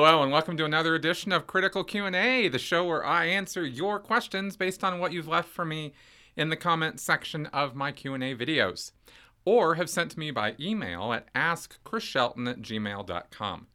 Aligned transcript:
Hello 0.00 0.22
and 0.22 0.30
welcome 0.30 0.56
to 0.56 0.64
another 0.64 0.94
edition 0.94 1.32
of 1.32 1.48
Critical 1.48 1.82
Q&A, 1.82 2.46
the 2.46 2.56
show 2.56 2.84
where 2.84 3.04
I 3.04 3.24
answer 3.24 3.66
your 3.66 3.98
questions 3.98 4.56
based 4.56 4.84
on 4.84 5.00
what 5.00 5.12
you've 5.12 5.26
left 5.26 5.48
for 5.48 5.64
me 5.64 5.92
in 6.36 6.50
the 6.50 6.56
comment 6.56 7.00
section 7.00 7.46
of 7.46 7.74
my 7.74 7.90
Q&A 7.90 8.36
videos 8.36 8.92
or 9.44 9.74
have 9.74 9.90
sent 9.90 10.12
to 10.12 10.20
me 10.20 10.30
by 10.30 10.54
email 10.60 11.12
at 11.12 11.34
askchrisshelton 11.34 12.48
at 12.48 12.62
gmail.com. 12.62 13.66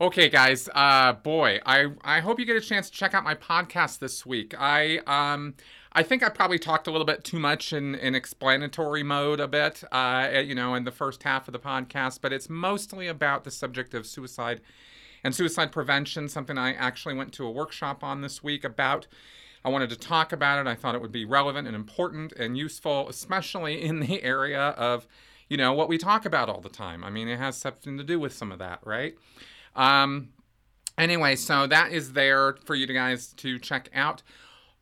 Okay, 0.00 0.30
guys, 0.30 0.70
uh, 0.74 1.12
boy, 1.12 1.60
I, 1.66 1.88
I 2.02 2.20
hope 2.20 2.40
you 2.40 2.46
get 2.46 2.56
a 2.56 2.62
chance 2.62 2.88
to 2.88 2.96
check 2.96 3.12
out 3.12 3.22
my 3.22 3.34
podcast 3.34 3.98
this 3.98 4.24
week. 4.24 4.54
I 4.58 5.00
um, 5.06 5.56
I 5.92 6.04
think 6.04 6.22
I 6.22 6.30
probably 6.30 6.58
talked 6.58 6.86
a 6.86 6.90
little 6.90 7.04
bit 7.04 7.22
too 7.22 7.38
much 7.38 7.74
in, 7.74 7.96
in 7.96 8.14
explanatory 8.14 9.02
mode 9.02 9.40
a 9.40 9.48
bit, 9.48 9.84
uh, 9.92 10.40
you 10.42 10.54
know, 10.54 10.74
in 10.74 10.84
the 10.84 10.90
first 10.90 11.22
half 11.24 11.48
of 11.48 11.52
the 11.52 11.58
podcast, 11.58 12.20
but 12.22 12.32
it's 12.32 12.48
mostly 12.48 13.08
about 13.08 13.44
the 13.44 13.50
subject 13.50 13.92
of 13.92 14.06
suicide 14.06 14.62
and 15.24 15.34
suicide 15.34 15.72
prevention, 15.72 16.28
something 16.28 16.58
I 16.58 16.72
actually 16.74 17.14
went 17.14 17.32
to 17.34 17.46
a 17.46 17.50
workshop 17.50 18.04
on 18.04 18.20
this 18.20 18.42
week 18.42 18.64
about. 18.64 19.06
I 19.64 19.70
wanted 19.70 19.90
to 19.90 19.96
talk 19.96 20.32
about 20.32 20.64
it. 20.64 20.68
I 20.70 20.74
thought 20.74 20.94
it 20.94 21.02
would 21.02 21.12
be 21.12 21.24
relevant 21.24 21.66
and 21.66 21.76
important 21.76 22.32
and 22.32 22.56
useful, 22.56 23.08
especially 23.08 23.82
in 23.82 24.00
the 24.00 24.22
area 24.22 24.60
of, 24.60 25.06
you 25.48 25.56
know, 25.56 25.72
what 25.72 25.88
we 25.88 25.98
talk 25.98 26.24
about 26.24 26.48
all 26.48 26.60
the 26.60 26.68
time. 26.68 27.02
I 27.02 27.10
mean, 27.10 27.28
it 27.28 27.38
has 27.38 27.56
something 27.56 27.98
to 27.98 28.04
do 28.04 28.20
with 28.20 28.32
some 28.32 28.52
of 28.52 28.60
that, 28.60 28.80
right? 28.84 29.14
Um, 29.74 30.30
anyway, 30.96 31.36
so 31.36 31.66
that 31.66 31.92
is 31.92 32.12
there 32.12 32.56
for 32.64 32.74
you 32.74 32.86
guys 32.86 33.32
to 33.38 33.58
check 33.58 33.90
out. 33.94 34.22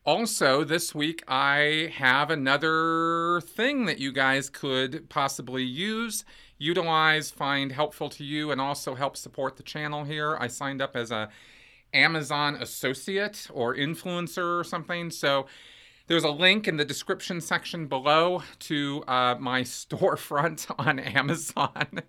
Also, 0.04 0.62
this 0.62 0.94
week 0.94 1.24
I 1.26 1.92
have 1.96 2.30
another 2.30 3.40
thing 3.40 3.86
that 3.86 3.98
you 3.98 4.12
guys 4.12 4.48
could 4.48 5.08
possibly 5.08 5.64
use, 5.64 6.24
utilize, 6.58 7.30
find 7.30 7.72
helpful 7.72 8.08
to 8.10 8.24
you, 8.24 8.50
and 8.50 8.60
also 8.60 8.94
help 8.94 9.16
support 9.16 9.56
the 9.56 9.62
channel 9.62 10.04
here. 10.04 10.36
I 10.38 10.48
signed 10.48 10.80
up 10.80 10.96
as 10.96 11.10
a 11.10 11.28
Amazon 11.92 12.56
associate 12.56 13.48
or 13.52 13.74
influencer 13.74 14.60
or 14.60 14.64
something. 14.64 15.10
So 15.10 15.46
there's 16.06 16.24
a 16.24 16.30
link 16.30 16.68
in 16.68 16.76
the 16.76 16.84
description 16.84 17.40
section 17.40 17.86
below 17.86 18.42
to 18.60 19.02
uh, 19.08 19.36
my 19.38 19.60
storefront 19.62 20.70
on 20.78 20.98
Amazon. 20.98 22.02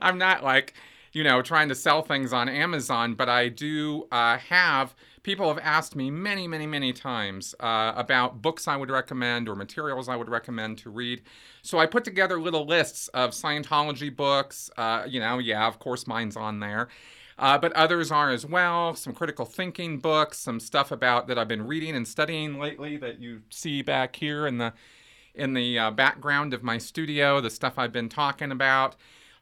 I'm 0.00 0.18
not 0.18 0.42
like 0.42 0.74
you 1.14 1.22
know, 1.22 1.40
trying 1.40 1.68
to 1.68 1.74
sell 1.74 2.02
things 2.02 2.32
on 2.32 2.48
Amazon, 2.48 3.14
but 3.14 3.28
I 3.28 3.48
do 3.48 4.06
uh, 4.10 4.36
have 4.36 4.94
people 5.22 5.48
have 5.48 5.58
asked 5.62 5.96
me 5.96 6.10
many, 6.10 6.46
many, 6.46 6.66
many 6.66 6.92
times 6.92 7.54
uh, 7.60 7.92
about 7.96 8.42
books 8.42 8.68
I 8.68 8.76
would 8.76 8.90
recommend 8.90 9.48
or 9.48 9.54
materials 9.54 10.08
I 10.08 10.16
would 10.16 10.28
recommend 10.28 10.78
to 10.78 10.90
read. 10.90 11.22
So 11.62 11.78
I 11.78 11.86
put 11.86 12.04
together 12.04 12.40
little 12.40 12.66
lists 12.66 13.08
of 13.08 13.30
Scientology 13.30 14.14
books. 14.14 14.70
Uh, 14.76 15.04
you 15.08 15.20
know, 15.20 15.38
yeah, 15.38 15.66
of 15.66 15.78
course, 15.78 16.06
mine's 16.06 16.36
on 16.36 16.60
there. 16.60 16.88
Uh, 17.38 17.58
but 17.58 17.72
others 17.72 18.12
are 18.12 18.30
as 18.30 18.44
well. 18.44 18.94
Some 18.94 19.12
critical 19.12 19.44
thinking 19.44 19.98
books, 19.98 20.38
some 20.38 20.60
stuff 20.60 20.92
about 20.92 21.26
that 21.28 21.38
I've 21.38 21.48
been 21.48 21.66
reading 21.66 21.96
and 21.96 22.06
studying 22.06 22.58
lately 22.58 22.96
that 22.98 23.20
you 23.20 23.42
see 23.50 23.82
back 23.82 24.16
here 24.16 24.46
in 24.46 24.58
the 24.58 24.72
in 25.34 25.54
the 25.54 25.76
uh, 25.76 25.90
background 25.90 26.54
of 26.54 26.62
my 26.62 26.78
studio. 26.78 27.40
The 27.40 27.50
stuff 27.50 27.74
I've 27.76 27.92
been 27.92 28.08
talking 28.08 28.52
about 28.52 28.94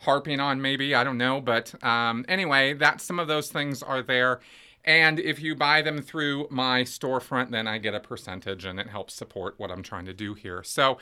harping 0.02 0.40
on, 0.40 0.60
maybe. 0.60 0.94
I 0.94 1.04
don't 1.04 1.18
know. 1.18 1.40
But 1.40 1.82
um, 1.82 2.24
anyway, 2.28 2.74
that 2.74 3.00
some 3.00 3.18
of 3.18 3.28
those 3.28 3.50
things 3.50 3.82
are 3.82 4.02
there. 4.02 4.40
And 4.84 5.20
if 5.20 5.40
you 5.40 5.54
buy 5.54 5.82
them 5.82 6.02
through 6.02 6.48
my 6.50 6.82
storefront, 6.82 7.50
then 7.50 7.68
I 7.68 7.78
get 7.78 7.94
a 7.94 8.00
percentage 8.00 8.64
and 8.64 8.80
it 8.80 8.88
helps 8.88 9.14
support 9.14 9.54
what 9.58 9.70
I'm 9.70 9.82
trying 9.82 10.06
to 10.06 10.12
do 10.12 10.34
here. 10.34 10.62
So, 10.64 10.98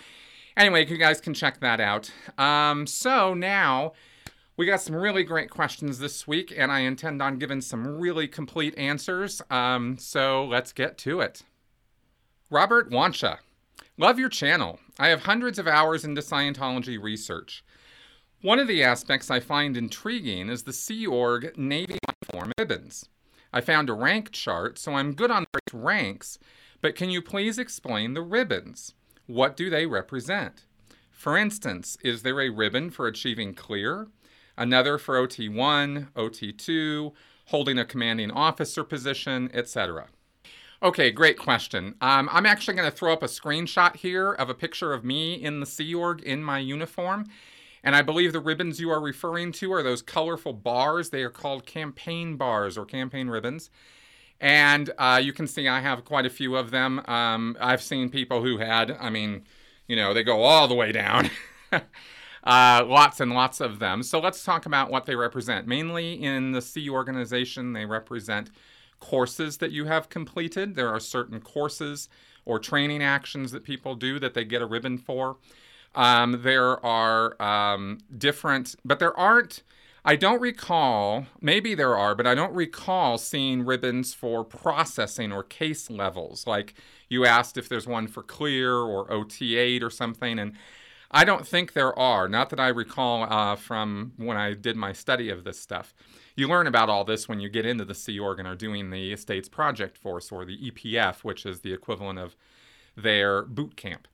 anyway, 0.56 0.86
you 0.86 0.98
guys 0.98 1.20
can 1.20 1.32
check 1.32 1.60
that 1.60 1.80
out. 1.80 2.10
Um, 2.36 2.86
so, 2.86 3.32
now 3.32 3.92
we 4.56 4.66
got 4.66 4.82
some 4.82 4.94
really 4.94 5.24
great 5.24 5.48
questions 5.48 5.98
this 5.98 6.28
week, 6.28 6.52
and 6.54 6.70
I 6.70 6.80
intend 6.80 7.22
on 7.22 7.38
giving 7.38 7.62
some 7.62 7.98
really 7.98 8.28
complete 8.28 8.76
answers. 8.76 9.40
Um, 9.50 9.96
so, 9.96 10.44
let's 10.44 10.74
get 10.74 10.98
to 10.98 11.20
it. 11.20 11.42
Robert 12.50 12.90
Wancha. 12.90 13.38
Love 13.96 14.18
your 14.18 14.28
channel. 14.28 14.78
I 14.98 15.08
have 15.08 15.22
hundreds 15.22 15.58
of 15.58 15.66
hours 15.66 16.04
into 16.04 16.20
Scientology 16.20 17.02
research. 17.02 17.64
One 18.42 18.58
of 18.58 18.68
the 18.68 18.82
aspects 18.82 19.30
I 19.30 19.38
find 19.38 19.76
intriguing 19.76 20.48
is 20.48 20.62
the 20.62 20.72
Sea 20.72 21.06
Org 21.06 21.52
Navy 21.58 21.98
uniform 22.08 22.52
ribbons. 22.58 23.06
I 23.52 23.60
found 23.60 23.90
a 23.90 23.92
rank 23.92 24.32
chart, 24.32 24.78
so 24.78 24.94
I'm 24.94 25.12
good 25.12 25.30
on 25.30 25.44
ranks, 25.74 26.38
but 26.80 26.96
can 26.96 27.10
you 27.10 27.20
please 27.20 27.58
explain 27.58 28.14
the 28.14 28.22
ribbons? 28.22 28.94
What 29.26 29.58
do 29.58 29.68
they 29.68 29.84
represent? 29.84 30.64
For 31.10 31.36
instance, 31.36 31.98
is 32.02 32.22
there 32.22 32.40
a 32.40 32.48
ribbon 32.48 32.88
for 32.88 33.06
achieving 33.06 33.52
clear, 33.52 34.08
another 34.56 34.96
for 34.96 35.16
OT1, 35.16 36.10
OT2, 36.14 37.12
holding 37.48 37.78
a 37.78 37.84
commanding 37.84 38.30
officer 38.30 38.84
position, 38.84 39.50
etc.? 39.52 40.06
Okay, 40.82 41.10
great 41.10 41.38
question. 41.38 41.94
Um, 42.00 42.26
I'm 42.32 42.46
actually 42.46 42.72
going 42.74 42.90
to 42.90 42.96
throw 42.96 43.12
up 43.12 43.22
a 43.22 43.26
screenshot 43.26 43.96
here 43.96 44.32
of 44.32 44.48
a 44.48 44.54
picture 44.54 44.94
of 44.94 45.04
me 45.04 45.34
in 45.34 45.60
the 45.60 45.66
Sea 45.66 45.94
Org 45.94 46.22
in 46.22 46.42
my 46.42 46.58
uniform. 46.58 47.26
And 47.82 47.96
I 47.96 48.02
believe 48.02 48.32
the 48.32 48.40
ribbons 48.40 48.80
you 48.80 48.90
are 48.90 49.00
referring 49.00 49.52
to 49.52 49.72
are 49.72 49.82
those 49.82 50.02
colorful 50.02 50.52
bars. 50.52 51.10
They 51.10 51.22
are 51.22 51.30
called 51.30 51.66
campaign 51.66 52.36
bars 52.36 52.76
or 52.76 52.84
campaign 52.84 53.28
ribbons. 53.28 53.70
And 54.40 54.90
uh, 54.98 55.20
you 55.22 55.32
can 55.32 55.46
see 55.46 55.68
I 55.68 55.80
have 55.80 56.04
quite 56.04 56.26
a 56.26 56.30
few 56.30 56.56
of 56.56 56.70
them. 56.70 57.02
Um, 57.06 57.56
I've 57.60 57.82
seen 57.82 58.08
people 58.08 58.42
who 58.42 58.58
had, 58.58 58.90
I 58.90 59.10
mean, 59.10 59.44
you 59.86 59.96
know, 59.96 60.14
they 60.14 60.22
go 60.22 60.42
all 60.42 60.66
the 60.66 60.74
way 60.74 60.92
down. 60.92 61.30
uh, 61.72 62.84
lots 62.86 63.20
and 63.20 63.32
lots 63.32 63.60
of 63.60 63.78
them. 63.78 64.02
So 64.02 64.18
let's 64.18 64.44
talk 64.44 64.64
about 64.66 64.90
what 64.90 65.04
they 65.06 65.14
represent. 65.14 65.66
Mainly 65.66 66.22
in 66.22 66.52
the 66.52 66.62
Sea 66.62 66.88
organization, 66.88 67.72
they 67.72 67.84
represent 67.84 68.50
courses 68.98 69.58
that 69.58 69.72
you 69.72 69.86
have 69.86 70.08
completed. 70.08 70.74
There 70.74 70.88
are 70.88 71.00
certain 71.00 71.40
courses 71.40 72.08
or 72.44 72.58
training 72.58 73.02
actions 73.02 73.52
that 73.52 73.64
people 73.64 73.94
do 73.94 74.18
that 74.18 74.34
they 74.34 74.44
get 74.44 74.62
a 74.62 74.66
ribbon 74.66 74.96
for. 74.96 75.36
Um, 75.94 76.42
there 76.42 76.84
are 76.84 77.40
um, 77.42 77.98
different, 78.16 78.76
but 78.84 78.98
there 78.98 79.16
aren't. 79.18 79.62
I 80.02 80.16
don't 80.16 80.40
recall, 80.40 81.26
maybe 81.42 81.74
there 81.74 81.94
are, 81.94 82.14
but 82.14 82.26
I 82.26 82.34
don't 82.34 82.54
recall 82.54 83.18
seeing 83.18 83.66
ribbons 83.66 84.14
for 84.14 84.42
processing 84.44 85.30
or 85.30 85.42
case 85.42 85.90
levels. 85.90 86.46
Like 86.46 86.72
you 87.10 87.26
asked 87.26 87.58
if 87.58 87.68
there's 87.68 87.86
one 87.86 88.06
for 88.06 88.22
clear 88.22 88.76
or 88.76 89.06
OT8 89.08 89.82
or 89.82 89.90
something, 89.90 90.38
and 90.38 90.54
I 91.10 91.24
don't 91.24 91.46
think 91.46 91.72
there 91.72 91.96
are. 91.98 92.28
Not 92.28 92.50
that 92.50 92.60
I 92.60 92.68
recall 92.68 93.24
uh, 93.24 93.56
from 93.56 94.12
when 94.16 94.36
I 94.36 94.54
did 94.54 94.76
my 94.76 94.92
study 94.92 95.28
of 95.28 95.44
this 95.44 95.60
stuff. 95.60 95.92
You 96.36 96.48
learn 96.48 96.66
about 96.66 96.88
all 96.88 97.04
this 97.04 97.28
when 97.28 97.40
you 97.40 97.50
get 97.50 97.66
into 97.66 97.84
the 97.84 97.94
Sea 97.94 98.18
Org 98.18 98.38
and 98.38 98.48
are 98.48 98.54
doing 98.54 98.90
the 98.90 99.12
Estates 99.12 99.48
Project 99.48 99.98
Force 99.98 100.30
or 100.30 100.44
the 100.44 100.70
EPF, 100.70 101.24
which 101.24 101.44
is 101.44 101.60
the 101.60 101.72
equivalent 101.72 102.18
of 102.18 102.36
their 102.96 103.42
boot 103.42 103.76
camp. 103.76 104.06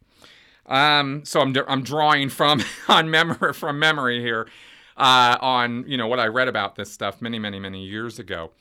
Um, 0.66 1.24
so 1.24 1.40
I'm, 1.40 1.54
I'm 1.68 1.82
drawing 1.82 2.28
from 2.28 2.62
on 2.88 3.10
memory 3.10 3.52
from 3.52 3.78
memory 3.78 4.20
here 4.20 4.48
uh, 4.96 5.36
on 5.40 5.84
you 5.86 5.96
know 5.96 6.06
what 6.06 6.20
I 6.20 6.26
read 6.26 6.48
about 6.48 6.76
this 6.76 6.92
stuff 6.92 7.20
many 7.20 7.38
many 7.38 7.58
many 7.58 7.84
years 7.84 8.18
ago. 8.18 8.52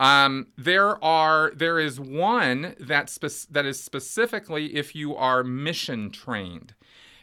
Um, 0.00 0.48
there 0.56 1.02
are 1.04 1.52
there 1.54 1.78
is 1.78 2.00
one 2.00 2.74
that 2.80 3.08
spe- 3.08 3.50
that 3.50 3.66
is 3.66 3.80
specifically 3.80 4.74
if 4.74 4.94
you 4.94 5.14
are 5.14 5.44
mission 5.44 6.10
trained. 6.10 6.74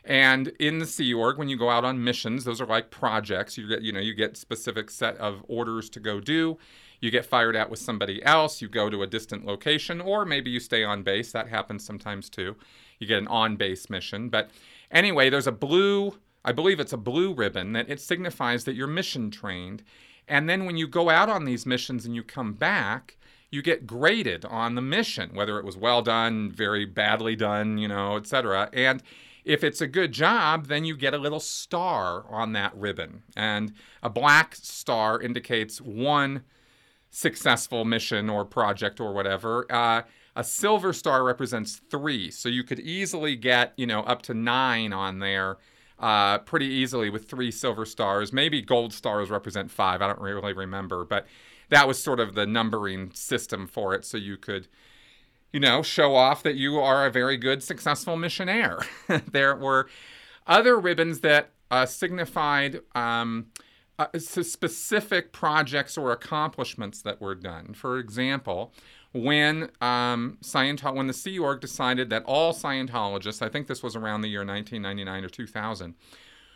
And 0.06 0.48
in 0.60 0.80
the 0.80 0.88
Sea 0.88 1.14
Org, 1.14 1.38
when 1.38 1.50
you 1.50 1.58
go 1.58 1.70
out 1.70 1.84
on 1.84 2.04
missions, 2.04 2.46
those 2.46 2.62
are 2.62 2.66
like 2.66 2.90
projects. 2.90 3.58
You 3.58 3.68
get, 3.68 3.82
you 3.82 3.92
know, 3.92 4.00
you 4.00 4.16
get 4.16 4.38
specific 4.38 4.90
set 4.90 5.18
of 5.18 5.44
orders 5.48 5.90
to 5.92 6.00
go 6.00 6.20
do. 6.20 6.58
You 7.00 7.12
get 7.12 7.26
fired 7.26 7.56
out 7.56 7.70
with 7.70 7.80
somebody 7.80 8.24
else. 8.24 8.62
You 8.62 8.70
go 8.70 8.90
to 8.90 9.04
a 9.04 9.08
distant 9.08 9.46
location, 9.46 10.02
or 10.02 10.26
maybe 10.26 10.50
you 10.50 10.60
stay 10.62 10.84
on 10.84 11.04
base. 11.04 11.32
That 11.34 11.50
happens 11.50 11.86
sometimes 11.86 12.30
too 12.30 12.56
you 13.00 13.08
get 13.08 13.18
an 13.18 13.28
on 13.28 13.56
base 13.56 13.90
mission. 13.90 14.30
But 14.30 14.52
anyway, 14.92 15.30
there's 15.30 15.48
a 15.48 15.52
blue, 15.52 16.20
I 16.46 16.52
believe 16.52 16.80
it's 16.80 16.94
a 16.94 16.98
blue 16.98 17.34
ribbon 17.34 17.74
that 17.74 17.90
it 17.90 18.00
signifies 18.00 18.66
that 18.66 18.76
you're 18.76 18.88
mission 18.88 19.32
trained. 19.32 19.84
And 20.28 20.48
then 20.48 20.66
when 20.66 20.78
you 20.78 20.88
go 20.88 21.10
out 21.10 21.30
on 21.30 21.46
these 21.46 21.66
missions 21.66 22.06
and 22.06 22.16
you 22.16 22.24
come 22.24 22.54
back, 22.54 23.18
you 23.52 23.64
get 23.64 23.88
graded 23.88 24.46
on 24.46 24.76
the 24.76 24.82
mission, 24.82 25.32
whether 25.34 25.58
it 25.58 25.66
was 25.66 25.76
well 25.76 26.04
done, 26.04 26.52
very 26.52 26.86
badly 26.86 27.36
done, 27.36 27.80
you 27.80 27.88
know, 27.88 28.16
et 28.16 28.28
cetera. 28.28 28.70
And 28.74 29.02
if 29.44 29.64
it's 29.64 29.82
a 29.82 29.88
good 29.88 30.12
job, 30.12 30.68
then 30.68 30.86
you 30.86 30.96
get 30.96 31.16
a 31.16 31.18
little 31.18 31.40
star 31.40 32.26
on 32.30 32.54
that 32.54 32.76
ribbon. 32.76 33.24
And 33.36 33.74
a 34.04 34.10
black 34.10 34.56
star 34.56 35.20
indicates 35.20 35.82
one 35.82 36.44
successful 37.10 37.86
mission 37.86 38.30
or 38.30 38.46
project 38.46 39.00
or 39.00 39.14
whatever. 39.14 39.66
Uh, 39.72 40.04
a 40.40 40.44
silver 40.44 40.94
star 40.94 41.26
represents 41.26 41.82
three, 41.92 42.32
so 42.32 42.48
you 42.48 42.64
could 42.64 42.80
easily 42.80 43.36
get, 43.36 43.74
you 43.76 43.86
know, 43.86 44.04
up 44.04 44.22
to 44.22 44.34
nine 44.34 44.94
on 44.94 45.20
there 45.20 45.58
uh, 46.00 46.38
pretty 46.38 46.66
easily 46.66 47.10
with 47.10 47.30
three 47.30 47.52
silver 47.52 47.86
stars. 47.86 48.32
Maybe 48.32 48.62
gold 48.62 48.94
stars 48.94 49.30
represent 49.30 49.70
five. 49.70 50.02
I 50.02 50.08
don't 50.08 50.22
really 50.22 50.54
remember, 50.54 51.04
but 51.04 51.28
that 51.68 51.90
was 51.90 52.02
sort 52.02 52.22
of 52.22 52.36
the 52.36 52.48
numbering 52.48 53.12
system 53.12 53.68
for 53.68 53.94
it, 53.94 54.06
so 54.06 54.16
you 54.16 54.38
could, 54.38 54.70
you 55.52 55.60
know, 55.60 55.82
show 55.82 56.16
off 56.16 56.42
that 56.44 56.56
you 56.56 56.80
are 56.80 57.06
a 57.06 57.12
very 57.12 57.36
good, 57.36 57.62
successful 57.62 58.16
missionaire. 58.16 58.80
there 59.30 59.58
were 59.58 59.90
other 60.48 60.80
ribbons 60.80 61.20
that 61.20 61.50
uh, 61.70 61.86
signified. 61.86 62.80
Um, 62.96 63.48
uh, 64.00 64.18
specific 64.18 65.34
projects 65.34 65.98
or 65.98 66.14
accomplishments 66.14 67.02
that 67.02 67.20
were 67.20 67.36
done. 67.36 67.74
For 67.74 68.00
example, 68.00 68.74
when 69.12 69.70
um, 69.82 70.38
when 70.94 71.08
the 71.08 71.14
Sea 71.14 71.40
Org 71.40 71.62
decided 71.62 72.10
that 72.10 72.24
all 72.26 72.54
Scientologists, 72.54 73.42
I 73.42 73.50
think 73.50 73.68
this 73.68 73.82
was 73.82 73.96
around 73.96 74.22
the 74.22 74.30
year 74.30 74.46
1999 74.46 75.26
or 75.26 75.30
2000, 75.30 75.96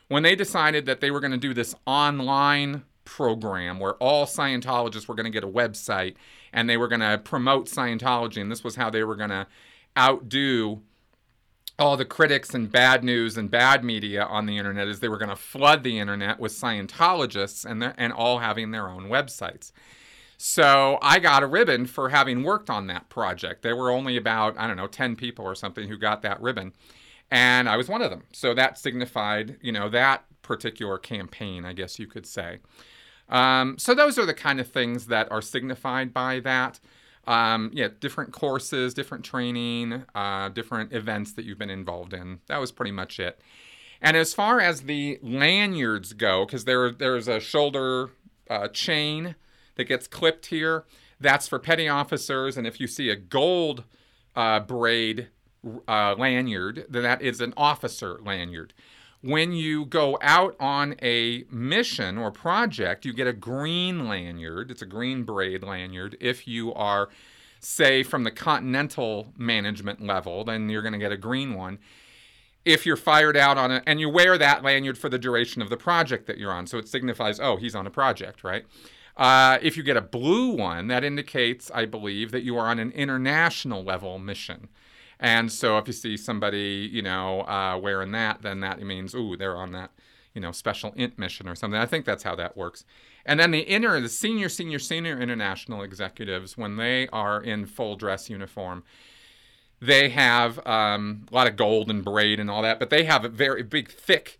when 0.08 0.24
they 0.24 0.36
decided 0.36 0.86
that 0.86 1.02
they 1.02 1.12
were 1.12 1.20
going 1.20 1.32
to 1.32 1.38
do 1.38 1.54
this 1.54 1.74
online 1.88 2.84
program 3.06 3.80
where 3.80 3.94
all 3.94 4.26
Scientologists 4.26 5.08
were 5.08 5.16
going 5.16 5.26
to 5.26 5.30
get 5.30 5.44
a 5.44 5.48
website 5.48 6.16
and 6.52 6.70
they 6.70 6.78
were 6.78 6.88
going 6.88 7.02
to 7.02 7.18
promote 7.18 7.68
Scientology, 7.68 8.42
and 8.42 8.52
this 8.52 8.64
was 8.64 8.76
how 8.76 8.90
they 8.90 9.04
were 9.04 9.16
going 9.16 9.32
to 9.32 9.48
outdo 9.98 10.82
all 11.80 11.98
the 11.98 12.06
critics 12.06 12.54
and 12.54 12.72
bad 12.72 13.04
news 13.04 13.36
and 13.36 13.50
bad 13.50 13.84
media 13.84 14.24
on 14.24 14.46
the 14.46 14.58
internet 14.58 14.88
is 14.88 15.00
they 15.00 15.10
were 15.10 15.18
going 15.18 15.30
to 15.30 15.36
flood 15.36 15.84
the 15.84 15.98
internet 15.98 16.40
with 16.40 16.52
Scientologists 16.52 17.66
and, 17.66 17.94
and 17.98 18.14
all 18.14 18.40
having 18.40 18.70
their 18.70 18.88
own 18.88 19.06
websites. 19.06 19.72
So 20.46 21.00
I 21.02 21.20
got 21.20 21.42
a 21.42 21.48
ribbon 21.48 21.86
for 21.86 22.10
having 22.10 22.44
worked 22.44 22.70
on 22.70 22.88
that 22.88 23.08
project. 23.08 23.62
There 23.62 23.78
were 23.78 23.90
only 23.90 24.18
about, 24.18 24.60
I 24.60 24.68
don't 24.68 24.76
know, 24.76 24.88
10 24.88 25.16
people 25.16 25.46
or 25.46 25.56
something 25.56 25.88
who 25.88 25.98
got 25.98 26.22
that 26.24 26.42
ribbon. 26.42 26.74
And 27.32 27.70
I 27.70 27.78
was 27.78 27.88
one 27.88 28.02
of 28.02 28.10
them. 28.10 28.24
So 28.34 28.54
that 28.54 28.78
signified, 28.78 29.56
you 29.62 29.72
know, 29.72 29.88
that 29.88 30.26
particular 30.42 30.98
campaign, 30.98 31.64
I 31.64 31.72
guess 31.72 31.98
you 31.98 32.08
could 32.08 32.26
say. 32.26 32.60
Um, 33.30 33.78
so 33.78 33.96
those 33.96 34.20
are 34.20 34.26
the 34.26 34.34
kind 34.34 34.60
of 34.60 34.68
things 34.68 35.06
that 35.06 35.32
are 35.32 35.42
signified 35.42 36.14
by 36.14 36.42
that. 36.42 36.82
Um, 37.26 37.72
yeah, 37.74 37.88
different 38.02 38.34
courses, 38.34 38.94
different 38.94 39.24
training, 39.24 40.04
uh, 40.14 40.50
different 40.50 40.92
events 40.92 41.32
that 41.36 41.46
you've 41.46 41.58
been 41.58 41.70
involved 41.70 42.14
in. 42.14 42.42
That 42.48 42.60
was 42.60 42.74
pretty 42.74 42.92
much 42.92 43.18
it. 43.18 43.40
And 44.02 44.18
as 44.18 44.34
far 44.34 44.60
as 44.60 44.82
the 44.82 45.20
lanyards 45.24 46.12
go, 46.12 46.46
because 46.46 46.66
there 46.66 46.92
there's 46.92 47.30
a 47.30 47.40
shoulder 47.40 48.10
uh, 48.50 48.68
chain 48.68 49.36
that 49.76 49.86
gets 49.86 50.08
clipped 50.08 50.48
here, 50.48 50.86
that's 51.20 51.48
for 51.48 51.60
petty 51.60 51.88
officers. 51.88 52.58
And 52.58 52.68
if 52.68 52.80
you 52.80 52.88
see 52.88 53.10
a 53.10 53.16
gold 53.16 53.84
uh, 54.36 54.60
braid 54.60 55.30
uh, 55.88 56.16
lanyard, 56.18 56.86
then 56.90 57.04
that 57.04 57.22
is 57.22 57.42
an 57.42 57.54
officer 57.56 58.20
lanyard. 58.24 58.74
When 59.22 59.54
you 59.54 59.86
go 59.86 60.18
out 60.22 60.56
on 60.60 60.96
a 61.02 61.46
mission 61.50 62.18
or 62.18 62.30
project, 62.30 63.06
you 63.06 63.14
get 63.14 63.26
a 63.26 63.32
green 63.32 64.10
lanyard. 64.10 64.70
It's 64.70 64.82
a 64.82 64.86
green 64.86 65.24
braid 65.24 65.64
lanyard. 65.64 66.18
If 66.20 66.46
you 66.46 66.74
are, 66.74 67.08
say, 67.62 68.04
from 68.04 68.26
the 68.26 68.32
continental 68.32 69.32
management 69.38 70.02
level, 70.02 70.44
then 70.44 70.68
you're 70.68 70.82
going 70.82 70.92
to 70.92 71.00
get 71.00 71.14
a 71.14 71.18
green 71.18 71.54
one. 71.54 71.80
If 72.66 72.86
you're 72.86 72.98
fired 72.98 73.38
out 73.38 73.58
on 73.58 73.72
it, 73.72 73.84
and 73.88 74.02
you 74.02 74.10
wear 74.10 74.38
that 74.38 74.62
lanyard 74.62 74.98
for 74.98 75.08
the 75.08 75.18
duration 75.18 75.62
of 75.62 75.70
the 75.70 75.78
project 75.78 76.28
that 76.28 76.38
you're 76.38 76.52
on, 76.52 76.68
so 76.68 76.78
it 76.78 76.90
signifies, 76.90 77.40
oh, 77.40 77.56
he's 77.56 77.76
on 77.76 77.88
a 77.88 77.92
project, 77.92 78.44
right? 78.44 78.66
Uh, 79.16 79.60
if 79.62 79.78
you 79.78 79.84
get 79.84 79.98
a 79.98 80.02
blue 80.02 80.50
one, 80.50 80.88
that 80.88 81.04
indicates, 81.04 81.70
I 81.74 81.86
believe, 81.86 82.32
that 82.32 82.44
you 82.44 82.58
are 82.58 82.68
on 82.68 82.80
an 82.80 82.92
international 82.92 83.84
level 83.84 84.18
mission. 84.18 84.70
And 85.20 85.52
so 85.52 85.78
if 85.78 85.88
you 85.88 85.94
see 85.94 86.18
somebody, 86.18 86.90
you 86.92 87.02
know, 87.02 87.42
uh, 87.42 87.80
wearing 87.82 88.12
that, 88.12 88.42
then 88.42 88.60
that 88.62 88.82
means, 88.82 89.14
ooh, 89.14 89.38
they're 89.38 89.56
on 89.56 89.72
that, 89.72 89.92
you 90.34 90.42
know, 90.42 90.52
special 90.52 90.94
int 90.96 91.18
mission 91.18 91.48
or 91.48 91.56
something. 91.56 91.80
I 91.80 91.86
think 91.86 92.06
that's 92.06 92.24
how 92.24 92.36
that 92.36 92.58
works. 92.58 92.86
And 93.26 93.40
then 93.40 93.52
the 93.52 93.62
inner, 93.62 94.02
the 94.02 94.10
senior, 94.10 94.50
senior, 94.50 94.80
senior 94.80 95.20
international 95.20 95.82
executives, 95.84 96.58
when 96.58 96.76
they 96.76 97.08
are 97.10 97.42
in 97.42 97.68
full 97.68 97.96
dress 97.96 98.30
uniform, 98.30 98.84
they 99.80 100.10
have 100.10 100.66
um, 100.66 101.26
a 101.32 101.36
lot 101.36 101.48
of 101.48 101.56
gold 101.56 101.90
and 101.90 102.04
braid 102.04 102.40
and 102.40 102.50
all 102.50 102.62
that, 102.64 102.80
but 102.80 102.90
they 102.90 103.04
have 103.04 103.24
a 103.24 103.30
very 103.30 103.64
big, 103.64 103.90
thick 103.90 104.40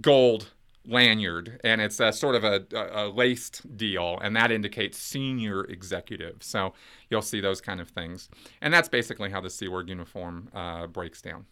gold 0.00 0.51
lanyard, 0.86 1.60
and 1.62 1.80
it's 1.80 2.00
a 2.00 2.12
sort 2.12 2.34
of 2.34 2.44
a, 2.44 2.64
a, 2.74 3.08
laced 3.08 3.76
deal, 3.76 4.18
and 4.22 4.34
that 4.36 4.50
indicates 4.50 4.98
senior 4.98 5.64
executive. 5.64 6.42
So 6.42 6.74
you'll 7.08 7.22
see 7.22 7.40
those 7.40 7.60
kind 7.60 7.80
of 7.80 7.88
things. 7.88 8.28
And 8.60 8.72
that's 8.74 8.88
basically 8.88 9.30
how 9.30 9.40
the 9.40 9.50
Sea 9.50 9.68
Org 9.68 9.88
uniform 9.88 10.48
uh, 10.54 10.86
breaks 10.86 11.22
down. 11.22 11.46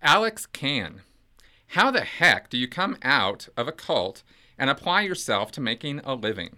Alex 0.00 0.46
Can. 0.46 1.02
How 1.68 1.90
the 1.90 2.02
heck 2.02 2.50
do 2.50 2.58
you 2.58 2.68
come 2.68 2.96
out 3.02 3.48
of 3.56 3.68
a 3.68 3.72
cult 3.72 4.22
and 4.58 4.68
apply 4.68 5.02
yourself 5.02 5.50
to 5.52 5.60
making 5.60 6.00
a 6.00 6.14
living? 6.14 6.56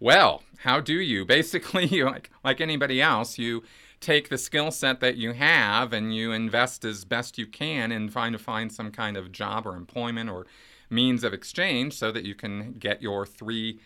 Well, 0.00 0.42
how 0.58 0.80
do 0.80 0.94
you? 0.94 1.24
Basically, 1.26 1.86
you, 1.86 2.04
like, 2.06 2.30
like 2.44 2.60
anybody 2.60 3.00
else, 3.00 3.38
you 3.38 3.62
take 4.06 4.28
the 4.28 4.38
skill 4.38 4.70
set 4.70 5.00
that 5.00 5.16
you 5.16 5.32
have 5.32 5.92
and 5.92 6.14
you 6.14 6.30
invest 6.30 6.84
as 6.84 7.04
best 7.04 7.38
you 7.38 7.46
can 7.46 7.90
in 7.90 8.08
trying 8.08 8.30
to 8.30 8.38
find 8.38 8.70
some 8.70 8.92
kind 8.92 9.16
of 9.16 9.32
job 9.32 9.66
or 9.66 9.74
employment 9.74 10.30
or 10.30 10.46
means 10.88 11.24
of 11.24 11.34
exchange 11.34 11.92
so 11.92 12.12
that 12.12 12.24
you 12.24 12.32
can 12.32 12.74
get 12.74 13.02
your 13.02 13.26
three 13.26 13.80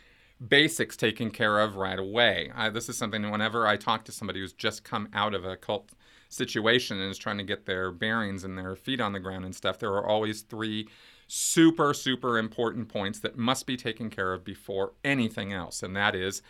basics 0.46 0.94
taken 0.94 1.30
care 1.30 1.58
of 1.58 1.76
right 1.76 1.98
away. 1.98 2.52
I, 2.54 2.68
this 2.68 2.90
is 2.90 2.98
something 2.98 3.30
whenever 3.30 3.66
I 3.66 3.78
talk 3.78 4.04
to 4.04 4.12
somebody 4.12 4.40
who's 4.40 4.52
just 4.52 4.84
come 4.84 5.08
out 5.14 5.32
of 5.32 5.46
a 5.46 5.56
cult 5.56 5.92
situation 6.28 7.00
and 7.00 7.10
is 7.10 7.16
trying 7.16 7.38
to 7.38 7.44
get 7.44 7.64
their 7.64 7.90
bearings 7.90 8.44
and 8.44 8.58
their 8.58 8.76
feet 8.76 9.00
on 9.00 9.14
the 9.14 9.20
ground 9.20 9.46
and 9.46 9.56
stuff, 9.56 9.78
there 9.78 9.92
are 9.94 10.06
always 10.06 10.42
three 10.42 10.86
super, 11.28 11.94
super 11.94 12.36
important 12.36 12.90
points 12.90 13.20
that 13.20 13.38
must 13.38 13.64
be 13.66 13.78
taken 13.78 14.10
care 14.10 14.34
of 14.34 14.44
before 14.44 14.92
anything 15.02 15.50
else. 15.50 15.82
And 15.82 15.96
that 15.96 16.14
is 16.14 16.42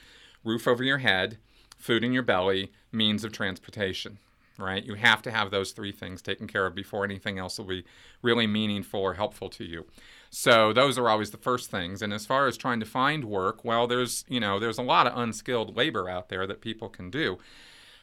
roof 0.43 0.67
over 0.67 0.83
your 0.83 0.99
head, 0.99 1.39
food 1.81 2.05
in 2.05 2.13
your 2.13 2.23
belly, 2.23 2.71
means 2.93 3.25
of 3.25 3.33
transportation, 3.33 4.19
right? 4.59 4.85
You 4.85 4.95
have 4.95 5.23
to 5.23 5.31
have 5.31 5.51
those 5.51 5.73
three 5.73 5.93
things 5.93 6.23
taken 6.23 6.47
care 6.47 6.67
of 6.67 6.75
before 6.75 7.05
anything 7.05 7.39
else 7.39 7.59
will 7.59 7.67
be 7.67 7.85
really 8.23 8.47
meaningful 8.47 9.01
or 9.01 9.15
helpful 9.15 9.49
to 9.51 9.65
you. 9.65 9.87
So 10.31 10.73
those 10.73 10.99
are 10.99 11.09
always 11.09 11.31
the 11.31 11.39
first 11.39 11.71
things. 11.71 12.03
And 12.03 12.13
as 12.13 12.27
far 12.27 12.47
as 12.47 12.57
trying 12.57 12.81
to 12.81 12.87
find 12.87 13.25
work, 13.25 13.65
well, 13.65 13.87
there's, 13.87 14.25
you 14.29 14.39
know, 14.39 14.59
there's 14.59 14.79
a 14.79 14.83
lot 14.83 15.07
of 15.07 15.19
unskilled 15.19 15.77
labor 15.77 16.09
out 16.09 16.29
there 16.29 16.47
that 16.47 16.61
people 16.61 16.89
can 16.89 17.11
do. 17.11 17.39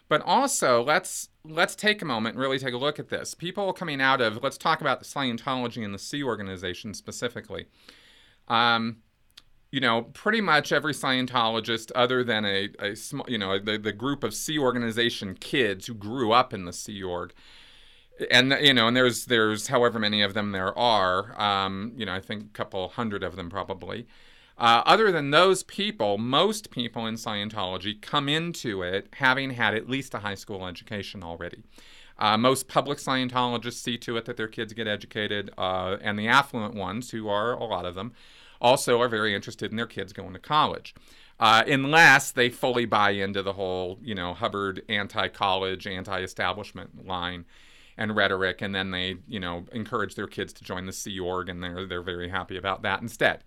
But 0.10 0.22
also, 0.22 0.82
let's 0.84 1.30
let's 1.44 1.76
take 1.76 2.02
a 2.02 2.06
moment 2.06 2.36
and 2.36 2.42
really 2.42 2.60
take 2.60 2.74
a 2.74 2.78
look 2.78 2.98
at 2.98 3.10
this. 3.10 3.34
People 3.34 3.74
coming 3.74 4.02
out 4.02 4.22
of 4.22 4.42
let's 4.42 4.58
talk 4.58 4.80
about 4.80 5.00
the 5.00 5.06
Scientology 5.06 5.84
and 5.84 5.94
the 5.94 6.00
Sea 6.00 6.24
Organization 6.24 6.94
specifically. 6.94 7.68
Um, 8.48 8.98
you 9.72 9.80
know, 9.80 10.04
pretty 10.14 10.42
much 10.42 10.72
every 10.72 10.94
Scientologist, 10.94 11.92
other 11.94 12.24
than 12.24 12.46
a, 12.46 12.70
a 12.80 12.96
you 13.28 13.38
know, 13.38 13.60
the, 13.60 13.78
the 13.78 13.92
group 13.92 14.24
of 14.24 14.34
Sea 14.34 14.58
Organization 14.58 15.36
kids 15.36 15.88
who 15.88 15.94
grew 15.94 16.32
up 16.32 16.54
in 16.54 16.66
the 16.66 16.74
Sea 16.74 17.04
Org, 17.04 17.34
and 18.32 18.56
you 18.62 18.74
know, 18.74 18.88
and 18.88 18.96
there's 18.96 19.26
there's 19.26 19.68
however 19.68 20.00
many 20.00 20.22
of 20.22 20.34
them 20.34 20.52
there 20.52 20.78
are, 20.78 21.40
um, 21.42 21.94
you 21.96 22.06
know, 22.06 22.14
I 22.14 22.20
think 22.20 22.44
a 22.44 22.54
couple 22.54 22.88
hundred 22.90 23.24
of 23.24 23.36
them 23.36 23.50
probably. 23.50 24.08
Uh, 24.58 24.82
other 24.88 25.12
than 25.12 25.30
those 25.30 25.62
people, 25.62 26.18
most 26.18 26.72
people 26.72 27.06
in 27.06 27.14
Scientology 27.14 28.02
come 28.02 28.28
into 28.28 28.82
it 28.82 29.08
having 29.14 29.52
had 29.52 29.76
at 29.76 29.88
least 29.88 30.16
a 30.16 30.20
high 30.20 30.34
school 30.36 30.66
education 30.66 31.24
already. 31.24 31.62
Uh, 32.18 32.36
most 32.38 32.68
public 32.68 32.98
Scientologists 32.98 33.74
see 33.74 33.98
to 34.00 34.18
it 34.18 34.26
that 34.26 34.36
their 34.36 34.48
kids 34.48 34.74
get 34.74 34.88
educated, 34.88 35.52
uh, 35.60 35.98
and 36.02 36.18
the 36.18 36.28
affluent 36.28 36.74
ones, 36.74 37.12
who 37.12 37.28
are 37.28 37.54
a 37.54 37.64
lot 37.64 37.86
of 37.86 37.94
them, 37.94 38.14
also 38.62 39.02
are 39.02 39.10
very 39.10 39.36
interested 39.36 39.72
in 39.72 39.78
their 39.78 39.88
kids 39.88 40.14
going 40.14 40.34
to 40.34 40.40
college. 40.40 40.94
Uh, 41.40 41.64
unless 41.68 42.32
they 42.32 42.50
fully 42.50 42.86
buy 42.86 43.12
into 43.12 43.44
the 43.44 43.54
whole, 43.54 44.00
you 44.02 44.16
know, 44.16 44.34
Hubbard 44.34 44.82
anti-college, 44.90 45.86
anti-establishment 45.86 47.06
line 47.06 47.46
and 47.96 48.16
rhetoric, 48.16 48.62
and 48.62 48.74
then 48.74 48.92
they, 48.92 49.18
you 49.28 49.40
know, 49.40 49.66
encourage 49.72 50.16
their 50.16 50.28
kids 50.28 50.52
to 50.54 50.64
join 50.64 50.86
the 50.86 50.92
Sea 50.92 51.20
Org, 51.20 51.50
and 51.50 51.64
they're 51.64 51.86
they're 51.86 52.02
very 52.02 52.30
happy 52.30 52.58
about 52.58 52.82
that 52.84 53.02
instead. 53.02 53.44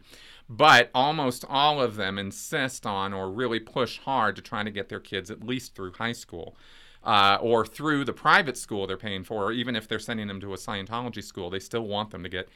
But 0.49 0.91
almost 0.95 1.45
all 1.49 1.81
of 1.81 1.97
them 1.97 2.19
insist 2.19 2.87
on 2.87 3.13
or 3.13 3.31
really 3.31 3.61
push 3.61 3.99
hard 3.99 4.37
to 4.37 4.43
try 4.43 4.63
to 4.63 4.71
get 4.71 4.89
their 4.89 5.01
kids 5.01 5.31
at 5.31 5.45
least 5.45 5.75
through 5.75 5.93
high 5.93 6.13
school. 6.13 6.57
Uh, 7.03 7.39
or 7.41 7.65
through 7.65 8.05
the 8.05 8.13
private 8.13 8.59
school 8.59 8.87
they're 8.87 8.95
paying 8.99 9.25
for, 9.25 9.45
or 9.45 9.53
even 9.53 9.75
if 9.75 9.89
they're 9.89 9.99
sending 9.99 10.27
them 10.27 10.39
to 10.39 10.53
a 10.53 10.57
Scientology 10.59 11.25
school, 11.25 11.49
they 11.49 11.59
still 11.59 11.87
want 11.87 12.11
them 12.11 12.23
to 12.23 12.29
get 12.29 12.47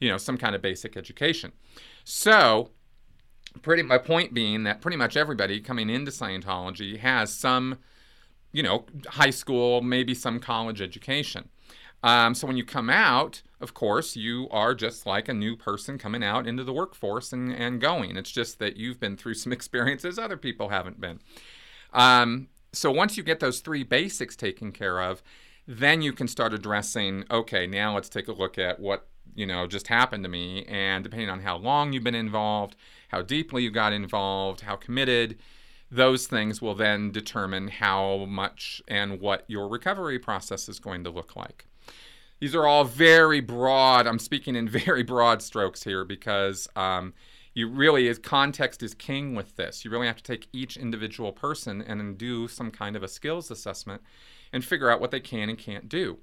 you 0.00 0.08
know, 0.08 0.18
some 0.18 0.36
kind 0.36 0.54
of 0.54 0.62
basic 0.62 0.96
education. 0.96 1.52
So, 2.04 2.70
pretty 3.62 3.82
my 3.82 3.98
point 3.98 4.34
being 4.34 4.64
that 4.64 4.80
pretty 4.80 4.96
much 4.96 5.16
everybody 5.16 5.60
coming 5.60 5.88
into 5.90 6.10
Scientology 6.10 6.98
has 6.98 7.32
some, 7.32 7.78
you 8.52 8.62
know, 8.62 8.84
high 9.08 9.30
school, 9.30 9.80
maybe 9.80 10.14
some 10.14 10.38
college 10.38 10.80
education. 10.80 11.48
Um, 12.02 12.34
so 12.34 12.46
when 12.46 12.58
you 12.58 12.64
come 12.64 12.90
out, 12.90 13.40
of 13.62 13.72
course, 13.72 14.14
you 14.14 14.46
are 14.50 14.74
just 14.74 15.06
like 15.06 15.26
a 15.26 15.34
new 15.34 15.56
person 15.56 15.96
coming 15.96 16.22
out 16.22 16.46
into 16.46 16.62
the 16.62 16.72
workforce 16.72 17.32
and, 17.32 17.50
and 17.50 17.80
going. 17.80 18.18
It's 18.18 18.30
just 18.30 18.58
that 18.58 18.76
you've 18.76 19.00
been 19.00 19.16
through 19.16 19.34
some 19.34 19.52
experiences 19.54 20.18
other 20.18 20.36
people 20.36 20.68
haven't 20.68 21.00
been. 21.00 21.20
Um, 21.94 22.48
so 22.72 22.90
once 22.90 23.16
you 23.16 23.22
get 23.22 23.40
those 23.40 23.60
three 23.60 23.82
basics 23.82 24.36
taken 24.36 24.70
care 24.70 25.00
of, 25.00 25.22
then 25.66 26.02
you 26.02 26.12
can 26.12 26.28
start 26.28 26.52
addressing 26.52 27.24
okay, 27.30 27.66
now 27.66 27.94
let's 27.94 28.10
take 28.10 28.28
a 28.28 28.32
look 28.32 28.58
at 28.58 28.78
what 28.78 29.08
you 29.34 29.46
know 29.46 29.66
just 29.66 29.88
happened 29.88 30.22
to 30.22 30.28
me 30.28 30.64
and 30.66 31.04
depending 31.04 31.28
on 31.28 31.40
how 31.40 31.56
long 31.56 31.92
you've 31.92 32.04
been 32.04 32.14
involved 32.14 32.76
how 33.08 33.22
deeply 33.22 33.62
you 33.62 33.70
got 33.70 33.92
involved 33.92 34.62
how 34.62 34.76
committed 34.76 35.38
those 35.90 36.26
things 36.26 36.60
will 36.60 36.74
then 36.74 37.12
determine 37.12 37.68
how 37.68 38.24
much 38.26 38.82
and 38.88 39.20
what 39.20 39.44
your 39.48 39.68
recovery 39.68 40.18
process 40.18 40.68
is 40.68 40.78
going 40.78 41.04
to 41.04 41.10
look 41.10 41.36
like 41.36 41.66
these 42.40 42.54
are 42.54 42.66
all 42.66 42.84
very 42.84 43.40
broad. 43.40 44.06
I'm 44.06 44.18
speaking 44.18 44.54
in 44.54 44.68
very 44.84 45.02
broad 45.02 45.40
strokes 45.40 45.82
here 45.82 46.04
because 46.04 46.68
um, 46.76 47.14
you 47.54 47.68
really 47.68 48.08
is 48.08 48.18
context 48.18 48.82
is 48.82 48.94
king 48.94 49.34
with 49.34 49.56
this. 49.56 49.84
You 49.84 49.90
really 49.90 50.06
have 50.06 50.16
to 50.16 50.22
take 50.22 50.48
each 50.52 50.76
individual 50.76 51.32
person 51.32 51.80
and 51.80 52.18
do 52.18 52.48
some 52.48 52.70
kind 52.70 52.96
of 52.96 53.02
a 53.02 53.08
skills 53.08 53.50
assessment 53.50 54.02
and 54.52 54.64
figure 54.64 54.90
out 54.90 55.00
what 55.00 55.10
they 55.10 55.20
can 55.20 55.48
and 55.48 55.58
can't 55.58 55.88
do. 55.88 56.18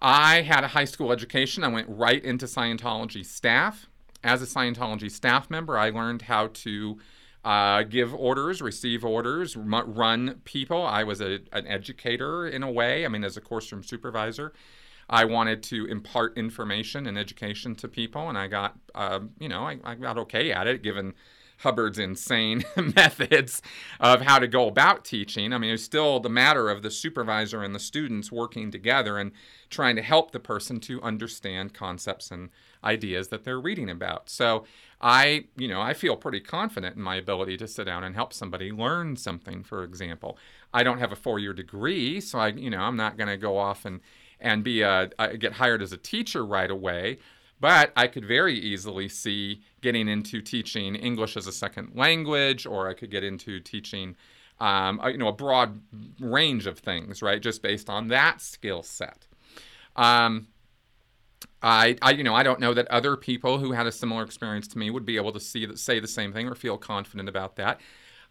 I 0.00 0.42
had 0.42 0.64
a 0.64 0.68
high 0.68 0.84
school 0.84 1.12
education. 1.12 1.64
I 1.64 1.68
went 1.68 1.88
right 1.88 2.22
into 2.24 2.46
Scientology 2.46 3.24
staff. 3.24 3.88
As 4.22 4.42
a 4.42 4.46
Scientology 4.46 5.10
staff 5.10 5.50
member, 5.50 5.78
I 5.78 5.90
learned 5.90 6.22
how 6.22 6.48
to 6.48 6.98
uh, 7.44 7.82
give 7.84 8.14
orders, 8.14 8.60
receive 8.60 9.04
orders, 9.04 9.56
run 9.56 10.40
people. 10.44 10.84
I 10.84 11.04
was 11.04 11.20
a, 11.20 11.40
an 11.52 11.66
educator 11.66 12.46
in 12.46 12.62
a 12.62 12.70
way. 12.70 13.04
I 13.04 13.08
mean, 13.08 13.24
as 13.24 13.36
a 13.36 13.40
course 13.40 13.70
room 13.72 13.82
supervisor, 13.82 14.52
I 15.08 15.24
wanted 15.24 15.62
to 15.64 15.86
impart 15.86 16.36
information 16.36 17.06
and 17.06 17.16
education 17.16 17.74
to 17.76 17.88
people, 17.88 18.28
and 18.28 18.36
I 18.36 18.48
got, 18.48 18.76
uh, 18.94 19.20
you 19.38 19.48
know, 19.48 19.66
I, 19.66 19.78
I 19.84 19.94
got 19.94 20.18
okay 20.18 20.52
at 20.52 20.66
it 20.66 20.82
given 20.82 21.14
Hubbard's 21.58 21.98
insane 21.98 22.64
methods 22.76 23.62
of 24.00 24.22
how 24.22 24.38
to 24.38 24.46
go 24.46 24.68
about 24.68 25.04
teaching. 25.04 25.52
I 25.52 25.58
mean, 25.58 25.74
it's 25.74 25.82
still 25.82 26.20
the 26.20 26.28
matter 26.28 26.70
of 26.70 26.82
the 26.82 26.90
supervisor 26.90 27.62
and 27.62 27.74
the 27.74 27.80
students 27.80 28.30
working 28.30 28.70
together 28.70 29.18
and 29.18 29.32
trying 29.70 29.96
to 29.96 30.02
help 30.02 30.30
the 30.30 30.40
person 30.40 30.80
to 30.80 31.02
understand 31.02 31.74
concepts 31.74 32.30
and 32.30 32.50
ideas 32.84 33.28
that 33.28 33.44
they're 33.44 33.60
reading 33.60 33.90
about. 33.90 34.30
So 34.30 34.64
I, 35.00 35.46
you 35.56 35.68
know, 35.68 35.80
I 35.80 35.94
feel 35.94 36.16
pretty 36.16 36.40
confident 36.40 36.96
in 36.96 37.02
my 37.02 37.16
ability 37.16 37.56
to 37.58 37.68
sit 37.68 37.84
down 37.84 38.04
and 38.04 38.14
help 38.14 38.32
somebody 38.32 38.70
learn 38.72 39.16
something, 39.16 39.62
for 39.62 39.82
example. 39.82 40.38
I 40.72 40.82
don't 40.82 40.98
have 40.98 41.12
a 41.12 41.16
four-year 41.16 41.52
degree, 41.52 42.20
so 42.20 42.38
I, 42.38 42.48
you 42.48 42.70
know, 42.70 42.80
I'm 42.80 42.96
not 42.96 43.16
going 43.16 43.28
to 43.28 43.36
go 43.36 43.56
off 43.58 43.84
and 43.84 44.00
and 44.40 44.62
be 44.62 44.82
a, 44.82 45.10
get 45.38 45.54
hired 45.54 45.82
as 45.82 45.92
a 45.92 45.96
teacher 45.96 46.46
right 46.46 46.70
away. 46.70 47.18
But 47.60 47.92
I 47.96 48.06
could 48.06 48.24
very 48.24 48.54
easily 48.54 49.08
see 49.08 49.62
getting 49.80 50.08
into 50.08 50.40
teaching 50.40 50.94
English 50.94 51.36
as 51.36 51.46
a 51.46 51.52
second 51.52 51.92
language, 51.94 52.66
or 52.66 52.88
I 52.88 52.94
could 52.94 53.10
get 53.10 53.24
into 53.24 53.60
teaching, 53.60 54.16
um, 54.60 55.00
you 55.06 55.18
know, 55.18 55.28
a 55.28 55.32
broad 55.32 55.80
range 56.20 56.66
of 56.66 56.78
things, 56.78 57.20
right? 57.20 57.42
Just 57.42 57.62
based 57.62 57.90
on 57.90 58.08
that 58.08 58.40
skill 58.40 58.82
set. 58.82 59.26
Um, 59.96 60.48
I, 61.62 61.96
I, 62.00 62.10
you 62.12 62.22
know, 62.22 62.34
I 62.34 62.44
don't 62.44 62.60
know 62.60 62.74
that 62.74 62.86
other 62.88 63.16
people 63.16 63.58
who 63.58 63.72
had 63.72 63.86
a 63.86 63.92
similar 63.92 64.22
experience 64.22 64.68
to 64.68 64.78
me 64.78 64.90
would 64.90 65.04
be 65.04 65.16
able 65.16 65.32
to 65.32 65.40
see 65.40 65.66
that, 65.66 65.78
say 65.78 65.98
the 65.98 66.08
same 66.08 66.32
thing 66.32 66.46
or 66.46 66.54
feel 66.54 66.78
confident 66.78 67.28
about 67.28 67.56
that. 67.56 67.80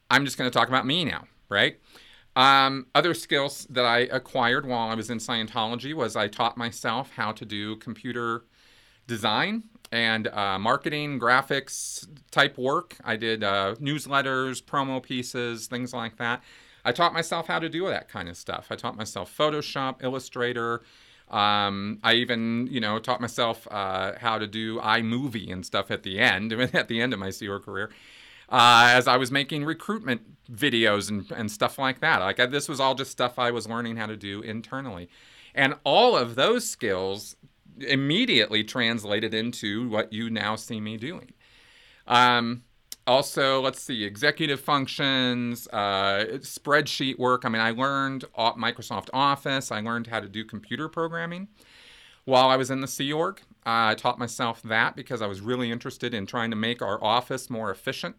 I'm 0.10 0.24
just 0.24 0.38
going 0.38 0.50
to 0.50 0.57
talk 0.57 0.69
about 0.69 0.86
me 0.86 1.03
now, 1.03 1.25
right? 1.50 1.77
Um, 2.38 2.88
other 2.96 3.13
skills 3.13 3.67
that 3.69 3.84
I 3.84 4.00
acquired 4.12 4.65
while 4.65 4.89
I 4.89 4.96
was 4.96 5.10
in 5.10 5.17
Scientology 5.17 5.93
was 5.93 6.15
I 6.15 6.27
taught 6.27 6.55
myself 6.55 7.12
how 7.12 7.31
to 7.34 7.43
do 7.46 7.75
computer 7.77 8.46
design 9.08 9.64
and 9.92 10.28
uh, 10.28 10.60
marketing, 10.60 11.20
graphics 11.20 12.08
type 12.32 12.58
work. 12.58 12.96
I 13.04 13.16
did 13.16 13.44
uh, 13.44 13.76
newsletters, 13.76 14.62
promo 14.62 15.02
pieces, 15.02 15.68
things 15.68 15.94
like 15.94 16.18
that. 16.18 16.44
I 16.84 16.92
taught 16.92 17.14
myself 17.14 17.48
how 17.48 17.60
to 17.60 17.70
do 17.70 17.88
that 17.88 18.10
kind 18.10 18.30
of 18.30 18.38
stuff. 18.38 18.68
I 18.70 18.76
taught 18.76 18.96
myself 18.96 19.36
Photoshop, 19.36 20.04
Illustrator. 20.04 20.84
Um, 21.30 22.00
I 22.04 22.14
even, 22.14 22.68
you 22.72 22.80
know, 22.80 23.00
taught 23.00 23.20
myself 23.20 23.68
uh, 23.70 24.14
how 24.18 24.38
to 24.38 24.48
do 24.48 24.80
iMovie 24.80 25.52
and 25.52 25.66
stuff 25.66 25.92
at 25.92 26.04
the 26.04 26.20
end, 26.20 26.54
at 26.74 26.88
the 26.88 27.02
end 27.02 27.14
of 27.14 27.20
my 27.20 27.28
CEO 27.28 27.62
career, 27.62 27.90
uh, 28.50 28.92
as 28.92 29.08
I 29.08 29.18
was 29.18 29.32
making 29.32 29.66
recruitment 29.66 30.22
videos 30.50 31.10
and, 31.10 31.30
and 31.32 31.52
stuff 31.52 31.78
like 31.78 32.00
that. 32.00 32.20
Like 32.20 32.38
this 32.52 32.70
was 32.70 32.80
all 32.80 32.96
just 32.96 33.12
stuff 33.12 33.38
I 33.38 33.52
was 33.52 33.68
learning 33.68 33.98
how 33.98 34.06
to 34.06 34.16
do 34.16 34.42
internally. 34.42 35.10
And 35.54 35.76
all 35.84 36.16
of 36.16 36.36
those 36.36 36.70
skills 36.70 37.36
immediately 37.79 38.63
translated 38.63 39.34
into 39.34 39.89
what 39.89 40.12
you 40.13 40.29
now 40.29 40.55
see 40.55 40.79
me 40.79 40.98
doing. 40.98 41.34
Um, 42.07 42.63
also, 43.05 43.62
let's 43.62 43.81
see, 43.81 44.03
executive 44.03 44.60
functions, 44.60 45.67
uh, 45.72 46.25
spreadsheet 46.39 47.17
work. 47.17 47.46
I 47.46 47.50
mean, 47.50 47.62
I 47.62 47.72
learned 47.72 48.25
Microsoft 48.36 49.10
Office. 49.13 49.72
I 49.72 49.79
learned 49.79 50.07
how 50.07 50.19
to 50.19 50.27
do 50.27 50.43
computer 50.43 50.89
programming 50.89 51.48
while 52.25 52.50
I 52.50 52.57
was 52.57 52.69
in 52.69 52.81
the 52.81 52.88
Sea 52.88 53.13
Org. 53.13 53.41
Uh, 53.65 53.91
I 53.91 53.96
taught 53.96 54.19
myself 54.19 54.62
that 54.63 54.98
because 54.98 55.22
I 55.22 55.27
was 55.27 55.39
really 55.39 55.72
interested 55.72 56.13
in 56.13 56.25
trying 56.25 56.50
to 56.50 56.57
make 56.57 56.81
our 56.81 57.01
office 57.01 57.50
more 57.50 57.72
efficient. 57.72 58.17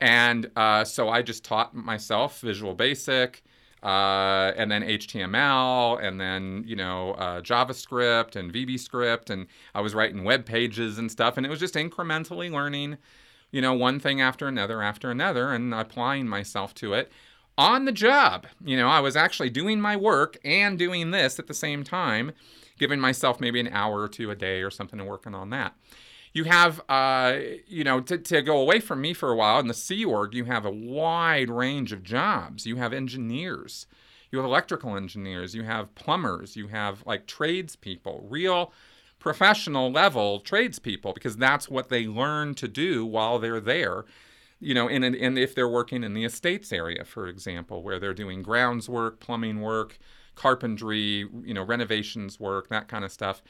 And 0.00 0.50
uh, 0.56 0.84
so 0.84 1.10
I 1.10 1.20
just 1.20 1.44
taught 1.44 1.74
myself 1.74 2.40
Visual 2.40 2.74
Basic, 2.74 3.42
uh, 3.84 4.52
and 4.56 4.70
then 4.70 4.82
HTML, 4.82 6.02
and 6.02 6.20
then 6.20 6.64
you 6.66 6.74
know 6.74 7.12
uh, 7.12 7.40
JavaScript 7.42 8.34
and 8.34 8.52
VBScript, 8.52 9.28
and 9.28 9.46
I 9.74 9.82
was 9.82 9.94
writing 9.94 10.24
web 10.24 10.46
pages 10.46 10.98
and 10.98 11.10
stuff, 11.10 11.36
and 11.36 11.44
it 11.44 11.50
was 11.50 11.60
just 11.60 11.74
incrementally 11.74 12.50
learning, 12.50 12.96
you 13.50 13.60
know, 13.60 13.74
one 13.74 14.00
thing 14.00 14.20
after 14.20 14.48
another 14.48 14.82
after 14.82 15.10
another, 15.10 15.52
and 15.52 15.74
applying 15.74 16.26
myself 16.26 16.74
to 16.76 16.94
it 16.94 17.12
on 17.58 17.84
the 17.84 17.92
job. 17.92 18.46
You 18.64 18.78
know, 18.78 18.88
I 18.88 19.00
was 19.00 19.16
actually 19.16 19.50
doing 19.50 19.80
my 19.80 19.96
work 19.96 20.38
and 20.44 20.78
doing 20.78 21.10
this 21.10 21.38
at 21.38 21.46
the 21.46 21.54
same 21.54 21.84
time, 21.84 22.32
giving 22.78 23.00
myself 23.00 23.38
maybe 23.38 23.60
an 23.60 23.68
hour 23.68 24.00
or 24.00 24.08
two 24.08 24.30
a 24.30 24.34
day 24.34 24.62
or 24.62 24.70
something 24.70 24.98
and 24.98 25.08
working 25.08 25.34
on 25.34 25.50
that 25.50 25.74
you 26.34 26.44
have, 26.44 26.82
uh, 26.88 27.38
you 27.68 27.84
know, 27.84 28.00
to, 28.00 28.18
to 28.18 28.42
go 28.42 28.60
away 28.60 28.80
from 28.80 29.00
me 29.00 29.14
for 29.14 29.30
a 29.30 29.36
while 29.36 29.60
in 29.60 29.68
the 29.68 29.72
Sea 29.72 30.04
Org, 30.04 30.34
you 30.34 30.44
have 30.44 30.66
a 30.66 30.70
wide 30.70 31.48
range 31.48 31.92
of 31.92 32.02
jobs. 32.02 32.66
You 32.66 32.76
have 32.76 32.92
engineers, 32.92 33.86
you 34.30 34.38
have 34.38 34.44
electrical 34.44 34.96
engineers, 34.96 35.54
you 35.54 35.62
have 35.62 35.94
plumbers, 35.94 36.56
you 36.56 36.66
have 36.68 37.06
like 37.06 37.28
tradespeople, 37.28 38.26
real 38.28 38.72
professional 39.20 39.92
level 39.92 40.40
tradespeople, 40.40 41.12
because 41.12 41.36
that's 41.36 41.70
what 41.70 41.88
they 41.88 42.06
learn 42.06 42.54
to 42.56 42.66
do 42.66 43.06
while 43.06 43.38
they're 43.38 43.60
there. 43.60 44.04
You 44.58 44.74
know, 44.74 44.88
and, 44.88 45.04
and 45.04 45.38
if 45.38 45.54
they're 45.54 45.68
working 45.68 46.02
in 46.02 46.14
the 46.14 46.24
estates 46.24 46.72
area, 46.72 47.04
for 47.04 47.28
example, 47.28 47.82
where 47.82 48.00
they're 48.00 48.12
doing 48.12 48.42
grounds 48.42 48.88
work, 48.88 49.20
plumbing 49.20 49.60
work, 49.60 49.98
carpentry, 50.34 51.28
you 51.44 51.54
know, 51.54 51.62
renovations 51.62 52.40
work, 52.40 52.68
that 52.70 52.88
kind 52.88 53.04
of 53.04 53.12
stuff 53.12 53.40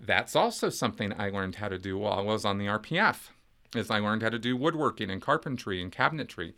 that's 0.00 0.36
also 0.36 0.68
something 0.68 1.12
I 1.18 1.30
learned 1.30 1.56
how 1.56 1.68
to 1.68 1.78
do 1.78 1.98
while 1.98 2.18
I 2.18 2.22
was 2.22 2.44
on 2.44 2.58
the 2.58 2.66
RPF. 2.66 3.30
Is 3.74 3.90
I 3.90 3.98
learned 3.98 4.22
how 4.22 4.28
to 4.28 4.38
do 4.38 4.56
woodworking 4.56 5.10
and 5.10 5.20
carpentry 5.20 5.82
and 5.82 5.92
cabinetry. 5.92 6.54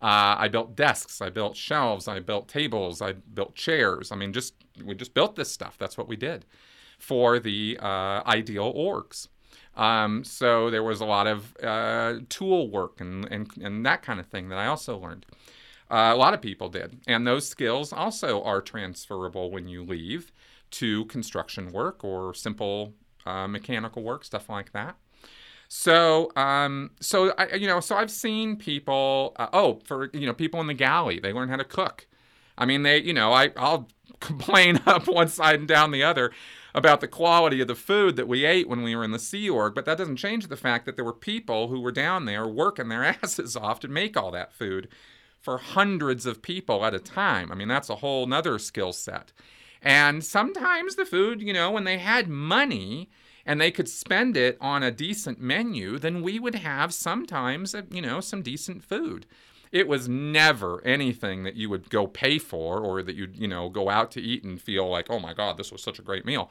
Uh, 0.00 0.36
I 0.38 0.48
built 0.48 0.76
desks, 0.76 1.20
I 1.20 1.30
built 1.30 1.56
shelves, 1.56 2.06
I 2.06 2.20
built 2.20 2.48
tables, 2.48 3.02
I 3.02 3.12
built 3.12 3.54
chairs. 3.54 4.12
I 4.12 4.16
mean, 4.16 4.32
just 4.32 4.54
we 4.84 4.94
just 4.94 5.14
built 5.14 5.36
this 5.36 5.50
stuff. 5.50 5.76
That's 5.78 5.96
what 5.96 6.08
we 6.08 6.16
did 6.16 6.44
for 6.98 7.38
the 7.38 7.78
uh, 7.80 8.22
ideal 8.26 8.72
orgs. 8.74 9.28
Um, 9.76 10.24
so 10.24 10.70
there 10.70 10.82
was 10.82 11.00
a 11.00 11.04
lot 11.04 11.26
of 11.26 11.56
uh, 11.62 12.14
tool 12.28 12.68
work 12.68 13.00
and, 13.00 13.24
and, 13.30 13.48
and 13.62 13.86
that 13.86 14.02
kind 14.02 14.18
of 14.18 14.26
thing 14.26 14.48
that 14.48 14.58
I 14.58 14.66
also 14.66 14.98
learned. 14.98 15.24
Uh, 15.90 16.10
a 16.12 16.16
lot 16.16 16.34
of 16.34 16.42
people 16.42 16.68
did. 16.68 16.98
And 17.06 17.26
those 17.26 17.48
skills 17.48 17.92
also 17.92 18.42
are 18.42 18.60
transferable 18.60 19.50
when 19.50 19.68
you 19.68 19.84
leave 19.84 20.32
to 20.72 21.04
construction 21.06 21.72
work 21.72 22.04
or 22.04 22.34
simple 22.34 22.94
uh, 23.26 23.46
mechanical 23.46 24.02
work, 24.02 24.24
stuff 24.24 24.48
like 24.48 24.72
that. 24.72 24.96
So, 25.68 26.32
um, 26.34 26.92
so 27.00 27.34
I, 27.36 27.54
you 27.54 27.66
know, 27.66 27.80
so 27.80 27.96
I've 27.96 28.10
seen 28.10 28.56
people. 28.56 29.34
Uh, 29.36 29.48
oh, 29.52 29.80
for 29.84 30.10
you 30.14 30.26
know, 30.26 30.32
people 30.32 30.60
in 30.60 30.66
the 30.66 30.74
galley, 30.74 31.20
they 31.20 31.32
learn 31.32 31.50
how 31.50 31.56
to 31.56 31.64
cook. 31.64 32.06
I 32.56 32.64
mean, 32.64 32.82
they, 32.82 33.02
you 33.02 33.12
know, 33.12 33.32
I 33.32 33.50
I'll 33.56 33.88
complain 34.20 34.80
up 34.86 35.06
one 35.06 35.28
side 35.28 35.60
and 35.60 35.68
down 35.68 35.90
the 35.90 36.02
other 36.02 36.32
about 36.74 37.00
the 37.00 37.08
quality 37.08 37.60
of 37.60 37.68
the 37.68 37.74
food 37.74 38.16
that 38.16 38.28
we 38.28 38.44
ate 38.44 38.68
when 38.68 38.82
we 38.82 38.94
were 38.94 39.04
in 39.04 39.10
the 39.10 39.18
Sea 39.18 39.48
Org, 39.50 39.74
but 39.74 39.84
that 39.84 39.98
doesn't 39.98 40.16
change 40.16 40.46
the 40.46 40.56
fact 40.56 40.86
that 40.86 40.96
there 40.96 41.04
were 41.04 41.12
people 41.12 41.68
who 41.68 41.80
were 41.80 41.92
down 41.92 42.24
there 42.24 42.46
working 42.46 42.88
their 42.88 43.04
asses 43.22 43.56
off 43.56 43.80
to 43.80 43.88
make 43.88 44.16
all 44.16 44.30
that 44.30 44.52
food 44.52 44.88
for 45.40 45.58
hundreds 45.58 46.26
of 46.26 46.42
people 46.42 46.84
at 46.84 46.94
a 46.94 46.98
time. 46.98 47.52
I 47.52 47.54
mean, 47.54 47.68
that's 47.68 47.90
a 47.90 47.96
whole 47.96 48.26
nother 48.26 48.58
skill 48.58 48.92
set. 48.92 49.32
And 49.82 50.24
sometimes 50.24 50.96
the 50.96 51.04
food, 51.04 51.40
you 51.40 51.52
know, 51.52 51.70
when 51.70 51.84
they 51.84 51.98
had 51.98 52.28
money 52.28 53.10
and 53.46 53.60
they 53.60 53.70
could 53.70 53.88
spend 53.88 54.36
it 54.36 54.58
on 54.60 54.82
a 54.82 54.90
decent 54.90 55.40
menu, 55.40 55.98
then 55.98 56.22
we 56.22 56.38
would 56.38 56.56
have 56.56 56.92
sometimes, 56.92 57.74
uh, 57.74 57.82
you 57.90 58.02
know, 58.02 58.20
some 58.20 58.42
decent 58.42 58.82
food. 58.82 59.26
It 59.70 59.86
was 59.86 60.08
never 60.08 60.84
anything 60.84 61.44
that 61.44 61.56
you 61.56 61.68
would 61.70 61.90
go 61.90 62.06
pay 62.06 62.38
for 62.38 62.80
or 62.80 63.02
that 63.02 63.16
you'd, 63.16 63.36
you 63.36 63.48
know, 63.48 63.68
go 63.68 63.88
out 63.88 64.10
to 64.12 64.20
eat 64.20 64.44
and 64.44 64.60
feel 64.60 64.88
like, 64.88 65.06
oh 65.10 65.18
my 65.18 65.34
God, 65.34 65.56
this 65.56 65.70
was 65.70 65.82
such 65.82 65.98
a 65.98 66.02
great 66.02 66.24
meal. 66.24 66.50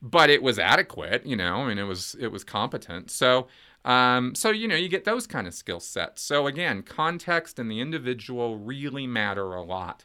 But 0.00 0.30
it 0.30 0.42
was 0.42 0.58
adequate, 0.58 1.24
you 1.26 1.36
know, 1.36 1.56
I 1.56 1.68
mean, 1.68 1.78
it 1.78 1.84
was 1.84 2.14
it 2.20 2.28
was 2.28 2.44
competent. 2.44 3.10
So 3.10 3.48
um, 3.84 4.34
so 4.34 4.50
you 4.50 4.66
know, 4.66 4.76
you 4.76 4.88
get 4.88 5.04
those 5.04 5.26
kind 5.26 5.46
of 5.46 5.54
skill 5.54 5.80
sets. 5.80 6.22
So 6.22 6.46
again, 6.46 6.82
context 6.82 7.58
and 7.58 7.70
the 7.70 7.80
individual 7.80 8.58
really 8.58 9.06
matter 9.06 9.54
a 9.54 9.62
lot 9.62 10.04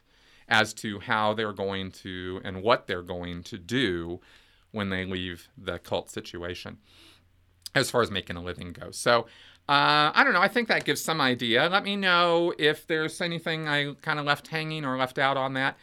as 0.50 0.74
to 0.74 0.98
how 1.00 1.32
they're 1.32 1.52
going 1.52 1.90
to 1.92 2.40
and 2.44 2.62
what 2.62 2.86
they're 2.86 3.02
going 3.02 3.42
to 3.44 3.56
do 3.56 4.20
when 4.72 4.90
they 4.90 5.04
leave 5.04 5.48
the 5.56 5.78
cult 5.78 6.10
situation 6.10 6.78
as 7.74 7.90
far 7.90 8.02
as 8.02 8.10
making 8.10 8.36
a 8.36 8.42
living 8.42 8.72
goes. 8.72 8.96
So 8.98 9.26
uh, 9.68 10.10
I 10.12 10.24
don't 10.24 10.32
know. 10.32 10.40
I 10.40 10.48
think 10.48 10.66
that 10.68 10.84
gives 10.84 11.00
some 11.00 11.20
idea. 11.20 11.68
Let 11.70 11.84
me 11.84 11.94
know 11.94 12.52
if 12.58 12.86
there's 12.88 13.20
anything 13.20 13.68
I 13.68 13.94
kind 14.02 14.18
of 14.18 14.26
left 14.26 14.48
hanging 14.48 14.84
or 14.84 14.96
left 14.98 15.18
out 15.18 15.36
on 15.36 15.54
that. 15.54 15.76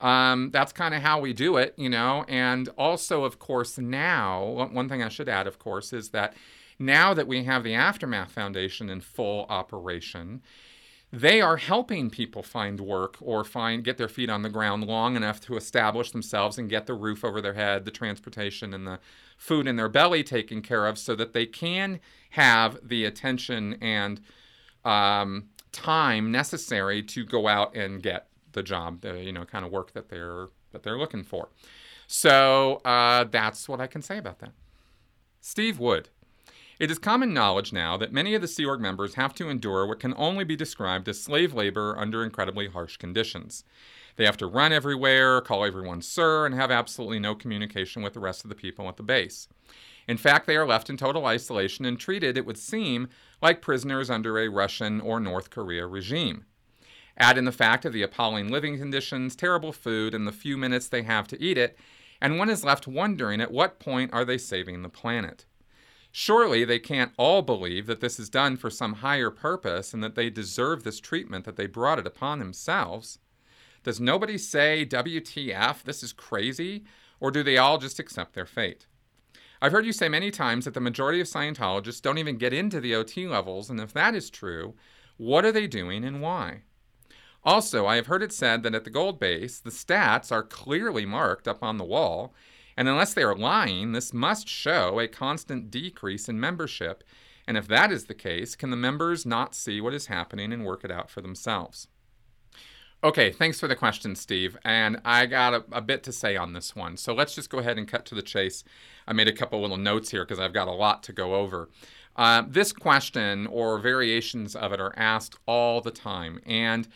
um, 0.00 0.50
that's 0.50 0.72
kind 0.72 0.94
of 0.94 1.02
how 1.02 1.20
we 1.20 1.32
do 1.32 1.56
it, 1.56 1.74
you 1.76 1.88
know. 1.88 2.24
And 2.28 2.68
also, 2.76 3.24
of 3.24 3.38
course, 3.38 3.78
now, 3.78 4.68
one 4.72 4.88
thing 4.88 5.02
I 5.02 5.08
should 5.08 5.28
add, 5.28 5.46
of 5.46 5.58
course, 5.58 5.92
is 5.92 6.10
that 6.10 6.34
now 6.78 7.14
that 7.14 7.26
we 7.26 7.44
have 7.44 7.64
the 7.64 7.74
Aftermath 7.74 8.32
Foundation 8.32 8.90
in 8.90 9.00
full 9.00 9.46
operation, 9.48 10.42
they 11.14 11.40
are 11.40 11.58
helping 11.58 12.10
people 12.10 12.42
find 12.42 12.80
work 12.80 13.16
or 13.20 13.44
find 13.44 13.84
get 13.84 13.98
their 13.98 14.08
feet 14.08 14.28
on 14.28 14.42
the 14.42 14.48
ground 14.48 14.84
long 14.84 15.14
enough 15.14 15.40
to 15.40 15.56
establish 15.56 16.10
themselves 16.10 16.58
and 16.58 16.68
get 16.68 16.86
the 16.86 16.94
roof 16.94 17.24
over 17.24 17.40
their 17.40 17.54
head, 17.54 17.84
the 17.84 17.90
transportation 17.90 18.74
and 18.74 18.86
the 18.86 18.98
food 19.36 19.68
in 19.68 19.76
their 19.76 19.88
belly 19.88 20.24
taken 20.24 20.60
care 20.60 20.86
of 20.86 20.98
so 20.98 21.14
that 21.14 21.32
they 21.32 21.46
can 21.46 22.00
have 22.30 22.78
the 22.82 23.04
attention 23.04 23.76
and 23.80 24.20
um, 24.84 25.50
time 25.70 26.32
necessary 26.32 27.02
to 27.02 27.24
go 27.24 27.46
out 27.46 27.76
and 27.76 28.02
get 28.02 28.26
the 28.52 28.62
job, 28.62 29.00
the 29.00 29.22
you 29.22 29.32
know 29.32 29.44
kind 29.44 29.64
of 29.64 29.70
work 29.70 29.92
that 29.92 30.08
they're 30.08 30.48
that 30.72 30.82
they're 30.82 30.98
looking 30.98 31.22
for. 31.22 31.48
So 32.08 32.76
uh, 32.84 33.24
that's 33.24 33.68
what 33.68 33.80
I 33.80 33.86
can 33.86 34.02
say 34.02 34.18
about 34.18 34.40
that. 34.40 34.52
Steve 35.40 35.78
Wood. 35.78 36.08
It 36.80 36.90
is 36.90 36.98
common 36.98 37.32
knowledge 37.32 37.72
now 37.72 37.96
that 37.98 38.12
many 38.12 38.34
of 38.34 38.42
the 38.42 38.48
Sea 38.48 38.64
Org 38.64 38.80
members 38.80 39.14
have 39.14 39.32
to 39.36 39.48
endure 39.48 39.86
what 39.86 40.00
can 40.00 40.12
only 40.16 40.42
be 40.42 40.56
described 40.56 41.08
as 41.08 41.22
slave 41.22 41.54
labor 41.54 41.94
under 41.96 42.24
incredibly 42.24 42.66
harsh 42.66 42.96
conditions. 42.96 43.62
They 44.16 44.24
have 44.24 44.36
to 44.38 44.46
run 44.46 44.72
everywhere, 44.72 45.40
call 45.40 45.64
everyone 45.64 46.02
sir, 46.02 46.46
and 46.46 46.54
have 46.54 46.72
absolutely 46.72 47.20
no 47.20 47.36
communication 47.36 48.02
with 48.02 48.14
the 48.14 48.20
rest 48.20 48.44
of 48.44 48.48
the 48.48 48.56
people 48.56 48.88
at 48.88 48.96
the 48.96 49.04
base. 49.04 49.46
In 50.08 50.16
fact, 50.16 50.46
they 50.46 50.56
are 50.56 50.66
left 50.66 50.90
in 50.90 50.96
total 50.96 51.26
isolation 51.26 51.84
and 51.84 51.98
treated, 51.98 52.36
it 52.36 52.44
would 52.44 52.58
seem, 52.58 53.08
like 53.40 53.62
prisoners 53.62 54.10
under 54.10 54.38
a 54.38 54.48
Russian 54.48 55.00
or 55.00 55.20
North 55.20 55.50
Korea 55.50 55.86
regime. 55.86 56.44
Add 57.16 57.38
in 57.38 57.44
the 57.44 57.52
fact 57.52 57.84
of 57.84 57.92
the 57.92 58.02
appalling 58.02 58.48
living 58.48 58.78
conditions, 58.78 59.36
terrible 59.36 59.72
food, 59.72 60.12
and 60.12 60.26
the 60.26 60.32
few 60.32 60.56
minutes 60.56 60.88
they 60.88 61.02
have 61.02 61.28
to 61.28 61.40
eat 61.40 61.56
it, 61.56 61.78
and 62.20 62.36
one 62.36 62.50
is 62.50 62.64
left 62.64 62.88
wondering 62.88 63.40
at 63.40 63.52
what 63.52 63.78
point 63.78 64.12
are 64.12 64.24
they 64.24 64.38
saving 64.38 64.82
the 64.82 64.88
planet? 64.88 65.46
Surely 66.16 66.64
they 66.64 66.78
can't 66.78 67.10
all 67.16 67.42
believe 67.42 67.86
that 67.86 67.98
this 67.98 68.20
is 68.20 68.30
done 68.30 68.56
for 68.56 68.70
some 68.70 68.92
higher 68.92 69.30
purpose 69.30 69.92
and 69.92 70.00
that 70.00 70.14
they 70.14 70.30
deserve 70.30 70.84
this 70.84 71.00
treatment, 71.00 71.44
that 71.44 71.56
they 71.56 71.66
brought 71.66 71.98
it 71.98 72.06
upon 72.06 72.38
themselves. 72.38 73.18
Does 73.82 73.98
nobody 73.98 74.38
say, 74.38 74.86
WTF, 74.86 75.82
this 75.82 76.04
is 76.04 76.12
crazy? 76.12 76.84
Or 77.18 77.32
do 77.32 77.42
they 77.42 77.58
all 77.58 77.78
just 77.78 77.98
accept 77.98 78.34
their 78.34 78.46
fate? 78.46 78.86
I've 79.60 79.72
heard 79.72 79.84
you 79.84 79.92
say 79.92 80.08
many 80.08 80.30
times 80.30 80.66
that 80.66 80.74
the 80.74 80.80
majority 80.80 81.20
of 81.20 81.26
Scientologists 81.26 82.00
don't 82.00 82.18
even 82.18 82.38
get 82.38 82.52
into 82.52 82.80
the 82.80 82.94
OT 82.94 83.26
levels, 83.26 83.68
and 83.68 83.80
if 83.80 83.92
that 83.94 84.14
is 84.14 84.30
true, 84.30 84.74
what 85.16 85.44
are 85.44 85.50
they 85.50 85.66
doing 85.66 86.04
and 86.04 86.22
why? 86.22 86.62
Also, 87.42 87.86
I 87.86 87.96
have 87.96 88.06
heard 88.06 88.22
it 88.22 88.32
said 88.32 88.62
that 88.62 88.76
at 88.76 88.84
the 88.84 88.90
gold 88.90 89.18
base, 89.18 89.58
the 89.58 89.70
stats 89.70 90.30
are 90.30 90.44
clearly 90.44 91.06
marked 91.06 91.48
up 91.48 91.64
on 91.64 91.76
the 91.76 91.84
wall, 91.84 92.32
and 92.76 92.88
unless 92.88 93.14
they 93.14 93.22
are 93.22 93.36
lying, 93.36 93.92
this 93.92 94.12
must 94.12 94.48
show 94.48 94.98
a 94.98 95.08
constant 95.08 95.70
decrease 95.70 96.28
in 96.28 96.40
membership. 96.40 97.04
And 97.46 97.56
if 97.56 97.68
that 97.68 97.92
is 97.92 98.04
the 98.04 98.14
case, 98.14 98.56
can 98.56 98.70
the 98.70 98.76
members 98.76 99.26
not 99.26 99.54
see 99.54 99.80
what 99.80 99.94
is 99.94 100.06
happening 100.06 100.52
and 100.52 100.64
work 100.64 100.84
it 100.84 100.90
out 100.90 101.10
for 101.10 101.20
themselves? 101.20 101.88
Okay, 103.02 103.30
thanks 103.30 103.60
for 103.60 103.68
the 103.68 103.76
question, 103.76 104.16
Steve. 104.16 104.56
And 104.64 104.98
I 105.04 105.26
got 105.26 105.52
a, 105.52 105.64
a, 105.70 105.82
bit 105.82 106.02
to 106.04 106.12
say 106.12 106.36
on 106.36 106.54
this 106.54 106.74
one. 106.74 106.96
So 106.96 107.12
let's 107.12 107.34
just 107.34 107.50
go 107.50 107.58
ahead 107.58 107.76
and 107.76 107.86
cut 107.86 108.06
to 108.06 108.14
the 108.14 108.22
chase. 108.22 108.64
I 109.06 109.12
made 109.12 109.28
a 109.28 109.32
couple 109.32 109.60
little 109.60 109.76
notes 109.76 110.10
here 110.10 110.24
because 110.24 110.40
I've 110.40 110.54
got 110.54 110.68
a 110.68 110.72
lot 110.72 111.02
to 111.02 111.12
go 111.12 111.34
over. 111.34 111.68
Uh, 112.16 112.44
this 112.48 112.72
question 112.72 113.46
or 113.48 113.78
variations 113.78 114.56
of 114.56 114.72
it 114.72 114.80
are 114.80 114.94
asked 114.96 115.36
all 115.44 115.82
the 115.82 115.90
time. 115.90 116.40
And 116.46 116.88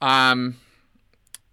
um, 0.00 0.56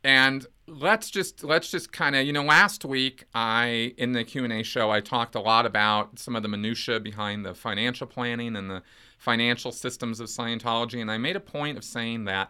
and 0.06 0.46
let's 0.68 1.12
just 1.12 1.44
let's 1.44 1.70
just 1.70 1.92
kind 1.92 2.16
of 2.16 2.26
you 2.26 2.34
know 2.34 2.44
last 2.44 2.84
week 2.84 3.26
i 3.36 3.94
in 3.98 4.14
the 4.14 4.24
q&a 4.24 4.64
show 4.64 4.90
i 4.90 5.00
talked 5.00 5.36
a 5.36 5.40
lot 5.40 5.66
about 5.66 6.18
some 6.18 6.36
of 6.36 6.42
the 6.42 6.48
minutia 6.48 7.00
behind 7.00 7.46
the 7.46 7.54
financial 7.54 8.08
planning 8.08 8.56
and 8.56 8.70
the 8.70 8.82
financial 9.20 9.72
systems 9.72 10.20
of 10.20 10.28
scientology 10.28 11.00
and 11.00 11.12
i 11.12 11.18
made 11.18 11.36
a 11.36 11.40
point 11.40 11.78
of 11.78 11.84
saying 11.84 12.26
that 12.26 12.50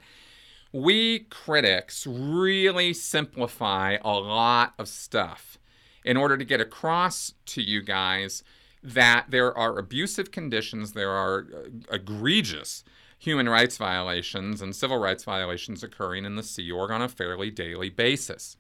we 0.72 1.20
critics 1.30 2.08
really 2.08 2.94
simplify 2.94 3.98
a 4.02 4.14
lot 4.14 4.74
of 4.80 4.88
stuff 4.88 5.58
in 6.06 6.16
order 6.16 6.38
to 6.38 6.46
get 6.46 6.62
across 6.62 7.34
to 7.46 7.62
you 7.62 7.82
guys 7.82 8.44
that 8.82 9.26
there 9.30 9.56
are 9.58 9.78
abusive 9.78 10.32
conditions 10.32 10.94
there 10.94 11.12
are 11.12 11.48
uh, 11.54 11.96
egregious 11.96 12.86
human 13.26 13.50
rights 13.50 13.76
violations 13.78 14.62
and 14.62 14.76
civil 14.76 15.00
rights 15.00 15.24
violations 15.24 15.82
occurring 15.82 16.26
in 16.26 16.36
the 16.36 16.44
Sea 16.44 16.72
Org 16.72 16.92
on 16.92 17.02
a 17.02 17.10
fairly 17.10 17.50
daily 17.50 17.90
basis. 17.90 18.56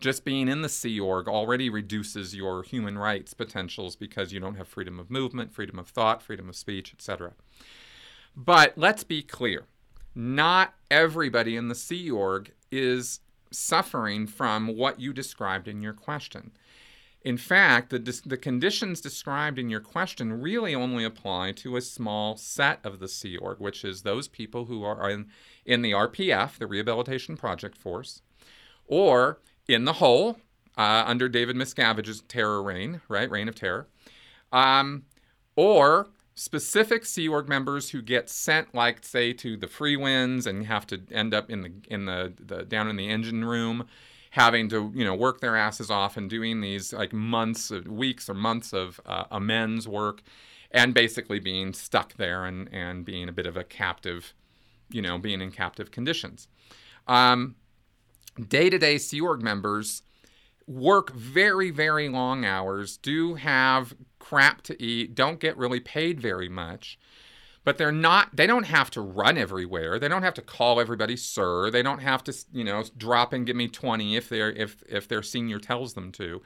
Just 0.00 0.24
being 0.24 0.48
in 0.48 0.60
the 0.62 0.68
Sea 0.68 0.98
Org 0.98 1.28
already 1.28 1.70
reduces 1.70 2.34
your 2.34 2.64
human 2.64 2.98
rights 2.98 3.32
potentials 3.32 3.94
because 3.94 4.32
you 4.32 4.40
don't 4.40 4.56
have 4.56 4.66
freedom 4.66 4.98
of 4.98 5.08
movement, 5.08 5.52
freedom 5.52 5.78
of 5.78 5.88
thought, 5.88 6.20
freedom 6.20 6.48
of 6.48 6.56
speech, 6.56 6.92
etc. 6.92 7.34
But 8.34 8.76
let's 8.76 9.04
be 9.04 9.22
clear 9.22 9.66
not 10.16 10.74
everybody 10.90 11.54
in 11.54 11.68
the 11.68 11.76
Sea 11.76 12.10
Org 12.10 12.50
is 12.72 13.20
suffering 13.52 14.26
from 14.26 14.66
what 14.66 14.98
you 14.98 15.12
described 15.12 15.68
in 15.68 15.80
your 15.80 15.92
question. 15.92 16.50
In 17.28 17.36
fact, 17.36 17.90
the, 17.90 17.98
the 18.24 18.38
conditions 18.38 19.02
described 19.02 19.58
in 19.58 19.68
your 19.68 19.80
question 19.80 20.40
really 20.40 20.74
only 20.74 21.04
apply 21.04 21.52
to 21.56 21.76
a 21.76 21.82
small 21.82 22.38
set 22.38 22.80
of 22.82 23.00
the 23.00 23.06
Sea 23.06 23.36
Org, 23.36 23.60
which 23.60 23.84
is 23.84 24.00
those 24.00 24.28
people 24.28 24.64
who 24.64 24.82
are 24.82 25.10
in, 25.10 25.26
in 25.66 25.82
the 25.82 25.90
RPF, 25.90 26.56
the 26.56 26.66
Rehabilitation 26.66 27.36
Project 27.36 27.76
Force, 27.76 28.22
or 28.86 29.40
in 29.68 29.84
the 29.84 29.92
whole 29.92 30.38
uh, 30.78 31.04
under 31.06 31.28
David 31.28 31.54
Miscavige's 31.54 32.22
terror 32.22 32.62
reign, 32.62 33.02
right, 33.08 33.30
reign 33.30 33.46
of 33.46 33.54
terror, 33.54 33.88
um, 34.50 35.02
or 35.54 36.08
specific 36.34 37.04
Sea 37.04 37.28
Org 37.28 37.46
members 37.46 37.90
who 37.90 38.00
get 38.00 38.30
sent, 38.30 38.74
like 38.74 39.04
say, 39.04 39.34
to 39.34 39.54
the 39.58 39.66
Freewinds 39.66 40.46
and 40.46 40.64
have 40.64 40.86
to 40.86 41.02
end 41.12 41.34
up 41.34 41.50
in 41.50 41.60
the 41.60 41.72
in 41.88 42.06
the, 42.06 42.32
the 42.40 42.62
down 42.62 42.88
in 42.88 42.96
the 42.96 43.10
engine 43.10 43.44
room 43.44 43.86
having 44.30 44.68
to 44.68 44.92
you 44.94 45.04
know 45.04 45.14
work 45.14 45.40
their 45.40 45.56
asses 45.56 45.90
off 45.90 46.16
and 46.16 46.28
doing 46.28 46.60
these 46.60 46.92
like 46.92 47.12
months, 47.12 47.70
weeks 47.70 48.28
or 48.28 48.34
months 48.34 48.72
of 48.72 49.00
uh, 49.06 49.24
amends 49.30 49.88
work, 49.88 50.22
and 50.70 50.94
basically 50.94 51.40
being 51.40 51.72
stuck 51.72 52.14
there 52.14 52.44
and 52.44 52.68
and 52.72 53.04
being 53.04 53.28
a 53.28 53.32
bit 53.32 53.46
of 53.46 53.56
a 53.56 53.64
captive, 53.64 54.34
you 54.90 55.02
know, 55.02 55.18
being 55.18 55.40
in 55.40 55.50
captive 55.50 55.90
conditions. 55.90 56.48
Um, 57.06 57.56
day-to-day 58.48 58.98
Sea 58.98 59.20
Org 59.20 59.42
members 59.42 60.02
work 60.66 61.12
very 61.14 61.70
very 61.70 62.08
long 62.08 62.44
hours, 62.44 62.96
do 62.98 63.34
have 63.34 63.94
crap 64.18 64.60
to 64.62 64.82
eat, 64.82 65.14
don't 65.14 65.40
get 65.40 65.56
really 65.56 65.80
paid 65.80 66.20
very 66.20 66.48
much 66.48 66.98
but 67.68 67.76
they're 67.76 67.92
not 67.92 68.34
they 68.34 68.46
don't 68.46 68.64
have 68.64 68.90
to 68.90 69.02
run 69.02 69.36
everywhere. 69.36 69.98
They 69.98 70.08
don't 70.08 70.22
have 70.22 70.32
to 70.32 70.40
call 70.40 70.80
everybody 70.80 71.18
sir. 71.18 71.70
They 71.70 71.82
don't 71.82 71.98
have 71.98 72.24
to 72.24 72.34
you 72.50 72.64
know 72.64 72.82
drop 72.96 73.34
and 73.34 73.44
give 73.44 73.56
me 73.56 73.68
20 73.68 74.16
if 74.16 74.30
they're 74.30 74.50
if 74.50 74.82
if 74.88 75.06
their 75.06 75.22
senior 75.22 75.58
tells 75.58 75.92
them 75.92 76.10
to. 76.12 76.40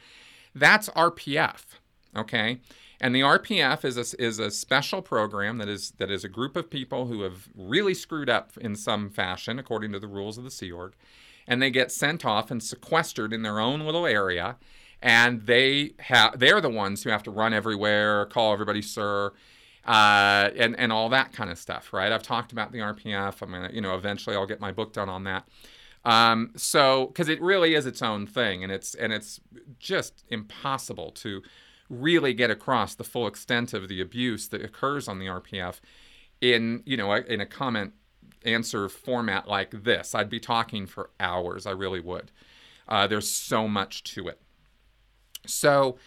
That's 0.53 0.89
rpf 0.89 1.63
okay? 2.17 2.59
And 3.01 3.15
the 3.15 3.21
rpf 3.21 3.85
is 3.85 3.97
a, 3.97 4.21
is 4.21 4.41
a 4.41 4.51
special 4.51 5.01
program 5.01 5.59
that 5.59 5.69
is 5.69 5.93
that 5.99 6.11
is 6.11 6.25
a 6.25 6.29
group 6.29 6.57
of 6.57 6.69
people 6.69 7.07
who 7.07 7.23
have 7.23 7.49
really 7.55 7.95
screwed 7.95 8.29
up 8.29 8.59
in 8.61 8.75
some 8.75 9.09
fashion 9.09 9.61
according 9.61 9.93
to 9.93 10.01
the 10.01 10.09
rules 10.09 10.39
of 10.39 10.43
the 10.43 10.51
sea 10.51 10.73
org 10.73 10.95
and 11.47 11.63
they 11.63 11.71
get 11.71 11.93
sent 11.93 12.25
off 12.25 12.51
and 12.51 12.65
sequestered 12.65 13.33
in 13.33 13.43
their 13.43 13.61
own 13.61 13.83
little 13.83 14.07
area 14.07 14.57
and 15.01 15.43
they 15.43 15.93
have 16.01 16.41
they're 16.41 16.61
the 16.61 16.69
ones 16.69 17.05
who 17.05 17.11
have 17.11 17.23
to 17.23 17.31
run 17.31 17.55
everywhere 17.55 18.27
call 18.27 18.53
everybody 18.53 18.83
sir 18.83 19.33
uh, 19.87 20.51
and 20.57 20.79
and 20.79 20.93
all 20.93 21.09
that 21.09 21.33
kind 21.33 21.51
of 21.51 21.59
stuff, 21.59 21.93
right? 21.93 22.13
I've 22.13 22.23
talked 22.23 22.53
about 22.53 22.73
the 22.73 22.79
RPF. 22.79 23.43
I'm 23.43 23.51
gonna, 23.51 23.71
you 23.73 23.81
know, 23.81 23.95
eventually 23.95 24.37
I'll 24.37 24.47
get 24.47 24.61
my 24.61 24.73
book 24.73 24.93
done 24.93 25.09
on 25.09 25.25
that. 25.25 25.49
Um, 26.05 26.51
so, 26.57 27.07
because 27.07 27.29
it 27.29 27.41
really 27.41 27.75
is 27.75 27.87
its 27.87 28.03
own 28.03 28.27
thing, 28.27 28.63
and 28.63 28.73
it's 28.73 28.95
and 28.95 29.13
it's 29.13 29.41
just 29.79 30.25
impossible 30.29 31.11
to 31.13 31.43
really 31.89 32.33
get 32.33 32.51
across 32.51 32.95
the 32.95 33.05
full 33.05 33.27
extent 33.27 33.75
of 33.75 33.89
the 33.89 34.01
abuse 34.01 34.49
that 34.49 34.65
occurs 34.65 35.09
on 35.09 35.19
the 35.19 35.27
RPF 35.27 35.81
in 36.41 36.83
you 36.87 36.97
know 36.97 37.13
in 37.13 37.41
a 37.41 37.47
comment 37.47 37.93
answer 38.45 38.89
format 38.89 39.49
like 39.49 39.85
this. 39.85 40.15
I'd 40.15 40.31
be 40.31 40.41
talking 40.41 40.87
for 40.87 41.11
hours. 41.21 41.67
I 41.67 41.71
really 41.71 42.01
would. 42.01 42.31
Uh, 42.89 43.07
there's 43.07 43.31
so 43.31 43.69
much 43.69 44.03
to 44.05 44.29
it. 44.29 44.41
So 45.47 45.99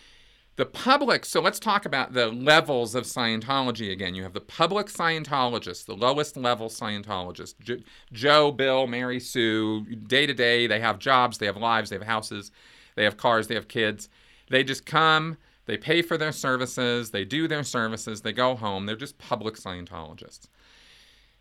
the 0.57 0.65
public, 0.65 1.25
so 1.25 1.41
let's 1.41 1.59
talk 1.59 1.85
about 1.85 2.13
the 2.13 2.27
levels 2.27 2.95
of 2.95 3.03
Scientology 3.03 3.91
again. 3.91 4.15
You 4.15 4.23
have 4.23 4.33
the 4.33 4.39
public 4.39 4.87
Scientologists, 4.87 5.85
the 5.85 5.95
lowest 5.95 6.37
level 6.37 6.69
Scientologists 6.69 7.59
jo- 7.59 7.81
Joe, 8.13 8.51
Bill, 8.51 8.87
Mary 8.87 9.19
Sue, 9.19 9.83
day 9.95 10.25
to 10.25 10.33
day, 10.33 10.65
they 10.65 10.79
have 10.79 10.97
jobs, 10.97 11.37
they 11.37 11.45
have 11.45 11.57
lives, 11.57 11.89
they 11.89 11.97
have 11.97 12.05
houses, 12.05 12.51
they 12.95 13.03
have 13.03 13.17
cars, 13.17 13.47
they 13.47 13.55
have 13.55 13.67
kids. 13.67 14.07
They 14.49 14.63
just 14.63 14.85
come, 14.85 15.37
they 15.65 15.77
pay 15.77 16.01
for 16.01 16.17
their 16.17 16.31
services, 16.31 17.11
they 17.11 17.25
do 17.25 17.47
their 17.47 17.63
services, 17.63 18.21
they 18.21 18.31
go 18.31 18.55
home. 18.55 18.85
They're 18.85 18.95
just 18.95 19.17
public 19.17 19.55
Scientologists. 19.55 20.47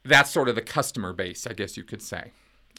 That's 0.05 0.31
sort 0.31 0.49
of 0.49 0.57
the 0.57 0.63
customer 0.63 1.13
base, 1.13 1.47
I 1.47 1.53
guess 1.53 1.77
you 1.77 1.85
could 1.85 2.03
say. 2.03 2.33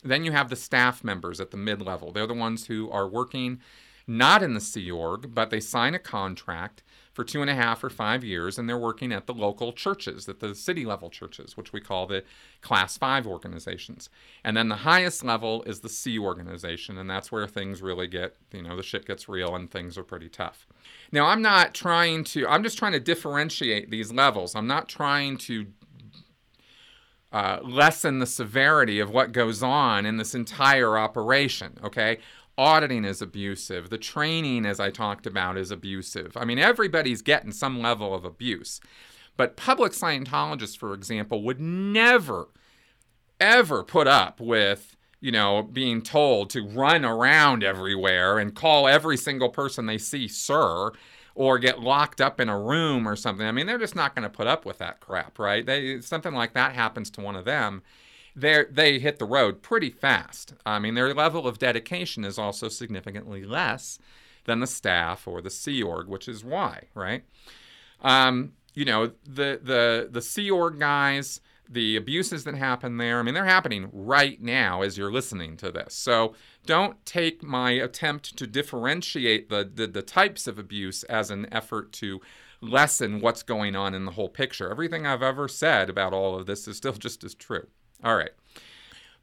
Then 0.04 0.26
you 0.26 0.34
have 0.34 0.50
the 0.50 0.56
staff 0.56 1.04
members 1.04 1.40
at 1.40 1.52
the 1.52 1.58
mid 1.58 1.82
level. 1.82 2.12
They're 2.12 2.28
the 2.28 2.34
ones 2.34 2.68
who 2.68 2.92
are 2.92 3.08
working 3.08 3.62
not 4.08 4.44
in 4.44 4.54
the 4.54 4.62
Sea 4.62 4.92
Org, 4.92 5.34
but 5.34 5.50
they 5.50 5.60
sign 5.60 5.96
a 5.96 6.00
contract 6.00 6.84
for 7.16 7.24
two 7.24 7.42
and 7.42 7.50
a 7.50 7.56
half 7.56 7.82
or 7.82 7.90
five 7.90 8.26
years, 8.26 8.60
and 8.60 8.68
they're 8.68 8.78
working 8.78 9.14
at 9.14 9.26
the 9.26 9.34
local 9.34 9.72
churches, 9.72 10.28
at 10.28 10.42
the 10.42 10.54
city 10.54 10.86
level 10.86 11.10
churches, 11.10 11.56
which 11.56 11.72
we 11.72 11.80
call 11.80 12.06
the 12.06 12.24
Class 12.62 12.98
5 12.98 13.26
organizations. 13.26 14.10
And 14.44 14.58
then 14.58 14.68
the 14.68 14.76
highest 14.76 15.24
level 15.24 15.64
is 15.64 15.80
the 15.80 15.90
Sea 15.90 16.20
organization, 16.20 16.98
and 16.98 17.10
that's 17.10 17.32
where 17.32 17.48
things 17.48 17.82
really 17.82 18.08
get, 18.08 18.36
you 18.52 18.62
know, 18.62 18.76
the 18.76 18.84
shit 18.84 19.06
gets 19.06 19.30
real 19.30 19.56
and 19.56 19.72
things 19.72 19.98
are 19.98 20.04
pretty 20.04 20.28
tough. 20.28 20.68
Now, 21.14 21.28
I'm 21.28 21.42
not 21.42 21.74
trying 21.74 22.26
to, 22.26 22.46
I'm 22.48 22.64
just 22.64 22.78
trying 22.78 22.92
to 22.92 23.00
differentiate 23.00 23.90
these 23.90 24.12
levels. 24.12 24.54
I'm 24.54 24.68
not 24.68 24.90
trying 24.90 25.38
to 25.38 25.68
uh, 27.32 27.60
lessen 27.64 28.20
the 28.20 28.26
severity 28.26 29.00
of 29.00 29.10
what 29.10 29.32
goes 29.32 29.64
on 29.64 30.06
in 30.06 30.18
this 30.18 30.36
entire 30.36 30.98
operation, 30.98 31.78
okay? 31.84 32.20
Auditing 32.58 33.06
is 33.06 33.22
abusive. 33.22 33.90
The 33.90 33.98
training, 33.98 34.66
as 34.66 34.80
I 34.80 34.90
talked 34.90 35.26
about, 35.26 35.58
is 35.58 35.72
abusive. 35.72 36.38
I 36.38 36.46
mean, 36.46 36.60
everybody's 36.60 37.22
getting 37.22 37.52
some 37.52 37.82
level 37.82 38.14
of 38.14 38.26
abuse. 38.26 38.80
But 39.38 39.58
public 39.58 39.92
Scientologists, 39.92 40.78
for 40.78 40.94
example, 40.94 41.44
would 41.44 41.60
never, 41.60 42.48
ever 43.40 43.84
put 43.84 44.08
up 44.08 44.40
with, 44.40 44.96
you 45.20 45.32
know, 45.32 45.64
being 45.64 46.02
told 46.02 46.50
to 46.52 46.66
run 46.66 47.04
around 47.04 47.64
everywhere 47.64 48.40
and 48.40 48.56
call 48.56 48.88
every 48.88 49.18
single 49.18 49.50
person 49.50 49.86
they 49.86 49.98
see, 49.98 50.28
sir, 50.28 50.92
or 51.34 51.60
get 51.60 51.82
locked 51.82 52.22
up 52.22 52.40
in 52.40 52.48
a 52.48 52.58
room 52.58 53.06
or 53.06 53.18
something. 53.18 53.46
I 53.46 53.52
mean, 53.52 53.68
they're 53.68 53.78
just 53.78 53.96
not 53.96 54.16
going 54.16 54.24
to 54.24 54.30
put 54.30 54.48
up 54.48 54.66
with 54.66 54.78
that 54.78 55.02
crap, 55.02 55.38
right? 55.38 55.66
They, 55.66 56.00
something 56.00 56.34
like 56.34 56.54
that 56.54 56.74
happens 56.74 57.10
to 57.12 57.22
one 57.22 57.36
of 57.36 57.44
them 57.44 57.84
they 58.36 58.66
they 58.70 59.00
hit 59.00 59.20
the 59.20 59.26
road 59.26 59.62
pretty 59.62 59.90
fast. 59.90 60.54
I 60.66 60.80
mean, 60.80 60.96
their 60.96 61.14
level 61.14 61.48
of 61.48 61.60
dedication 61.60 62.26
is 62.26 62.38
also 62.38 62.68
significantly 62.68 63.44
less 63.44 64.00
than 64.46 64.60
the 64.60 64.68
staff 64.68 65.28
or 65.28 65.42
the 65.42 65.50
Sea 65.50 65.82
Org, 65.82 66.08
which 66.08 66.28
is 66.28 66.44
why, 66.44 66.84
right? 66.94 67.24
Um, 68.02 68.54
you 68.74 68.86
know, 68.86 69.12
the 69.24 69.60
the 69.62 70.10
the 70.12 70.22
Sea 70.22 70.52
Org 70.52 70.80
guys, 70.80 71.40
the 71.70 71.96
abuses 71.96 72.44
that 72.44 72.56
happen 72.56 72.98
there, 72.98 73.20
I 73.20 73.24
mean, 73.24 73.34
they're 73.34 73.46
happening 73.46 73.90
right 73.92 74.42
now 74.42 74.82
as 74.82 74.98
you're 74.98 75.12
listening 75.12 75.58
to 75.58 75.72
this. 75.72 75.94
So 75.94 76.36
don't 76.66 77.04
take 77.06 77.42
my 77.42 77.72
attempt 77.72 78.38
to 78.38 78.48
differentiate 78.48 79.50
the, 79.50 79.70
the, 79.72 79.88
the 79.88 80.02
types 80.02 80.48
of 80.48 80.60
abuse 80.60 81.04
as 81.04 81.32
an 81.32 81.48
effort 81.52 81.92
to 81.94 82.22
lessen 82.62 83.20
what's 83.20 83.44
going 83.44 83.76
on 83.76 83.94
in 83.94 84.06
the 84.06 84.12
whole 84.12 84.30
picture. 84.30 84.70
Everything 84.70 85.06
I've 85.06 85.24
ever 85.24 85.48
said 85.48 85.90
about 85.90 86.14
all 86.14 86.36
of 86.36 86.46
this 86.46 86.68
is 86.68 86.78
still 86.78 86.94
just 87.00 87.24
as 87.24 87.34
true. 87.34 87.68
All 88.04 88.16
right. 88.16 88.32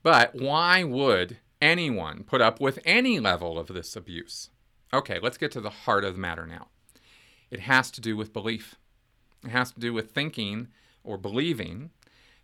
But 0.03 0.35
why 0.35 0.83
would 0.85 1.39
anyone 1.61 2.25
put 2.25 2.41
up 2.41 2.61
with 2.61 2.79
any 2.85 3.21
level 3.21 3.59
of 3.59 3.69
this 3.69 3.95
abuse? 3.95 4.51
Okay, 4.93 5.19
let's 5.23 5.39
get 5.39 5.53
to 5.53 5.61
the 5.61 5.71
heart 5.71 6.05
of 6.05 6.15
the 6.15 6.21
matter 6.21 6.47
now. 6.47 6.69
It 7.51 7.61
has 7.61 7.91
to 7.93 8.01
do 8.01 8.17
with 8.17 8.33
belief. 8.33 8.77
It 9.45 9.51
has 9.51 9.73
to 9.73 9.81
do 9.81 9.93
with 9.93 10.11
thinking 10.11 10.69
or 11.05 11.17
believing 11.17 11.91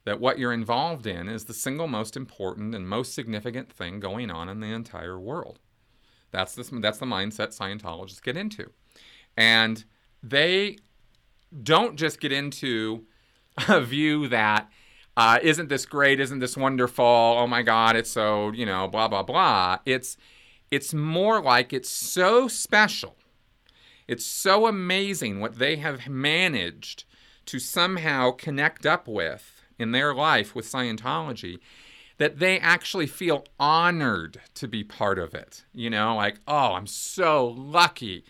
that 0.05 0.21
what 0.21 0.39
you're 0.39 0.53
involved 0.53 1.07
in 1.07 1.29
is 1.29 1.45
the 1.45 1.55
single 1.55 1.87
most 1.87 2.17
important 2.17 2.75
and 2.75 2.89
most 2.89 3.15
significant 3.15 3.73
thing 3.73 4.01
going 4.01 4.31
on 4.31 4.49
in 4.49 4.61
the 4.61 4.73
entire 4.73 5.19
world. 5.19 5.59
That's 6.31 6.55
the, 6.55 6.81
that's 6.81 6.99
the 6.99 7.07
mindset 7.07 7.57
Scientologists 7.57 8.23
get 8.23 8.37
into. 8.37 8.71
And 9.37 9.85
they 10.23 10.79
don't 11.63 11.97
just 11.97 12.21
get 12.21 12.33
into 12.33 13.05
a 13.69 13.81
view 13.81 14.29
that 14.29 14.71
uh, 15.19 15.41
isn't 15.43 15.69
this 15.69 15.85
great? 15.85 16.21
Isn't 16.21 16.39
this 16.39 16.57
wonderful? 16.57 17.05
Oh 17.05 17.49
my 17.49 17.63
God, 17.63 17.97
it's 17.97 18.09
so, 18.11 18.53
you 18.53 18.65
know, 18.65 18.87
blah, 18.87 19.09
blah, 19.09 19.25
blah. 19.25 19.79
It's, 19.85 20.17
it's 20.71 20.95
more 20.95 21.43
like 21.43 21.73
it's 21.73 21.91
so 21.91 22.47
special. 22.47 23.17
It's 24.07 24.25
so 24.25 24.69
amazing 24.69 25.41
what 25.41 25.59
they 25.59 25.75
have 25.77 26.09
managed 26.09 27.03
to 27.47 27.59
somehow 27.59 28.31
connect 28.31 28.87
up 28.87 29.09
with 29.09 29.65
in 29.77 29.91
their 29.91 30.15
life 30.15 30.55
with 30.55 30.71
Scientology 30.71 31.59
that 32.19 32.39
they 32.39 32.61
actually 32.61 33.09
feel 33.09 33.45
honored 33.59 34.41
to 34.55 34.69
be 34.69 34.85
part 34.85 35.19
of 35.19 35.35
it. 35.35 35.65
You 35.73 35.91
know, 35.91 36.15
like, 36.15 36.39
oh, 36.47 36.75
I'm 36.75 36.87
so 36.87 37.57
lucky 37.59 38.25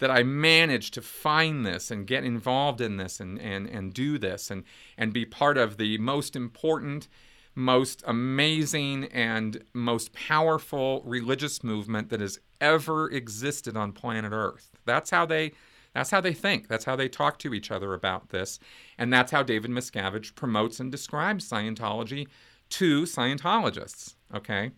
that 0.00 0.10
I 0.10 0.22
managed 0.22 0.94
to 0.94 1.02
find 1.02 1.64
this 1.64 1.90
and 1.90 2.06
get 2.06 2.24
involved 2.24 2.80
in 2.80 2.96
this 2.96 3.20
and, 3.20 3.40
and, 3.40 3.68
and 3.68 3.94
do 3.94 4.18
this 4.18 4.50
and, 4.50 4.64
and 4.98 5.12
be 5.12 5.24
part 5.24 5.56
of 5.56 5.76
the 5.76 5.98
most 5.98 6.34
important, 6.34 7.06
most 7.54 8.02
amazing, 8.06 9.04
and 9.04 9.62
most 9.72 10.12
powerful 10.12 11.02
religious 11.04 11.62
movement 11.62 12.08
that 12.08 12.20
has 12.20 12.40
ever 12.60 13.10
existed 13.10 13.76
on 13.76 13.92
planet 13.92 14.32
Earth. 14.32 14.70
That's 14.84 15.10
how 15.10 15.24
they 15.26 15.52
that's 15.92 16.10
how 16.10 16.20
they 16.20 16.34
think. 16.34 16.68
That's 16.68 16.84
how 16.84 16.94
they 16.94 17.08
talk 17.08 17.40
to 17.40 17.52
each 17.52 17.70
other 17.72 17.94
about 17.94 18.28
this. 18.28 18.60
And 18.96 19.12
that's 19.12 19.32
how 19.32 19.42
David 19.42 19.72
Miscavige 19.72 20.36
promotes 20.36 20.78
and 20.78 20.92
describes 20.92 21.50
Scientology 21.50 22.28
to 22.70 23.02
Scientologists. 23.02 24.14
Okay? 24.32 24.70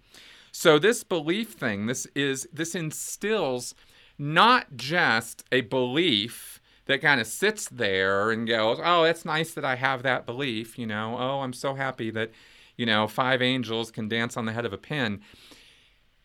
So 0.53 0.79
this 0.79 1.05
belief 1.05 1.51
thing, 1.53 1.85
this 1.85 2.07
is 2.15 2.49
this 2.51 2.75
instills 2.75 3.75
not 4.19 4.77
just 4.77 5.45
a 5.53 5.63
belief 5.63 6.61
that 6.87 7.01
kind 7.01 7.21
of 7.21 7.27
sits 7.27 7.69
there 7.69 8.31
and 8.31 8.47
goes, 8.47 8.79
"Oh, 8.83 9.05
it's 9.05 9.25
nice 9.25 9.55
that 9.55 9.65
I 9.65 9.77
have 9.77 10.03
that 10.03 10.27
belief," 10.27 10.79
you 10.79 10.87
know. 10.87 11.17
"Oh, 11.19 11.41
I'm 11.41 11.53
so 11.53 11.75
happy 11.75 12.11
that, 12.11 12.31
you 12.77 12.87
know, 12.87 13.07
five 13.07 13.41
angels 13.41 13.91
can 13.91 14.09
dance 14.09 14.37
on 14.37 14.47
the 14.47 14.53
head 14.53 14.65
of 14.65 14.73
a 14.73 14.79
pin." 14.79 15.21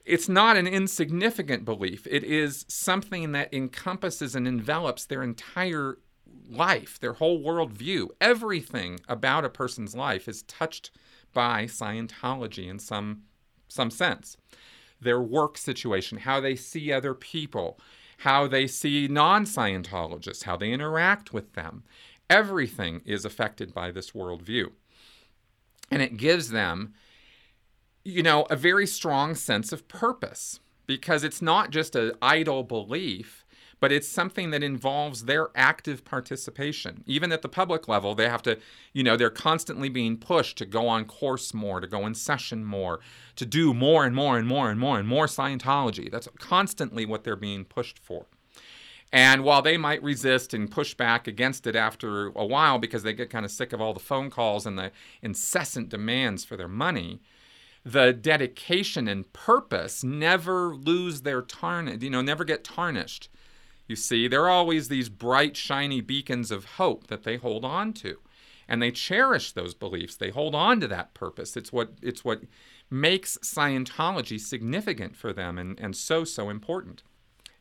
It's 0.06 0.30
not 0.30 0.56
an 0.56 0.68
insignificant 0.68 1.66
belief. 1.66 2.08
It 2.10 2.24
is 2.24 2.66
something 2.70 3.34
that 3.34 3.54
encompasses 3.54 4.36
and 4.36 4.48
envelops 4.48 5.06
their 5.06 5.22
entire 5.22 5.98
life, 6.50 6.98
their 7.00 7.14
whole 7.14 7.44
worldview. 7.44 8.08
Everything 8.22 9.00
about 9.08 9.46
a 9.46 9.50
person's 9.50 9.96
life 9.96 10.28
is 10.28 10.44
touched 10.44 10.92
by 11.34 11.66
Scientology 11.66 12.68
in 12.68 12.80
some 12.80 13.24
some 13.68 13.92
sense 13.92 14.38
their 15.00 15.22
work 15.22 15.58
situation, 15.58 16.20
how 16.20 16.40
they 16.40 16.56
see 16.56 16.92
other 16.92 17.14
people, 17.14 17.80
how 18.20 18.48
they 18.48 18.68
see 18.68 19.08
non 19.08 19.46
Scientologists, 19.46 20.44
how 20.44 20.58
they 20.58 20.72
interact 20.72 21.34
with 21.34 21.54
them. 21.54 21.84
Everything 22.30 23.02
is 23.06 23.26
affected 23.26 23.74
by 23.74 23.92
this 23.92 24.12
worldview. 24.12 24.72
And 25.90 26.02
it 26.02 26.18
gives 26.18 26.50
them, 26.50 26.94
you 28.04 28.22
know, 28.22 28.46
a 28.50 28.56
very 28.56 28.86
strong 28.86 29.36
sense 29.36 29.72
of 29.72 29.88
purpose 29.88 30.60
because 30.86 31.24
it's 31.24 31.42
not 31.42 31.70
just 31.70 31.96
an 31.96 32.14
idle 32.22 32.64
belief 32.64 33.46
but 33.80 33.92
it's 33.92 34.08
something 34.08 34.50
that 34.52 34.64
involves 34.64 35.26
their 35.26 35.50
active 35.56 36.04
participation. 36.04 37.04
Even 37.06 37.32
at 37.32 37.42
the 37.42 37.50
public 37.50 37.88
level, 37.88 38.16
they 38.16 38.28
have 38.28 38.42
to, 38.44 38.58
you 38.94 39.04
know, 39.04 39.16
they're 39.16 39.30
constantly 39.30 39.90
being 39.90 40.18
pushed 40.18 40.58
to 40.58 40.66
go 40.66 40.88
on 40.88 41.06
course 41.06 41.54
more, 41.54 41.80
to 41.80 41.88
go 41.88 42.06
in 42.06 42.16
session 42.16 42.66
more, 42.66 43.00
to 43.36 43.46
do 43.46 43.74
more 43.74 44.06
and 44.06 44.16
more 44.16 44.38
and 44.38 44.48
more 44.48 44.72
and 44.72 44.80
more 44.80 44.98
and 44.98 45.08
more 45.08 45.28
Scientology. 45.28 46.10
That's 46.12 46.28
constantly 46.40 47.06
what 47.06 47.24
they're 47.24 47.36
being 47.36 47.66
pushed 47.66 48.00
for. 48.00 48.26
And 49.14 49.44
while 49.44 49.62
they 49.62 49.78
might 49.78 50.04
resist 50.04 50.54
and 50.54 50.70
push 50.70 50.94
back 50.94 51.28
against 51.28 51.66
it 51.66 51.76
after 51.76 52.28
a 52.36 52.46
while 52.46 52.78
because 52.78 53.04
they 53.04 53.14
get 53.14 53.30
kind 53.30 53.46
of 53.46 53.52
sick 53.52 53.72
of 53.72 53.80
all 53.80 53.94
the 53.94 54.00
phone 54.00 54.30
calls 54.30 54.66
and 54.66 54.78
the 54.78 54.92
incessant 55.22 55.90
demands 55.90 56.44
for 56.44 56.58
their 56.58 56.68
money, 56.68 57.22
the 57.86 58.12
dedication 58.12 59.08
and 59.08 59.32
purpose 59.32 60.04
never 60.04 60.76
lose 60.76 61.22
their 61.22 61.42
tarnish, 61.42 62.04
you 62.04 62.10
know, 62.10 62.22
never 62.22 62.44
get 62.44 62.66
tarnished 62.66 63.30
you 63.88 63.96
see, 63.96 64.28
there 64.28 64.44
are 64.44 64.50
always 64.50 64.88
these 64.88 65.10
bright, 65.10 65.56
shiny 65.56 66.02
beacons 66.02 66.52
of 66.52 66.66
hope 66.66 67.08
that 67.08 67.24
they 67.24 67.38
hold 67.38 67.64
on 67.64 67.94
to. 67.94 68.20
And 68.68 68.82
they 68.82 68.92
cherish 68.92 69.54
those 69.54 69.74
beliefs. 69.74 70.16
They 70.16 70.30
hold 70.30 70.54
on 70.54 70.82
to 70.82 70.88
that 70.90 71.14
purpose. 71.14 71.56
It's 71.56 71.72
what, 71.72 71.94
it's 72.02 72.26
what 72.26 72.42
makes 72.90 73.38
Scientology 73.38 74.40
significant 74.40 75.16
for 75.16 75.32
them 75.32 75.58
and, 75.58 75.80
and 75.80 75.96
so, 75.96 76.26
so 76.26 76.50
important. 76.50 77.04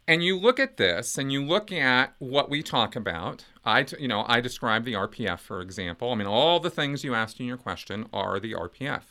And 0.08 0.22
you 0.22 0.38
look 0.38 0.60
at 0.60 0.76
this 0.76 1.18
and 1.18 1.32
you 1.32 1.44
look 1.44 1.72
at 1.72 2.14
what 2.18 2.48
we 2.48 2.62
talk 2.62 2.94
about. 2.94 3.44
I, 3.64 3.86
you 3.98 4.06
know, 4.08 4.24
I 4.28 4.40
describe 4.40 4.84
the 4.84 4.92
RPF, 4.94 5.40
for 5.40 5.60
example. 5.60 6.12
I 6.12 6.14
mean, 6.14 6.28
all 6.28 6.60
the 6.60 6.70
things 6.70 7.02
you 7.02 7.14
asked 7.14 7.40
in 7.40 7.46
your 7.46 7.56
question 7.56 8.06
are 8.12 8.38
the 8.38 8.52
RPF. 8.52 9.02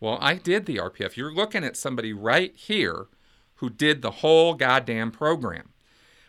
Well, 0.00 0.18
I 0.20 0.34
did 0.34 0.66
the 0.66 0.76
RPF. 0.76 1.16
You're 1.16 1.32
looking 1.32 1.64
at 1.64 1.76
somebody 1.76 2.12
right 2.12 2.54
here 2.54 3.06
who 3.56 3.70
did 3.70 4.02
the 4.02 4.10
whole 4.10 4.54
goddamn 4.54 5.10
program. 5.10 5.70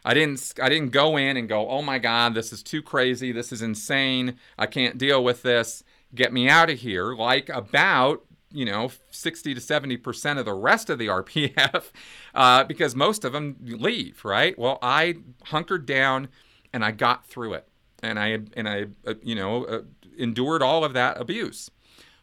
I 0.08 0.14
didn't 0.14 0.54
I 0.64 0.70
didn't 0.70 0.94
go 0.94 1.18
in 1.18 1.36
and 1.36 1.50
go, 1.50 1.70
"Oh 1.70 1.82
my 1.82 2.00
god, 2.00 2.34
this 2.34 2.54
is 2.54 2.64
too 2.64 2.82
crazy. 2.82 3.34
This 3.34 3.52
is 3.52 3.62
insane. 3.62 4.38
I 4.58 4.66
can't 4.66 4.98
deal 4.98 5.22
with 5.22 5.42
this. 5.42 5.84
Get 6.16 6.32
me 6.32 6.48
out 6.48 6.70
of 6.70 6.80
here." 6.80 7.14
Like 7.14 7.50
about 7.50 8.24
you 8.50 8.64
know 8.64 8.90
60 9.12 9.54
to 9.54 9.60
70 9.60 9.98
percent 9.98 10.40
of 10.40 10.46
the 10.46 10.54
rest 10.54 10.90
of 10.90 10.98
the 10.98 11.08
RPF, 11.08 11.92
uh, 12.34 12.64
because 12.64 12.96
most 12.96 13.26
of 13.26 13.34
them 13.34 13.58
leave. 13.60 14.24
Right. 14.24 14.58
Well, 14.58 14.80
I 14.82 15.16
hunkered 15.44 15.86
down 15.86 16.30
and 16.72 16.86
I 16.86 16.92
got 16.92 17.26
through 17.26 17.56
it, 17.56 17.68
and 18.02 18.18
I 18.18 18.40
and 18.56 18.70
I 18.70 18.86
uh, 19.06 19.16
you 19.22 19.36
know 19.36 19.66
uh, 19.66 19.82
endured 20.18 20.62
all 20.62 20.86
of 20.86 20.94
that 20.94 21.20
abuse. 21.20 21.70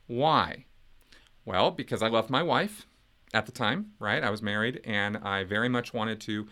Why? 0.06 0.64
Well, 1.44 1.70
because 1.70 2.02
I 2.02 2.08
loved 2.08 2.30
my 2.30 2.42
wife 2.42 2.86
at 3.34 3.44
the 3.44 3.52
time, 3.52 3.92
right? 3.98 4.24
I 4.24 4.30
was 4.30 4.40
married 4.40 4.80
and 4.84 5.18
I 5.18 5.44
very 5.44 5.68
much 5.68 5.92
wanted 5.92 6.18
to 6.22 6.46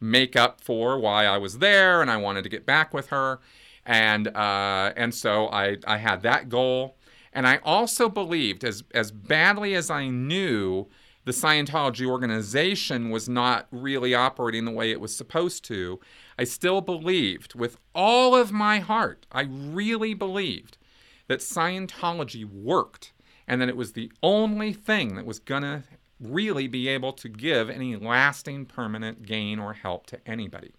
make 0.00 0.36
up 0.36 0.60
for 0.60 0.98
why 0.98 1.26
I 1.26 1.38
was 1.38 1.58
there 1.58 2.02
and 2.02 2.10
I 2.10 2.16
wanted 2.16 2.42
to 2.42 2.48
get 2.48 2.66
back 2.66 2.92
with 2.92 3.08
her. 3.08 3.40
And, 3.84 4.28
uh, 4.28 4.92
and 4.96 5.14
so 5.14 5.48
I, 5.48 5.78
I 5.86 5.98
had 5.98 6.22
that 6.22 6.48
goal. 6.48 6.96
And 7.32 7.46
I 7.46 7.58
also 7.64 8.08
believed, 8.08 8.64
as, 8.64 8.82
as 8.94 9.10
badly 9.10 9.74
as 9.74 9.90
I 9.90 10.08
knew 10.08 10.88
the 11.24 11.32
Scientology 11.32 12.06
organization 12.06 13.10
was 13.10 13.28
not 13.28 13.66
really 13.70 14.14
operating 14.14 14.64
the 14.64 14.70
way 14.70 14.90
it 14.90 15.00
was 15.00 15.14
supposed 15.14 15.64
to, 15.64 16.00
I 16.38 16.44
still 16.44 16.80
believed 16.80 17.54
with 17.54 17.78
all 17.94 18.34
of 18.34 18.52
my 18.52 18.78
heart, 18.78 19.26
I 19.32 19.42
really 19.42 20.14
believed 20.14 20.78
that 21.28 21.40
Scientology 21.40 22.44
worked 22.44 23.12
and 23.48 23.60
that 23.60 23.68
it 23.68 23.76
was 23.76 23.92
the 23.92 24.10
only 24.22 24.72
thing 24.72 25.16
that 25.16 25.26
was 25.26 25.38
going 25.38 25.62
to 25.62 25.82
really 26.20 26.66
be 26.66 26.88
able 26.88 27.12
to 27.12 27.28
give 27.28 27.68
any 27.68 27.96
lasting 27.96 28.66
permanent 28.66 29.24
gain 29.24 29.58
or 29.58 29.74
help 29.74 30.06
to 30.06 30.18
anybody. 30.26 30.72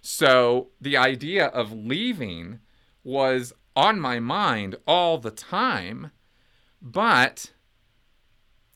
So 0.00 0.68
the 0.80 0.96
idea 0.96 1.46
of 1.46 1.72
leaving 1.72 2.60
was 3.02 3.52
on 3.74 4.00
my 4.00 4.20
mind 4.20 4.76
all 4.86 5.18
the 5.18 5.30
time, 5.30 6.12
but 6.80 7.52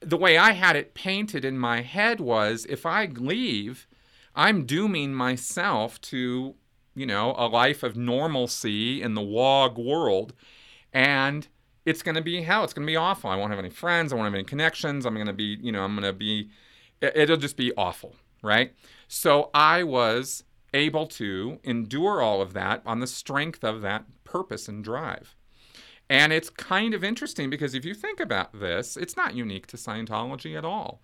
the 0.00 0.16
way 0.16 0.36
I 0.36 0.52
had 0.52 0.76
it 0.76 0.94
painted 0.94 1.44
in 1.44 1.58
my 1.58 1.80
head 1.80 2.20
was 2.20 2.66
if 2.68 2.84
I 2.84 3.06
leave, 3.06 3.86
I'm 4.34 4.66
dooming 4.66 5.14
myself 5.14 6.00
to, 6.02 6.54
you 6.94 7.06
know, 7.06 7.34
a 7.38 7.48
life 7.48 7.82
of 7.82 7.96
normalcy 7.96 9.00
in 9.00 9.14
the 9.14 9.22
WOG 9.22 9.78
world. 9.78 10.34
And 10.92 11.48
it's 11.84 12.02
going 12.02 12.14
to 12.14 12.22
be 12.22 12.42
hell. 12.42 12.64
It's 12.64 12.72
going 12.72 12.86
to 12.86 12.90
be 12.90 12.96
awful. 12.96 13.30
I 13.30 13.36
won't 13.36 13.50
have 13.50 13.58
any 13.58 13.70
friends. 13.70 14.12
I 14.12 14.16
won't 14.16 14.26
have 14.26 14.34
any 14.34 14.44
connections. 14.44 15.04
I'm 15.04 15.14
going 15.14 15.26
to 15.26 15.32
be, 15.32 15.58
you 15.60 15.72
know, 15.72 15.82
I'm 15.82 15.94
going 15.94 16.04
to 16.04 16.12
be, 16.12 16.50
it'll 17.00 17.36
just 17.36 17.56
be 17.56 17.72
awful, 17.76 18.14
right? 18.42 18.74
So 19.08 19.50
I 19.52 19.82
was 19.82 20.44
able 20.72 21.06
to 21.06 21.58
endure 21.62 22.20
all 22.20 22.40
of 22.40 22.52
that 22.54 22.82
on 22.84 23.00
the 23.00 23.06
strength 23.06 23.62
of 23.62 23.82
that 23.82 24.04
purpose 24.24 24.68
and 24.68 24.82
drive. 24.82 25.36
And 26.10 26.32
it's 26.32 26.50
kind 26.50 26.92
of 26.94 27.02
interesting 27.02 27.48
because 27.48 27.74
if 27.74 27.84
you 27.84 27.94
think 27.94 28.20
about 28.20 28.58
this, 28.58 28.96
it's 28.96 29.16
not 29.16 29.34
unique 29.34 29.66
to 29.68 29.76
Scientology 29.76 30.56
at 30.56 30.64
all. 30.64 31.00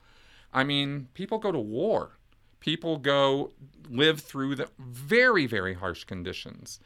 I 0.53 0.65
mean, 0.65 1.09
people 1.15 1.39
go 1.39 1.53
to 1.53 1.59
war. 1.59 2.19
People 2.59 2.99
go 2.99 3.53
live 3.89 4.21
through 4.21 4.57
the 4.57 4.69
very, 4.79 5.47
very 5.47 5.75
harsh 5.75 6.05
conditions. 6.05 6.81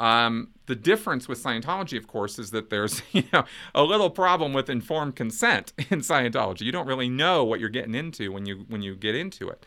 Um, 0.00 0.48
the 0.64 0.74
difference 0.74 1.28
with 1.28 1.42
Scientology, 1.42 1.98
of 1.98 2.06
course, 2.06 2.38
is 2.38 2.50
that 2.52 2.70
there's 2.70 3.02
you 3.12 3.24
know 3.32 3.44
a 3.74 3.84
little 3.84 4.10
problem 4.10 4.52
with 4.52 4.68
informed 4.68 5.14
consent 5.14 5.72
in 5.78 6.00
Scientology. 6.00 6.62
You 6.62 6.72
don't 6.72 6.86
really 6.86 7.08
know 7.08 7.44
what 7.44 7.60
you're 7.60 7.68
getting 7.68 7.94
into 7.94 8.32
when 8.32 8.46
you 8.46 8.64
when 8.68 8.82
you 8.82 8.96
get 8.96 9.14
into 9.14 9.48
it. 9.48 9.64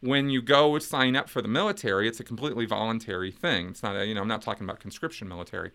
When 0.00 0.30
you 0.30 0.42
go 0.42 0.78
sign 0.78 1.16
up 1.16 1.28
for 1.28 1.42
the 1.42 1.48
military, 1.48 2.06
it's 2.06 2.20
a 2.20 2.24
completely 2.24 2.66
voluntary 2.66 3.32
thing. 3.32 3.68
It's 3.68 3.82
not 3.82 3.96
a, 3.96 4.06
you 4.06 4.14
know 4.14 4.20
I'm 4.20 4.28
not 4.28 4.42
talking 4.42 4.64
about 4.64 4.80
conscription 4.80 5.28
military 5.28 5.70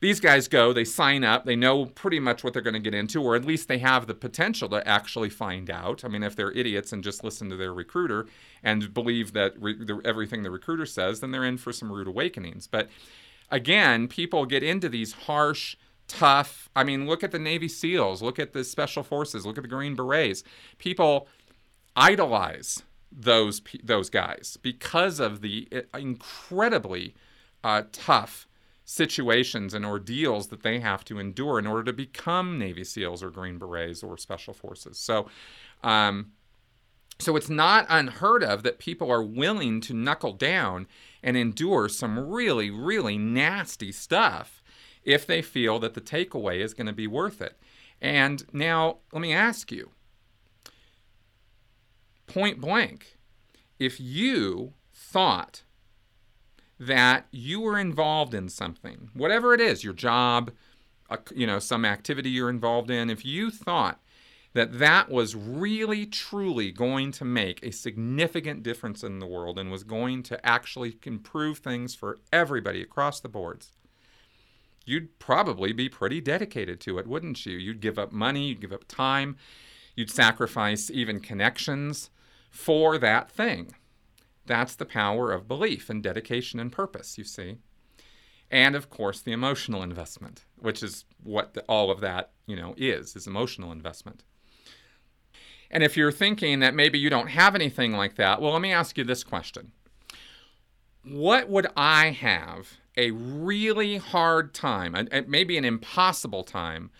these 0.00 0.18
guys 0.18 0.48
go, 0.48 0.72
they 0.72 0.84
sign 0.84 1.24
up, 1.24 1.44
they 1.44 1.56
know 1.56 1.84
pretty 1.84 2.18
much 2.18 2.42
what 2.42 2.54
they're 2.54 2.62
going 2.62 2.74
to 2.74 2.80
get 2.80 2.94
into, 2.94 3.22
or 3.22 3.36
at 3.36 3.44
least 3.44 3.68
they 3.68 3.78
have 3.78 4.06
the 4.06 4.14
potential 4.14 4.68
to 4.70 4.86
actually 4.88 5.28
find 5.28 5.70
out. 5.70 6.04
I 6.04 6.08
mean, 6.08 6.22
if 6.22 6.34
they're 6.34 6.52
idiots 6.52 6.92
and 6.92 7.04
just 7.04 7.22
listen 7.22 7.50
to 7.50 7.56
their 7.56 7.74
recruiter 7.74 8.26
and 8.62 8.92
believe 8.94 9.34
that 9.34 9.60
re- 9.60 9.84
the, 9.84 10.00
everything 10.04 10.42
the 10.42 10.50
recruiter 10.50 10.86
says, 10.86 11.20
then 11.20 11.30
they're 11.30 11.44
in 11.44 11.58
for 11.58 11.72
some 11.72 11.92
rude 11.92 12.08
awakenings. 12.08 12.66
But 12.66 12.88
again, 13.50 14.08
people 14.08 14.46
get 14.46 14.62
into 14.62 14.88
these 14.88 15.12
harsh, 15.12 15.76
tough. 16.08 16.70
I 16.74 16.82
mean, 16.82 17.06
look 17.06 17.22
at 17.22 17.30
the 17.30 17.38
Navy 17.38 17.68
SEALs, 17.68 18.22
look 18.22 18.38
at 18.38 18.54
the 18.54 18.64
Special 18.64 19.02
Forces, 19.02 19.44
look 19.44 19.58
at 19.58 19.62
the 19.62 19.68
Green 19.68 19.94
Berets. 19.94 20.42
People 20.78 21.28
idolize 21.94 22.82
those 23.12 23.60
those 23.82 24.08
guys 24.08 24.56
because 24.62 25.18
of 25.18 25.40
the 25.40 25.68
uh, 25.74 25.98
incredibly 25.98 27.14
uh, 27.64 27.82
tough 27.92 28.46
situations 28.84 29.74
and 29.74 29.84
ordeals 29.84 30.48
that 30.48 30.62
they 30.62 30.80
have 30.80 31.04
to 31.04 31.18
endure 31.18 31.58
in 31.58 31.66
order 31.66 31.84
to 31.84 31.92
become 31.92 32.58
Navy 32.58 32.84
SEALs 32.84 33.22
or 33.22 33.30
Green 33.30 33.58
Berets 33.58 34.02
or 34.02 34.16
Special 34.18 34.52
Forces. 34.54 34.98
So, 34.98 35.28
um, 35.82 36.32
so 37.18 37.36
it's 37.36 37.50
not 37.50 37.86
unheard 37.88 38.42
of 38.42 38.62
that 38.62 38.78
people 38.78 39.10
are 39.10 39.22
willing 39.22 39.80
to 39.82 39.94
knuckle 39.94 40.32
down 40.32 40.86
and 41.22 41.36
endure 41.36 41.88
some 41.88 42.18
really, 42.18 42.70
really 42.70 43.18
nasty 43.18 43.92
stuff 43.92 44.62
if 45.04 45.26
they 45.26 45.42
feel 45.42 45.78
that 45.78 45.94
the 45.94 46.00
takeaway 46.00 46.60
is 46.60 46.74
going 46.74 46.86
to 46.86 46.92
be 46.92 47.06
worth 47.06 47.40
it. 47.40 47.58
And 48.00 48.44
now, 48.52 48.98
let 49.12 49.20
me 49.20 49.32
ask 49.32 49.70
you 49.70 49.90
point 52.26 52.60
blank, 52.60 53.18
if 53.78 54.00
you 54.00 54.74
thought 54.92 55.62
that 56.80 57.26
you 57.30 57.60
were 57.60 57.78
involved 57.78 58.32
in 58.32 58.48
something, 58.48 59.10
whatever 59.12 59.52
it 59.52 59.60
is, 59.60 59.84
your 59.84 59.92
job, 59.92 60.50
you 61.34 61.46
know, 61.46 61.58
some 61.58 61.84
activity 61.84 62.30
you're 62.30 62.48
involved 62.48 62.90
in, 62.90 63.10
if 63.10 63.22
you 63.22 63.50
thought 63.50 64.00
that 64.54 64.78
that 64.78 65.10
was 65.10 65.36
really 65.36 66.06
truly 66.06 66.72
going 66.72 67.12
to 67.12 67.24
make 67.24 67.62
a 67.62 67.70
significant 67.70 68.62
difference 68.62 69.04
in 69.04 69.18
the 69.18 69.26
world 69.26 69.58
and 69.58 69.70
was 69.70 69.84
going 69.84 70.22
to 70.22 70.44
actually 70.44 70.96
improve 71.04 71.58
things 71.58 71.94
for 71.94 72.18
everybody 72.32 72.80
across 72.80 73.20
the 73.20 73.28
boards, 73.28 73.72
you'd 74.86 75.18
probably 75.18 75.72
be 75.72 75.88
pretty 75.88 76.20
dedicated 76.20 76.80
to 76.80 76.98
it, 76.98 77.06
wouldn't 77.06 77.44
you? 77.44 77.58
You'd 77.58 77.80
give 77.80 77.98
up 77.98 78.10
money, 78.10 78.48
you'd 78.48 78.60
give 78.60 78.72
up 78.72 78.88
time, 78.88 79.36
you'd 79.94 80.10
sacrifice 80.10 80.90
even 80.90 81.20
connections 81.20 82.08
for 82.50 82.96
that 82.96 83.30
thing. 83.30 83.74
That's 84.50 84.74
the 84.74 84.84
power 84.84 85.30
of 85.30 85.46
belief 85.46 85.88
and 85.88 86.02
dedication 86.02 86.58
and 86.58 86.72
purpose, 86.72 87.16
you 87.16 87.22
see. 87.22 87.58
And 88.50 88.74
of 88.74 88.90
course, 88.90 89.20
the 89.20 89.30
emotional 89.30 89.80
investment, 89.80 90.44
which 90.58 90.82
is 90.82 91.04
what 91.22 91.54
the, 91.54 91.62
all 91.68 91.88
of 91.88 92.00
that, 92.00 92.32
you 92.46 92.56
know, 92.56 92.74
is, 92.76 93.14
is 93.14 93.28
emotional 93.28 93.70
investment. 93.70 94.24
And 95.70 95.84
if 95.84 95.96
you're 95.96 96.10
thinking 96.10 96.58
that 96.58 96.74
maybe 96.74 96.98
you 96.98 97.08
don't 97.10 97.28
have 97.28 97.54
anything 97.54 97.92
like 97.92 98.16
that, 98.16 98.42
well, 98.42 98.50
let 98.50 98.60
me 98.60 98.72
ask 98.72 98.98
you 98.98 99.04
this 99.04 99.22
question. 99.22 99.70
What 101.04 101.48
would 101.48 101.68
I 101.76 102.10
have 102.10 102.72
a 102.96 103.12
really 103.12 103.98
hard 103.98 104.52
time, 104.52 104.96
maybe 105.28 105.58
an 105.58 105.64
impossible 105.64 106.42
time, 106.42 106.90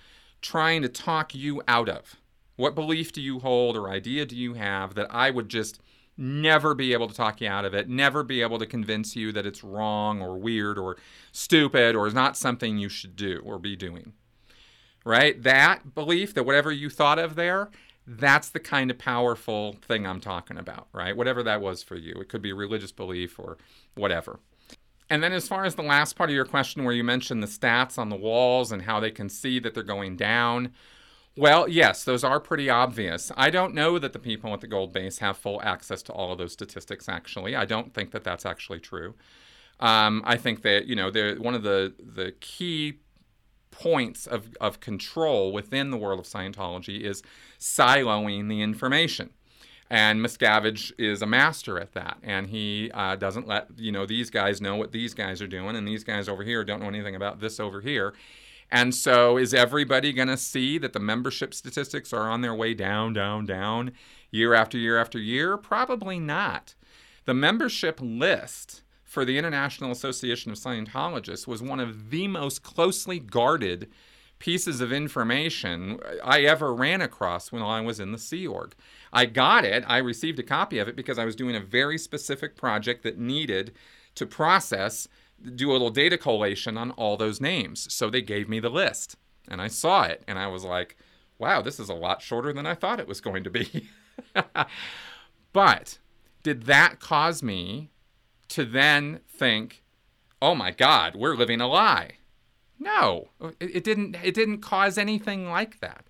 trying 0.41 0.83
to 0.83 0.89
talk 0.89 1.35
you 1.35 1.65
out 1.67 1.89
of? 1.89 2.15
What 2.55 2.77
belief 2.77 3.11
do 3.11 3.21
you 3.21 3.41
hold 3.41 3.77
or 3.77 3.91
idea 3.91 4.25
do 4.25 4.37
you 4.37 4.55
have 4.55 4.95
that 4.95 5.13
I 5.13 5.31
would 5.31 5.49
just 5.49 5.81
never 6.20 6.74
be 6.74 6.92
able 6.92 7.09
to 7.09 7.14
talk 7.14 7.40
you 7.40 7.48
out 7.48 7.64
of 7.64 7.74
it, 7.74 7.88
never 7.88 8.22
be 8.22 8.42
able 8.42 8.59
to 8.59 8.66
convince 8.66 9.16
you 9.16 9.33
that 9.33 9.46
it's 9.46 9.64
wrong 9.64 10.20
or 10.20 10.38
weird 10.38 10.78
or 10.78 10.96
stupid 11.33 11.96
or 11.96 12.06
is 12.06 12.14
not 12.14 12.37
something 12.37 12.78
you 12.78 12.88
should 12.88 13.16
do 13.16 13.40
or 13.44 13.59
be 13.59 13.74
doing. 13.74 14.12
Right? 15.04 15.42
That 15.42 15.94
belief 15.94 16.35
that 16.35 16.44
whatever 16.44 16.70
you 16.70 16.90
thought 16.90 17.18
of 17.18 17.35
there, 17.35 17.70
that's 18.06 18.50
the 18.50 18.61
kind 18.61 18.90
of 18.90 18.98
powerful 18.98 19.76
thing 19.83 20.06
I'm 20.06 20.20
talking 20.20 20.59
about, 20.59 20.88
right? 20.92 21.16
Whatever 21.16 21.42
that 21.44 21.61
was 21.61 21.83
for 21.83 21.96
you. 21.96 22.14
It 22.20 22.28
could 22.28 22.42
be 22.42 22.52
religious 22.52 22.92
belief 22.92 23.38
or 23.38 23.56
whatever. 23.94 24.40
And 25.09 25.22
then, 25.22 25.33
as 25.33 25.48
far 25.48 25.64
as 25.64 25.74
the 25.74 25.83
last 25.83 26.14
part 26.14 26.30
of 26.30 26.37
your 26.37 26.44
question, 26.44 26.85
where 26.85 26.94
you 26.94 27.02
mentioned 27.02 27.42
the 27.42 27.48
stats 27.48 27.98
on 27.98 28.11
the 28.11 28.16
walls 28.16 28.70
and 28.70 28.83
how 28.83 29.00
they 29.00 29.11
can 29.11 29.28
see 29.28 29.59
that 29.59 29.74
they're 29.74 29.83
going 29.83 30.16
down, 30.16 30.72
well, 31.40 31.66
yes, 31.66 32.05
those 32.05 32.22
are 32.22 32.38
pretty 32.38 32.68
obvious. 32.68 33.33
I 33.35 33.48
don't 33.48 33.74
know 33.74 33.98
that 33.98 34.12
the 34.12 34.18
people 34.18 34.53
at 34.53 34.61
the 34.61 34.66
gold 34.66 34.92
base 34.92 35.18
have 35.18 35.38
full 35.38 35.59
access 35.62 36.03
to 36.03 36.12
all 36.12 36.33
of 36.33 36.38
those 36.38 36.53
statistics, 36.53 37.09
actually. 37.09 37.57
I 37.57 37.64
don't 37.64 37.94
think 37.94 38.11
that 38.11 38.24
that's 38.24 38.44
actually 38.44 38.79
true. 38.81 39.14
Um, 39.81 40.22
I 40.26 40.37
think 40.37 40.61
that, 40.62 40.85
you 40.87 40.94
know, 40.94 41.11
one 41.38 41.55
of 41.55 41.62
the, 41.62 41.94
the 41.98 42.33
key 42.40 42.98
points 43.70 44.26
of, 44.26 44.48
of 44.61 44.81
control 44.81 45.50
within 45.50 45.90
the 45.90 45.96
world 45.96 46.20
of 46.20 46.26
Scientology 46.26 47.00
is 47.00 47.22
siloing 47.59 48.50
the 48.50 48.61
information. 48.61 49.31
And 49.88 50.20
Miscavige 50.20 50.92
is 50.98 51.22
a 51.22 51.26
master 51.26 51.81
at 51.81 51.94
that. 51.94 52.18
And 52.22 52.48
he 52.48 52.90
uh, 52.92 53.16
doesn't 53.16 53.48
let, 53.48 53.68
you 53.79 53.92
know, 53.92 54.05
these 54.05 54.29
guys 54.29 54.61
know 54.61 54.76
what 54.76 54.92
these 54.92 55.14
guys 55.14 55.40
are 55.40 55.48
doing, 55.48 55.74
and 55.74 55.88
these 55.88 56.05
guys 56.05 56.29
over 56.29 56.44
here 56.44 56.64
don't 56.64 56.81
know 56.81 56.88
anything 56.88 57.16
about 57.16 57.40
this 57.40 57.59
over 57.59 57.81
here. 57.81 58.12
And 58.70 58.94
so, 58.94 59.37
is 59.37 59.52
everybody 59.52 60.12
going 60.12 60.28
to 60.28 60.37
see 60.37 60.78
that 60.78 60.92
the 60.92 61.00
membership 61.00 61.54
statistics 61.54 62.12
are 62.12 62.30
on 62.30 62.40
their 62.40 62.54
way 62.54 62.72
down, 62.72 63.12
down, 63.12 63.44
down 63.44 63.92
year 64.30 64.54
after 64.54 64.78
year 64.78 64.96
after 64.98 65.18
year? 65.18 65.56
Probably 65.56 66.20
not. 66.20 66.74
The 67.24 67.35
membership 67.35 67.98
list 68.00 68.83
for 69.04 69.24
the 69.24 69.38
International 69.38 69.90
Association 69.90 70.52
of 70.52 70.59
Scientologists 70.59 71.46
was 71.46 71.61
one 71.61 71.80
of 71.80 72.11
the 72.11 72.28
most 72.28 72.62
closely 72.62 73.18
guarded 73.18 73.90
pieces 74.38 74.80
of 74.80 74.92
information 74.92 75.98
I 76.24 76.42
ever 76.42 76.72
ran 76.72 77.00
across 77.02 77.50
when 77.50 77.62
I 77.62 77.80
was 77.80 77.98
in 78.00 78.12
the 78.12 78.18
Sea 78.18 78.46
Org. 78.46 78.74
I 79.12 79.26
got 79.26 79.64
it, 79.64 79.85
I 79.87 79.98
received 79.98 80.38
a 80.38 80.44
copy 80.44 80.78
of 80.78 80.87
it 80.88 80.96
because 80.96 81.18
I 81.18 81.24
was 81.24 81.37
doing 81.37 81.56
a 81.56 81.61
very 81.61 81.98
specific 81.98 82.56
project 82.56 83.02
that 83.02 83.18
needed 83.18 83.72
to 84.14 84.26
process 84.26 85.09
do 85.55 85.70
a 85.70 85.72
little 85.72 85.90
data 85.90 86.18
collation 86.18 86.76
on 86.76 86.90
all 86.92 87.16
those 87.16 87.40
names. 87.40 87.92
So 87.92 88.11
they 88.11 88.22
gave 88.22 88.48
me 88.48 88.61
the 88.61 88.68
list. 88.68 89.16
And 89.48 89.61
I 89.61 89.68
saw 89.68 90.05
it 90.05 90.22
and 90.29 90.38
I 90.38 90.46
was 90.46 90.64
like, 90.64 90.96
wow, 91.38 91.62
this 91.62 91.81
is 91.81 91.88
a 91.88 91.94
lot 91.94 92.22
shorter 92.22 92.53
than 92.53 92.66
I 92.66 92.74
thought 92.74 93.00
it 93.00 93.09
was 93.09 93.20
going 93.20 93.44
to 93.44 93.50
be. 93.50 93.88
but 95.53 95.98
did 96.42 96.64
that 96.64 97.00
cause 97.00 97.42
me 97.42 97.90
to 98.48 98.64
then 98.64 99.20
think, 99.29 99.83
oh 100.40 100.55
my 100.55 100.70
God, 100.70 101.16
we're 101.16 101.37
living 101.37 101.61
a 101.61 101.66
lie? 101.66 102.12
No, 102.79 103.29
it, 103.61 103.85
didn't. 103.85 104.16
It 104.24 104.33
didn't 104.33 104.62
cause 104.62 104.96
anything 104.96 105.50
like 105.50 105.81
that. 105.81 106.07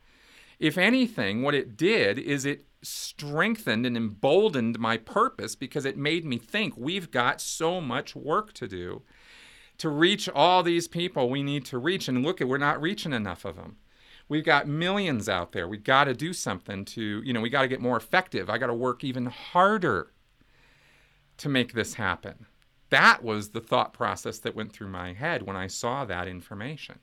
If 0.61 0.79
anything, 0.79 1.43
what 1.43 1.55
it 1.55 1.77
did 1.77 2.17
is 2.17 2.45
it 2.45 2.65
strengthened 2.83 3.85
and 3.85 3.97
emboldened 3.97 4.79
my 4.79 4.97
purpose 4.97 5.57
because 5.57 5.85
it 5.85 5.97
made 5.97 6.25
me 6.25 6.39
think 6.39 6.77
we've 6.77 7.11
got 7.11 7.41
so 7.41 7.81
much 7.81 8.15
work 8.15 8.53
to 8.55 8.69
do 8.69 9.03
to 9.81 9.89
reach 9.89 10.29
all 10.29 10.63
these 10.63 10.87
people 10.87 11.31
we 11.31 11.43
need 11.43 11.65
to 11.65 11.79
reach. 11.79 12.07
And 12.07 12.23
look 12.23 12.43
at, 12.43 12.49
we're 12.49 12.59
not 12.59 12.83
reaching 12.83 13.15
enough 13.15 13.47
of 13.47 13.57
them. 13.57 13.77
We've 14.29 14.45
got 14.45 14.69
millions 14.69 15.27
out 15.27 15.53
there. 15.53 15.67
We've 15.67 15.83
got 15.83 16.05
to 16.05 16.13
do 16.13 16.35
something 16.35 16.85
to, 16.85 17.23
you 17.25 17.33
know, 17.33 17.41
we 17.41 17.49
got 17.49 17.63
to 17.63 17.69
get 17.69 17.81
more 17.81 17.97
effective. 17.97 18.51
I 18.51 18.59
got 18.59 18.67
to 18.67 18.75
work 18.75 19.03
even 19.03 19.25
harder 19.27 20.13
to 21.39 21.49
make 21.49 21.73
this 21.73 21.95
happen. 21.95 22.45
That 22.91 23.25
was 23.25 23.51
the 23.51 23.61
thought 23.61 23.95
process 23.95 24.39
that 24.41 24.55
went 24.55 24.73
through 24.73 24.89
my 24.89 25.15
head 25.15 25.47
when 25.47 25.57
I 25.57 25.67
saw 25.67 26.05
that 26.05 26.29
information. 26.29 26.99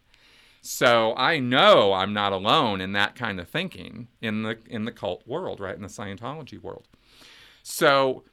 So 0.62 1.16
I 1.16 1.40
know 1.40 1.94
I'm 1.94 2.14
not 2.14 2.32
alone 2.32 2.80
in 2.80 2.92
that 2.92 3.16
kind 3.16 3.40
of 3.40 3.50
thinking 3.50 4.08
in 4.22 4.44
the 4.44 4.60
in 4.68 4.86
the 4.86 4.92
cult 4.92 5.26
world, 5.26 5.60
right? 5.60 5.76
In 5.76 5.82
the 5.82 5.88
Scientology 5.88 6.62
world. 6.62 6.88
So 7.64 8.24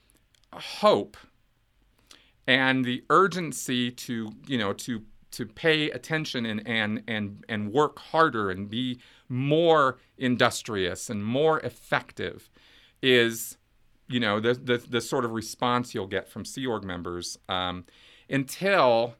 hope 0.52 1.16
and 2.46 2.84
the 2.84 3.04
urgency 3.10 3.90
to, 3.90 4.32
you 4.46 4.58
know, 4.58 4.72
to 4.72 5.02
to 5.32 5.46
pay 5.46 5.90
attention 5.90 6.46
and 6.46 6.66
and 6.66 7.02
and 7.08 7.44
and 7.48 7.72
work 7.72 7.98
harder 7.98 8.50
and 8.50 8.70
be 8.70 9.00
more 9.28 9.98
industrious 10.16 11.10
and 11.10 11.24
more 11.24 11.58
effective 11.60 12.48
is 13.02 13.56
you 14.08 14.20
know 14.20 14.38
the 14.38 14.54
the, 14.54 14.78
the 14.78 15.00
sort 15.00 15.24
of 15.24 15.32
response 15.32 15.94
you'll 15.94 16.06
get 16.06 16.28
from 16.28 16.44
Sea 16.44 16.66
Org 16.66 16.84
members 16.84 17.36
um, 17.48 17.84
until 18.30 19.16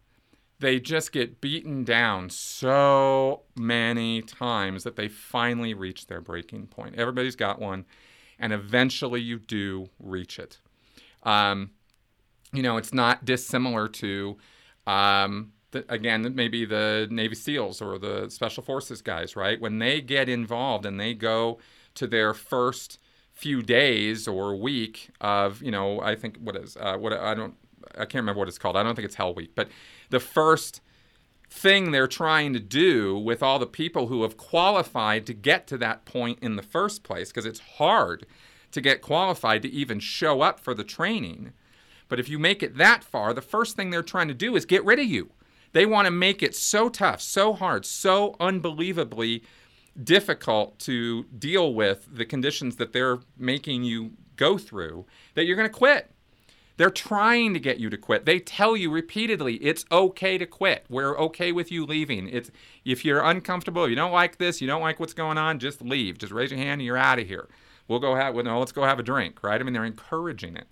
they 0.61 0.79
just 0.79 1.11
get 1.11 1.41
beaten 1.41 1.85
down 1.85 2.31
so 2.31 3.43
many 3.57 4.23
times 4.23 4.85
that 4.85 4.95
they 4.97 5.09
finally 5.09 5.75
reach 5.75 6.07
their 6.07 6.21
breaking 6.21 6.69
point. 6.69 6.95
Everybody's 6.95 7.37
got 7.37 7.59
one, 7.59 7.85
and 8.39 8.53
eventually 8.53 9.21
you 9.21 9.41
do 9.41 9.89
reach 9.99 10.39
it. 10.39 10.59
Um, 11.25 11.71
you 12.55 12.63
know, 12.63 12.77
it's 12.77 12.95
not 12.95 13.25
dissimilar 13.25 13.89
to, 13.89 14.37
um, 14.87 15.53
the, 15.73 15.85
again, 15.89 16.35
maybe 16.35 16.65
the 16.65 17.09
Navy 17.11 17.35
SEALs 17.35 17.83
or 17.83 17.99
the 17.99 18.31
Special 18.31 18.63
Forces 18.63 19.03
guys, 19.03 19.37
right? 19.37 19.61
When 19.61 19.79
they 19.79 20.01
get 20.01 20.29
involved 20.29 20.87
and 20.87 20.99
they 20.99 21.15
go 21.15 21.59
to 21.95 22.07
their 22.07 22.33
first 22.33 22.99
few 23.33 23.63
days 23.63 24.29
or 24.29 24.55
week 24.55 25.11
of, 25.21 25.61
you 25.63 25.71
know, 25.71 26.01
I 26.01 26.15
think 26.15 26.39
what 26.39 26.57
is 26.57 26.77
uh, 26.77 26.97
what 26.97 27.13
I 27.13 27.35
don't 27.35 27.55
I 27.97 28.05
can't 28.05 28.15
remember 28.23 28.39
what 28.39 28.49
it's 28.49 28.59
called. 28.59 28.77
I 28.77 28.83
don't 28.83 28.95
think 28.95 29.07
it's 29.07 29.17
Hell 29.17 29.35
Week, 29.35 29.51
but 29.55 29.69
the 30.11 30.21
first 30.21 30.81
thing 31.51 31.91
they're 31.91 32.09
trying 32.09 32.53
to 32.53 32.61
do 32.61 33.17
with 33.17 33.43
all 33.43 33.59
the 33.59 33.67
people 33.67 34.09
who 34.09 34.23
have 34.23 34.37
qualified 34.37 35.27
to 35.27 35.35
get 35.35 35.67
to 35.69 35.79
that 35.79 36.05
point 36.05 36.39
in 36.41 36.57
the 36.57 36.63
first 36.63 37.03
place, 37.05 37.29
because 37.29 37.47
it's 37.47 37.61
hard 37.61 38.27
to 38.73 38.81
get 38.81 39.03
qualified 39.03 39.63
to 39.63 39.71
even 39.71 40.01
show 40.01 40.41
up 40.41 40.59
for 40.59 40.75
the 40.75 40.85
training. 40.85 41.53
But 42.09 42.21
if 42.21 42.29
you 42.29 42.39
make 42.39 42.63
it 42.63 42.77
that 42.77 43.03
far, 43.03 43.33
the 43.33 43.43
first 43.43 43.77
thing 43.77 43.91
they're 43.91 44.03
trying 44.03 44.29
to 44.29 44.35
do 44.35 44.57
is 44.57 44.67
get 44.67 44.85
rid 44.85 44.99
of 44.99 45.07
you. 45.07 45.31
They 45.73 45.87
want 45.87 46.07
to 46.07 46.11
make 46.13 46.43
it 46.43 46.55
so 46.55 46.89
tough, 46.89 47.21
so 47.21 47.53
hard, 47.53 47.85
so 47.85 48.37
unbelievably 48.39 49.43
difficult 50.03 50.79
to 50.81 51.25
deal 51.25 51.75
with 51.75 52.09
the 52.13 52.25
conditions 52.25 52.77
that 52.77 52.93
they're 52.93 53.19
making 53.37 53.85
you 53.85 54.13
go 54.37 54.59
through 54.59 55.07
that 55.35 55.45
you're 55.45 55.57
going 55.57 55.69
to 55.69 55.75
quit. 55.75 56.11
They're 56.77 56.91
trying 56.91 57.55
to 57.55 57.61
get 57.61 57.79
you 57.79 57.89
to 57.91 57.97
quit. 57.97 58.25
They 58.25 58.41
tell 58.41 58.77
you 58.77 58.91
repeatedly 58.91 59.55
it's 59.57 59.85
okay 59.93 60.39
to 60.39 60.47
quit. 60.47 60.85
We're 60.89 61.17
okay 61.19 61.53
with 61.53 61.71
you 61.71 61.87
leaving. 61.87 62.29
It's 62.29 62.51
if 62.85 63.05
you're 63.05 63.23
uncomfortable, 63.23 63.89
you 63.89 63.95
don't 63.95 64.13
like 64.13 64.39
this, 64.39 64.61
you 64.61 64.67
don't 64.67 64.83
like 64.83 64.99
what's 64.99 65.13
going 65.13 65.39
on, 65.39 65.61
just 65.61 65.83
leave. 65.83 66.19
Just 66.19 66.33
raise 66.33 66.51
your 66.51 66.59
hand 66.59 66.81
and 66.81 66.83
you're 66.83 66.97
out 66.97 67.21
of 67.21 67.29
here. 67.29 67.49
We'll 67.87 68.01
go 68.01 68.17
have 68.17 68.35
well, 68.35 68.45
no, 68.45 68.59
let's 68.59 68.73
go 68.73 68.83
have 68.83 68.99
a 68.99 69.05
drink, 69.05 69.43
right? 69.45 69.61
I 69.61 69.65
mean, 69.65 69.73
they're 69.73 69.85
encouraging 69.85 70.57
it. 70.57 70.67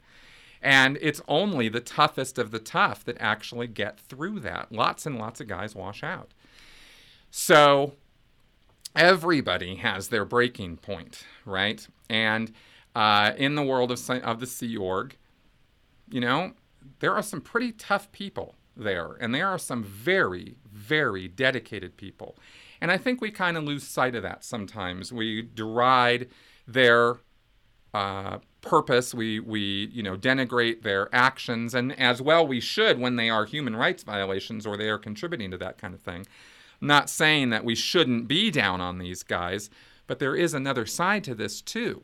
And 0.62 0.96
it's 1.00 1.20
only 1.26 1.68
the 1.68 1.80
toughest 1.80 2.38
of 2.38 2.52
the 2.52 2.60
tough 2.60 3.04
that 3.04 3.16
actually 3.20 3.66
get 3.66 3.98
through 3.98 4.40
that. 4.40 4.70
Lots 4.70 5.06
and 5.06 5.18
lots 5.18 5.40
of 5.40 5.48
guys 5.48 5.74
wash 5.74 6.04
out. 6.04 6.32
So 7.30 7.94
everybody 8.94 9.76
has 9.76 10.08
their 10.08 10.24
breaking 10.24 10.76
point, 10.76 11.24
right? 11.44 11.86
And 12.08 12.52
uh, 12.94 13.32
in 13.36 13.56
the 13.56 13.62
world 13.62 13.90
of, 13.90 14.10
of 14.10 14.38
the 14.38 14.46
Sea 14.46 14.76
Org, 14.76 15.16
you 16.08 16.20
know, 16.20 16.52
there 17.00 17.14
are 17.14 17.22
some 17.22 17.40
pretty 17.40 17.72
tough 17.72 18.12
people 18.12 18.54
there, 18.76 19.16
and 19.20 19.34
there 19.34 19.48
are 19.48 19.58
some 19.58 19.82
very, 19.82 20.56
very 20.70 21.26
dedicated 21.28 21.96
people. 21.96 22.36
And 22.80 22.90
I 22.90 22.98
think 22.98 23.20
we 23.20 23.30
kind 23.30 23.56
of 23.56 23.64
lose 23.64 23.86
sight 23.86 24.14
of 24.14 24.22
that 24.22 24.44
sometimes. 24.44 25.12
We 25.12 25.42
deride 25.42 26.28
their 26.66 27.16
uh, 27.94 28.38
purpose. 28.60 29.14
We, 29.14 29.40
we, 29.40 29.90
you 29.92 30.02
know, 30.02 30.16
denigrate 30.16 30.82
their 30.82 31.08
actions, 31.14 31.74
and 31.74 31.98
as 31.98 32.22
well 32.22 32.46
we 32.46 32.60
should 32.60 32.98
when 32.98 33.16
they 33.16 33.28
are 33.30 33.44
human 33.44 33.76
rights 33.76 34.02
violations 34.02 34.66
or 34.66 34.76
they 34.76 34.88
are 34.88 34.98
contributing 34.98 35.50
to 35.50 35.58
that 35.58 35.78
kind 35.78 35.94
of 35.94 36.00
thing. 36.00 36.26
I'm 36.80 36.88
not 36.88 37.10
saying 37.10 37.50
that 37.50 37.64
we 37.64 37.74
shouldn't 37.74 38.26
be 38.26 38.50
down 38.50 38.80
on 38.80 38.98
these 38.98 39.22
guys, 39.22 39.70
but 40.06 40.18
there 40.18 40.34
is 40.34 40.54
another 40.54 40.86
side 40.86 41.24
to 41.24 41.34
this 41.34 41.60
too, 41.60 42.02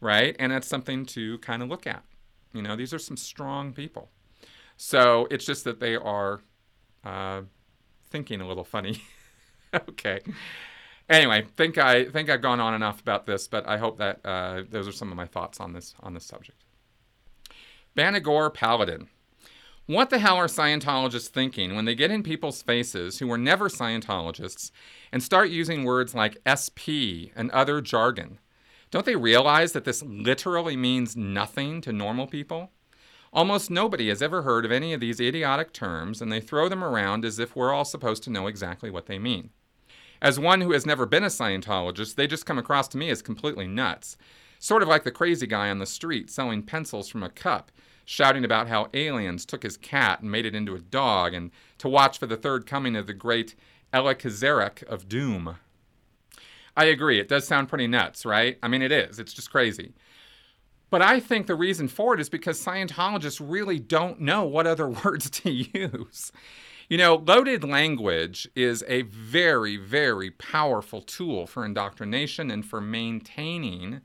right? 0.00 0.36
And 0.38 0.52
that's 0.52 0.68
something 0.68 1.06
to 1.06 1.38
kind 1.38 1.62
of 1.62 1.68
look 1.68 1.86
at. 1.86 2.04
You 2.52 2.62
know, 2.62 2.76
these 2.76 2.92
are 2.92 2.98
some 2.98 3.16
strong 3.16 3.72
people. 3.72 4.10
So 4.76 5.26
it's 5.30 5.46
just 5.46 5.64
that 5.64 5.80
they 5.80 5.96
are 5.96 6.42
uh, 7.04 7.42
thinking 8.10 8.40
a 8.40 8.48
little 8.48 8.64
funny. 8.64 9.02
okay. 9.74 10.20
Anyway, 11.08 11.46
think 11.56 11.78
I 11.78 12.04
think 12.04 12.28
I've 12.28 12.42
gone 12.42 12.60
on 12.60 12.74
enough 12.74 13.00
about 13.00 13.26
this, 13.26 13.46
but 13.46 13.66
I 13.68 13.78
hope 13.78 13.98
that 13.98 14.20
uh, 14.24 14.62
those 14.68 14.88
are 14.88 14.92
some 14.92 15.10
of 15.10 15.16
my 15.16 15.26
thoughts 15.26 15.60
on 15.60 15.72
this 15.72 15.94
on 16.00 16.14
this 16.14 16.24
subject. 16.24 16.64
Banagor 17.96 18.52
Paladin. 18.52 19.08
What 19.86 20.10
the 20.10 20.18
hell 20.18 20.36
are 20.36 20.48
Scientologists 20.48 21.28
thinking 21.28 21.76
when 21.76 21.84
they 21.84 21.94
get 21.94 22.10
in 22.10 22.24
people's 22.24 22.60
faces 22.60 23.20
who 23.20 23.28
were 23.28 23.38
never 23.38 23.68
Scientologists 23.68 24.72
and 25.12 25.22
start 25.22 25.48
using 25.48 25.84
words 25.84 26.12
like 26.12 26.42
SP 26.42 27.30
and 27.36 27.52
other 27.52 27.80
jargon? 27.80 28.40
Don't 28.90 29.06
they 29.06 29.14
realize 29.14 29.72
that 29.72 29.84
this 29.84 30.02
literally 30.02 30.76
means 30.76 31.16
nothing 31.16 31.80
to 31.82 31.92
normal 31.92 32.26
people? 32.26 32.72
Almost 33.32 33.70
nobody 33.70 34.08
has 34.08 34.22
ever 34.22 34.42
heard 34.42 34.64
of 34.64 34.72
any 34.72 34.92
of 34.92 35.00
these 35.00 35.20
idiotic 35.20 35.72
terms, 35.72 36.20
and 36.20 36.32
they 36.32 36.40
throw 36.40 36.68
them 36.68 36.82
around 36.82 37.24
as 37.24 37.38
if 37.38 37.54
we're 37.54 37.72
all 37.72 37.84
supposed 37.84 38.24
to 38.24 38.30
know 38.30 38.48
exactly 38.48 38.90
what 38.90 39.06
they 39.06 39.20
mean. 39.20 39.50
As 40.20 40.38
one 40.38 40.60
who 40.60 40.72
has 40.72 40.86
never 40.86 41.06
been 41.06 41.24
a 41.24 41.28
Scientologist, 41.28 42.14
they 42.14 42.26
just 42.26 42.46
come 42.46 42.58
across 42.58 42.88
to 42.88 42.98
me 42.98 43.10
as 43.10 43.22
completely 43.22 43.66
nuts. 43.66 44.16
Sort 44.58 44.82
of 44.82 44.88
like 44.88 45.04
the 45.04 45.10
crazy 45.10 45.46
guy 45.46 45.68
on 45.70 45.78
the 45.78 45.86
street 45.86 46.30
selling 46.30 46.62
pencils 46.62 47.08
from 47.08 47.22
a 47.22 47.28
cup, 47.28 47.70
shouting 48.04 48.44
about 48.44 48.68
how 48.68 48.88
aliens 48.94 49.44
took 49.44 49.62
his 49.62 49.76
cat 49.76 50.20
and 50.20 50.30
made 50.30 50.46
it 50.46 50.54
into 50.54 50.74
a 50.74 50.80
dog, 50.80 51.34
and 51.34 51.50
to 51.78 51.88
watch 51.88 52.18
for 52.18 52.26
the 52.26 52.36
third 52.36 52.66
coming 52.66 52.96
of 52.96 53.06
the 53.06 53.14
great 53.14 53.54
Alakazarek 53.92 54.82
of 54.84 55.08
Doom. 55.08 55.56
I 56.76 56.86
agree. 56.86 57.18
It 57.18 57.28
does 57.28 57.46
sound 57.46 57.68
pretty 57.68 57.86
nuts, 57.86 58.26
right? 58.26 58.58
I 58.62 58.68
mean, 58.68 58.82
it 58.82 58.92
is. 58.92 59.18
It's 59.18 59.32
just 59.32 59.50
crazy. 59.50 59.92
But 60.90 61.02
I 61.02 61.20
think 61.20 61.46
the 61.46 61.54
reason 61.54 61.88
for 61.88 62.14
it 62.14 62.20
is 62.20 62.28
because 62.28 62.62
Scientologists 62.62 63.40
really 63.42 63.78
don't 63.78 64.20
know 64.20 64.44
what 64.44 64.66
other 64.66 64.88
words 65.04 65.30
to 65.30 65.50
use. 65.50 66.32
You 66.88 66.98
know, 66.98 67.16
loaded 67.16 67.64
language 67.64 68.48
is 68.54 68.84
a 68.86 69.02
very, 69.02 69.76
very 69.76 70.30
powerful 70.30 71.02
tool 71.02 71.46
for 71.46 71.64
indoctrination 71.64 72.48
and 72.50 72.64
for 72.64 72.80
maintaining 72.80 74.02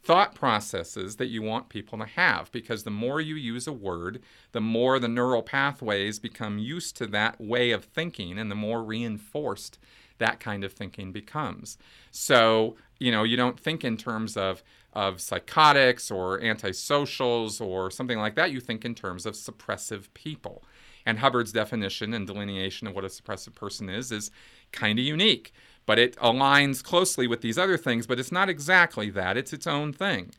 thought 0.00 0.34
processes 0.34 1.16
that 1.16 1.28
you 1.28 1.42
want 1.42 1.68
people 1.68 1.98
to 1.98 2.04
have 2.04 2.50
because 2.52 2.84
the 2.84 2.90
more 2.90 3.20
you 3.20 3.34
use 3.34 3.66
a 3.66 3.72
word, 3.72 4.22
the 4.52 4.60
more 4.60 5.00
the 5.00 5.08
neural 5.08 5.42
pathways 5.42 6.20
become 6.20 6.58
used 6.58 6.96
to 6.96 7.06
that 7.08 7.40
way 7.40 7.72
of 7.72 7.84
thinking 7.84 8.38
and 8.38 8.50
the 8.50 8.56
more 8.56 8.84
reinforced 8.84 9.78
that 10.18 10.38
kind 10.38 10.62
of 10.62 10.72
thinking 10.72 11.10
becomes. 11.10 11.76
So, 12.12 12.76
you 13.00 13.10
know, 13.10 13.24
you 13.24 13.36
don't 13.36 13.58
think 13.58 13.84
in 13.84 13.96
terms 13.96 14.36
of 14.36 14.62
of 14.92 15.20
psychotics 15.20 16.10
or 16.10 16.38
antisocials 16.40 17.60
or 17.64 17.90
something 17.90 18.18
like 18.18 18.34
that. 18.34 18.52
You 18.52 18.60
think 18.60 18.84
in 18.84 18.94
terms 18.94 19.24
of 19.26 19.34
suppressive 19.34 20.12
people. 20.14 20.62
And 21.04 21.18
Hubbard's 21.18 21.52
definition 21.52 22.14
and 22.14 22.26
delineation 22.26 22.86
of 22.86 22.94
what 22.94 23.04
a 23.04 23.08
suppressive 23.08 23.54
person 23.54 23.88
is 23.88 24.12
is 24.12 24.30
kind 24.70 24.98
of 24.98 25.04
unique, 25.04 25.52
but 25.86 25.98
it 25.98 26.16
aligns 26.16 26.82
closely 26.82 27.26
with 27.26 27.40
these 27.40 27.58
other 27.58 27.76
things, 27.76 28.06
but 28.06 28.20
it's 28.20 28.32
not 28.32 28.48
exactly 28.48 29.10
that. 29.10 29.36
It's 29.36 29.52
its 29.52 29.66
own 29.66 29.92
thing. 29.92 30.30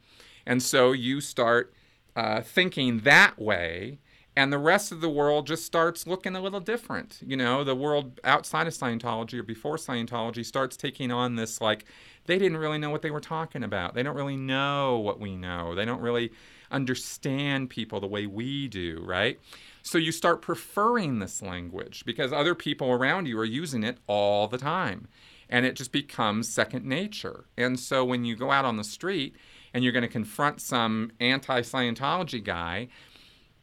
And 0.45 0.61
so 0.61 0.91
you 0.91 1.21
start 1.21 1.73
uh, 2.15 2.41
thinking 2.41 2.99
that 3.01 3.39
way 3.39 3.99
and 4.35 4.51
the 4.51 4.57
rest 4.57 4.91
of 4.91 5.01
the 5.01 5.09
world 5.09 5.45
just 5.45 5.65
starts 5.65 6.07
looking 6.07 6.35
a 6.35 6.41
little 6.41 6.59
different. 6.59 7.19
You 7.25 7.37
know, 7.37 7.63
the 7.63 7.75
world 7.75 8.19
outside 8.23 8.65
of 8.65 8.73
Scientology 8.73 9.39
or 9.39 9.43
before 9.43 9.77
Scientology 9.77 10.43
starts 10.43 10.75
taking 10.75 11.11
on 11.11 11.35
this 11.35 11.61
like 11.61 11.85
they 12.25 12.39
didn't 12.39 12.57
really 12.57 12.79
know 12.79 12.89
what 12.89 13.03
they 13.03 13.11
were 13.11 13.19
talking 13.19 13.63
about. 13.63 13.93
They 13.93 14.01
don't 14.01 14.15
really 14.15 14.37
know 14.37 14.97
what 14.97 15.19
we 15.19 15.35
know. 15.35 15.75
They 15.75 15.85
don't 15.85 16.01
really 16.01 16.31
understand 16.71 17.69
people 17.69 17.99
the 17.99 18.07
way 18.07 18.25
we 18.25 18.67
do, 18.67 19.03
right? 19.05 19.39
So 19.83 19.97
you 19.97 20.13
start 20.13 20.41
preferring 20.41 21.19
this 21.19 21.41
language 21.41 22.05
because 22.05 22.31
other 22.31 22.55
people 22.55 22.89
around 22.89 23.27
you 23.27 23.37
are 23.37 23.45
using 23.45 23.83
it 23.83 23.97
all 24.07 24.47
the 24.47 24.57
time. 24.57 25.09
And 25.49 25.65
it 25.65 25.75
just 25.75 25.91
becomes 25.91 26.51
second 26.51 26.85
nature. 26.85 27.45
And 27.57 27.77
so 27.77 28.05
when 28.05 28.23
you 28.23 28.35
go 28.37 28.49
out 28.49 28.63
on 28.63 28.77
the 28.77 28.83
street 28.85 29.35
and 29.73 29.83
you're 29.83 29.93
going 29.93 30.03
to 30.03 30.07
confront 30.07 30.61
some 30.61 31.11
anti 31.19 31.61
Scientology 31.61 32.41
guy, 32.41 32.87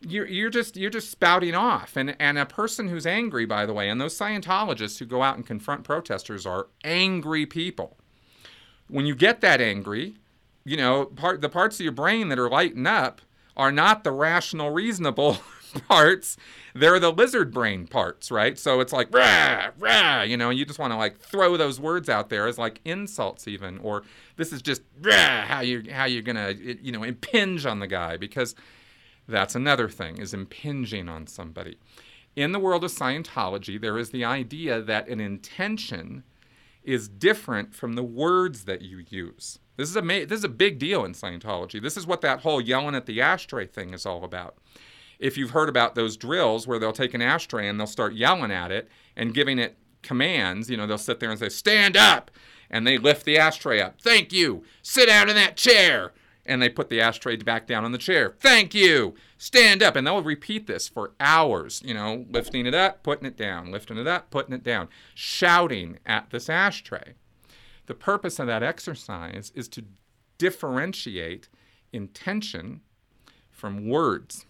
you're, 0.07 0.27
you're 0.27 0.51
just 0.51 0.77
you're 0.77 0.91
just 0.91 1.11
spouting 1.11 1.55
off 1.55 1.97
and 1.97 2.17
and 2.19 2.39
a 2.39 2.47
person 2.47 2.89
who's 2.89 3.07
angry 3.07 3.45
by 3.45 3.67
the 3.67 3.75
way 3.75 3.87
and 3.91 4.01
those 4.01 4.17
scientologists 4.17 4.99
who 4.99 5.05
go 5.05 5.23
out 5.23 5.37
and 5.37 5.47
confront 5.47 5.85
protesters 5.85 6.47
are 6.47 6.69
angry 6.85 7.45
people 7.45 7.99
when 8.89 9.05
you 9.05 9.15
get 9.15 9.43
that 9.43 9.61
angry 9.61 10.15
you 10.65 10.75
know 10.75 11.05
part 11.05 11.43
the 11.43 11.51
parts 11.51 11.79
of 11.79 11.85
your 11.85 11.93
brain 11.93 12.31
that 12.31 12.39
are 12.39 12.49
lighting 12.49 12.87
up 12.87 13.21
are 13.59 13.71
not 13.71 14.03
the 14.03 14.11
rational 14.11 14.71
reasonable 14.71 15.37
parts 15.89 16.37
they're 16.75 17.01
the 17.01 17.13
lizard 17.13 17.53
brain 17.53 17.87
parts 17.87 18.31
right 18.31 18.59
so 18.59 18.81
it's 18.81 18.93
like 18.93 19.13
rah 19.15 19.69
rah 19.79 20.23
you 20.23 20.37
know 20.37 20.51
you 20.51 20.65
just 20.65 20.79
want 20.79 20.93
to 20.93 20.97
like 20.97 21.19
throw 21.19 21.57
those 21.57 21.81
words 21.81 22.09
out 22.09 22.29
there 22.29 22.47
as 22.47 22.59
like 22.59 22.81
insults 22.85 23.47
even 23.49 23.79
or 23.79 24.03
this 24.37 24.53
is 24.53 24.63
just 24.63 24.83
rah 25.01 25.43
how 25.43 25.61
you 25.61 25.83
how 25.91 26.05
you're 26.05 26.23
gonna 26.23 26.53
you 26.83 26.93
know 26.93 27.03
impinge 27.03 27.67
on 27.67 27.79
the 27.79 27.87
guy 27.87 28.17
because 28.17 28.55
that's 29.31 29.55
another 29.55 29.89
thing, 29.89 30.19
is 30.19 30.35
impinging 30.35 31.09
on 31.09 31.27
somebody. 31.27 31.79
In 32.37 32.53
the 32.53 32.59
world 32.59 32.85
of 32.85 32.91
Scientology, 32.91 33.81
there 33.81 33.99
is 33.99 34.11
the 34.11 34.25
idea 34.25 34.81
that 34.83 35.09
an 35.09 35.21
intention 35.21 36.25
is 36.83 37.09
different 37.09 37.75
from 37.75 37.95
the 37.95 38.03
words 38.03 38.65
that 38.65 38.83
you 38.83 39.05
use. 39.09 39.59
This 39.77 39.89
is 39.89 39.97
a 39.97 40.01
this 40.01 40.39
is 40.39 40.45
a 40.45 40.49
big 40.49 40.79
deal 40.79 41.05
in 41.05 41.13
Scientology. 41.13 41.81
This 41.81 41.97
is 41.97 42.07
what 42.07 42.21
that 42.23 42.41
whole 42.41 42.61
yelling 42.61 42.95
at 42.95 43.07
the 43.07 43.21
ashtray 43.21 43.67
thing 43.67 43.95
is 43.95 44.05
all 44.05 44.25
about. 44.25 44.57
If 45.21 45.37
you've 45.37 45.51
heard 45.51 45.69
about 45.69 45.95
those 45.95 46.17
drills 46.17 46.67
where 46.67 46.79
they'll 46.79 46.93
take 46.93 47.15
an 47.15 47.23
ashtray 47.23 47.69
and 47.69 47.79
they'll 47.79 47.87
start 47.87 48.15
yelling 48.15 48.51
at 48.51 48.73
it 48.73 48.89
and 49.15 49.35
giving 49.35 49.59
it 49.59 49.77
commands, 50.03 50.71
you 50.71 50.77
know, 50.77 50.87
they'll 50.87 50.99
sit 50.99 51.21
there 51.21 51.31
and 51.31 51.39
say, 51.39 51.51
"Stand 51.51 51.97
up." 51.97 52.31
And 52.71 52.87
they 52.87 52.99
lift 52.99 53.25
the 53.25 53.37
ashtray 53.37 53.81
up. 53.81 54.01
Thank 54.01 54.33
you. 54.33 54.65
Sit 54.83 55.07
down 55.07 55.29
in 55.29 55.37
that 55.37 55.57
chair 55.57 56.13
and 56.47 56.63
they 56.63 56.69
put 56.69 56.89
the 56.89 57.01
ashtray 57.01 57.37
back 57.37 57.67
down 57.67 57.85
on 57.85 57.93
the 57.93 57.99
chair. 57.99 58.35
Thank 58.41 58.75
you. 58.75 59.15
Stand 59.39 59.83
up. 59.83 59.95
And 59.95 60.07
they'll 60.07 60.23
repeat 60.23 60.67
this 60.67 60.89
for 60.89 61.13
hours, 61.21 61.83
you 61.85 61.95
know, 61.95 62.27
lifting 62.31 62.67
it 62.67 62.75
up, 62.75 63.03
putting 63.03 63.27
it 63.27 63.37
down, 63.37 63.71
lifting 63.71 63.99
it 63.99 64.07
up, 64.07 64.31
putting 64.31 64.55
it 64.55 64.63
down, 64.63 64.89
shouting 65.15 65.99
at 66.07 66.31
this 66.31 66.49
ashtray. 66.49 67.15
The 67.87 67.95
purpose 67.95 68.39
of 68.39 68.47
that 68.47 68.63
exercise 68.63 69.53
is 69.55 69.69
to 69.69 69.85
differentiate 70.39 71.49
intention 71.93 72.81
from 73.51 73.89
words. 73.89 74.47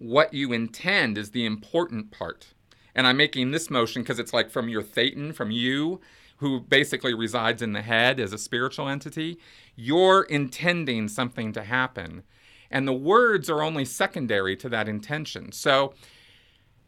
What 0.00 0.32
you 0.32 0.54
intend 0.54 1.18
is 1.18 1.30
the 1.30 1.44
important 1.44 2.10
part. 2.10 2.54
And 2.94 3.06
I'm 3.06 3.18
making 3.18 3.50
this 3.50 3.68
motion 3.68 4.00
because 4.00 4.18
it's 4.18 4.32
like 4.32 4.50
from 4.50 4.70
your 4.70 4.82
thetan, 4.82 5.34
from 5.34 5.50
you, 5.50 6.00
who 6.38 6.60
basically 6.60 7.12
resides 7.12 7.60
in 7.60 7.74
the 7.74 7.82
head 7.82 8.18
as 8.18 8.32
a 8.32 8.38
spiritual 8.38 8.88
entity, 8.88 9.38
you're 9.76 10.22
intending 10.22 11.06
something 11.06 11.52
to 11.52 11.64
happen. 11.64 12.22
And 12.70 12.88
the 12.88 12.94
words 12.94 13.50
are 13.50 13.62
only 13.62 13.84
secondary 13.84 14.56
to 14.56 14.70
that 14.70 14.88
intention. 14.88 15.52
So 15.52 15.92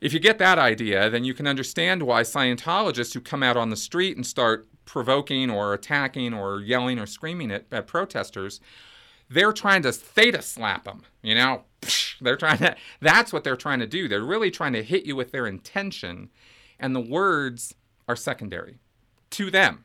if 0.00 0.14
you 0.14 0.18
get 0.18 0.38
that 0.38 0.58
idea, 0.58 1.10
then 1.10 1.24
you 1.24 1.34
can 1.34 1.46
understand 1.46 2.04
why 2.04 2.22
Scientologists 2.22 3.12
who 3.12 3.20
come 3.20 3.42
out 3.42 3.58
on 3.58 3.68
the 3.68 3.76
street 3.76 4.16
and 4.16 4.26
start 4.26 4.66
provoking 4.86 5.50
or 5.50 5.74
attacking 5.74 6.32
or 6.32 6.62
yelling 6.62 6.98
or 6.98 7.04
screaming 7.04 7.50
at, 7.50 7.66
at 7.70 7.86
protesters, 7.86 8.58
they're 9.32 9.52
trying 9.52 9.82
to 9.82 9.92
theta 9.92 10.42
slap 10.42 10.84
them, 10.84 11.02
you 11.22 11.34
know? 11.34 11.62
They're 12.20 12.36
trying 12.36 12.58
to, 12.58 12.76
that's 13.00 13.32
what 13.32 13.42
they're 13.42 13.56
trying 13.56 13.80
to 13.80 13.86
do. 13.86 14.06
They're 14.06 14.22
really 14.22 14.52
trying 14.52 14.74
to 14.74 14.82
hit 14.82 15.04
you 15.04 15.16
with 15.16 15.32
their 15.32 15.46
intention, 15.46 16.30
and 16.78 16.94
the 16.94 17.00
words 17.00 17.74
are 18.06 18.14
secondary 18.14 18.78
to 19.30 19.50
them. 19.50 19.84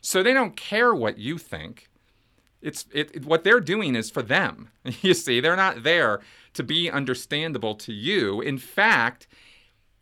So 0.00 0.22
they 0.22 0.32
don't 0.32 0.56
care 0.56 0.94
what 0.94 1.18
you 1.18 1.38
think. 1.38 1.88
It's 2.62 2.86
it, 2.92 3.10
it, 3.14 3.26
what 3.26 3.42
they're 3.42 3.60
doing 3.60 3.96
is 3.96 4.10
for 4.10 4.22
them. 4.22 4.70
You 5.02 5.14
see, 5.14 5.40
they're 5.40 5.56
not 5.56 5.82
there 5.82 6.20
to 6.54 6.62
be 6.62 6.88
understandable 6.88 7.74
to 7.74 7.92
you. 7.92 8.40
In 8.40 8.58
fact, 8.58 9.26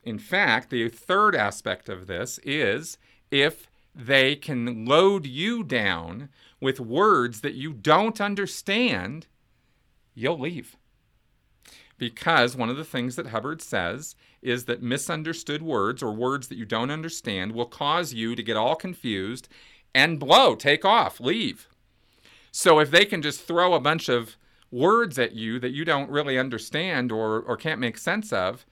in 0.02 0.18
fact, 0.18 0.68
the 0.68 0.90
third 0.90 1.34
aspect 1.34 1.88
of 1.88 2.06
this 2.06 2.38
is 2.44 2.98
if 3.30 3.66
they 3.94 4.36
can 4.36 4.84
load 4.84 5.26
you 5.26 5.62
down 5.64 6.28
with 6.64 6.80
words 6.80 7.42
that 7.42 7.52
you 7.52 7.74
don't 7.74 8.22
understand, 8.22 9.26
you'll 10.14 10.38
leave. 10.38 10.78
Because 11.98 12.56
one 12.56 12.70
of 12.70 12.78
the 12.78 12.86
things 12.86 13.16
that 13.16 13.26
Hubbard 13.26 13.60
says 13.60 14.16
is 14.40 14.64
that 14.64 14.82
misunderstood 14.82 15.60
words 15.60 16.02
or 16.02 16.10
words 16.10 16.48
that 16.48 16.56
you 16.56 16.64
don't 16.64 16.90
understand 16.90 17.52
will 17.52 17.66
cause 17.66 18.14
you 18.14 18.34
to 18.34 18.42
get 18.42 18.56
all 18.56 18.76
confused 18.76 19.46
and 19.94 20.18
blow, 20.18 20.54
take 20.54 20.86
off, 20.86 21.20
leave. 21.20 21.68
So 22.50 22.78
if 22.78 22.90
they 22.90 23.04
can 23.04 23.20
just 23.20 23.42
throw 23.42 23.74
a 23.74 23.80
bunch 23.80 24.08
of 24.08 24.36
words 24.70 25.18
at 25.18 25.34
you 25.34 25.60
that 25.60 25.72
you 25.72 25.84
don't 25.84 26.10
really 26.10 26.38
understand 26.38 27.12
or, 27.12 27.40
or 27.40 27.58
can't 27.58 27.78
make 27.78 27.98
sense 27.98 28.32
of, 28.32 28.64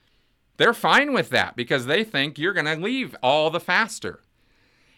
they're 0.57 0.73
fine 0.73 1.13
with 1.13 1.29
that 1.29 1.55
because 1.55 1.85
they 1.85 2.03
think 2.03 2.39
you're 2.39 2.53
going 2.53 2.65
to 2.65 2.75
leave 2.75 3.15
all 3.21 3.51
the 3.51 3.59
faster. 3.59 4.21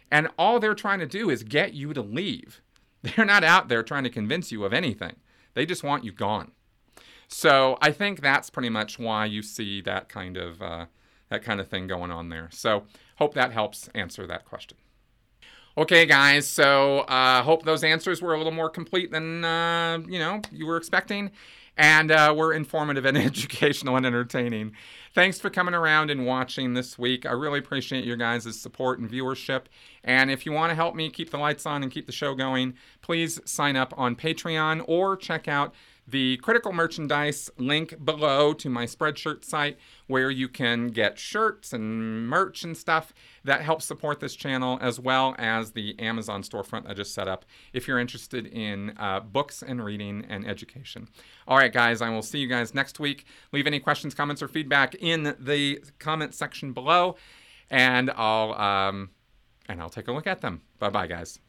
And 0.09 0.29
all 0.39 0.61
they're 0.61 0.73
trying 0.73 0.99
to 0.99 1.05
do 1.05 1.29
is 1.29 1.43
get 1.43 1.73
you 1.73 1.93
to 1.93 2.01
leave. 2.01 2.61
They're 3.15 3.25
not 3.25 3.43
out 3.43 3.67
there 3.67 3.83
trying 3.83 4.03
to 4.03 4.09
convince 4.09 4.51
you 4.51 4.63
of 4.65 4.73
anything. 4.73 5.15
They 5.53 5.65
just 5.65 5.83
want 5.83 6.03
you 6.03 6.11
gone. 6.11 6.51
So 7.27 7.77
I 7.81 7.91
think 7.91 8.21
that's 8.21 8.49
pretty 8.49 8.69
much 8.69 8.99
why 8.99 9.25
you 9.25 9.41
see 9.41 9.81
that 9.81 10.09
kind 10.09 10.37
of 10.37 10.61
uh, 10.61 10.85
that 11.29 11.43
kind 11.43 11.59
of 11.59 11.67
thing 11.67 11.87
going 11.87 12.11
on 12.11 12.29
there. 12.29 12.49
So 12.51 12.83
hope 13.17 13.33
that 13.33 13.51
helps 13.51 13.89
answer 13.95 14.27
that 14.27 14.45
question. 14.45 14.77
Okay, 15.77 16.05
guys. 16.05 16.47
So 16.47 16.99
uh, 16.99 17.43
hope 17.43 17.63
those 17.63 17.83
answers 17.83 18.21
were 18.21 18.33
a 18.33 18.37
little 18.37 18.53
more 18.53 18.69
complete 18.69 19.11
than 19.11 19.43
uh, 19.43 19.99
you 20.07 20.19
know 20.19 20.41
you 20.51 20.65
were 20.65 20.77
expecting, 20.77 21.31
and 21.77 22.11
uh, 22.11 22.33
were 22.35 22.53
informative 22.53 23.05
and 23.05 23.17
educational 23.17 23.95
and 23.95 24.05
entertaining. 24.05 24.73
Thanks 25.15 25.39
for 25.39 25.49
coming 25.49 25.73
around 25.73 26.11
and 26.11 26.25
watching 26.25 26.73
this 26.73 26.99
week. 26.99 27.25
I 27.25 27.31
really 27.31 27.59
appreciate 27.59 28.03
your 28.03 28.17
guys' 28.17 28.59
support 28.59 28.99
and 28.99 29.09
viewership. 29.09 29.67
And 30.03 30.29
if 30.29 30.45
you 30.45 30.51
want 30.51 30.71
to 30.71 30.75
help 30.75 30.93
me 30.93 31.09
keep 31.09 31.31
the 31.31 31.37
lights 31.37 31.65
on 31.65 31.83
and 31.83 31.89
keep 31.89 32.05
the 32.05 32.11
show 32.11 32.35
going, 32.35 32.73
please 33.01 33.39
sign 33.45 33.77
up 33.77 33.93
on 33.95 34.17
Patreon 34.17 34.83
or 34.89 35.15
check 35.15 35.47
out 35.47 35.73
the 36.07 36.37
critical 36.37 36.71
merchandise 36.71 37.49
link 37.57 38.03
below 38.03 38.53
to 38.53 38.69
my 38.69 38.85
Spreadshirt 38.85 39.43
site 39.43 39.77
where 40.07 40.29
you 40.29 40.47
can 40.47 40.87
get 40.87 41.17
shirts 41.17 41.73
and 41.73 42.27
merch 42.27 42.63
and 42.63 42.77
stuff 42.77 43.13
that 43.43 43.61
helps 43.61 43.85
support 43.85 44.19
this 44.19 44.35
channel 44.35 44.77
as 44.81 44.99
well 44.99 45.35
as 45.37 45.71
the 45.71 45.99
Amazon 45.99 46.43
storefront 46.43 46.87
I 46.87 46.93
just 46.93 47.13
set 47.13 47.27
up 47.27 47.45
if 47.73 47.87
you're 47.87 47.99
interested 47.99 48.45
in 48.45 48.93
uh, 48.97 49.19
books 49.19 49.63
and 49.63 49.83
reading 49.83 50.25
and 50.29 50.47
education. 50.47 51.07
All 51.47 51.57
right, 51.57 51.73
guys, 51.73 52.01
I 52.01 52.09
will 52.09 52.21
see 52.21 52.39
you 52.39 52.47
guys 52.47 52.73
next 52.73 52.99
week. 52.99 53.25
Leave 53.51 53.67
any 53.67 53.79
questions, 53.79 54.13
comments, 54.13 54.41
or 54.41 54.47
feedback 54.47 54.95
in 54.95 55.35
the 55.39 55.83
comment 55.99 56.33
section 56.33 56.73
below, 56.73 57.15
and 57.69 58.11
I'll 58.15 58.53
um, 58.53 59.09
and 59.67 59.81
I'll 59.81 59.89
take 59.89 60.07
a 60.07 60.11
look 60.11 60.27
at 60.27 60.41
them. 60.41 60.61
Bye 60.79 60.89
bye, 60.89 61.07
guys. 61.07 61.39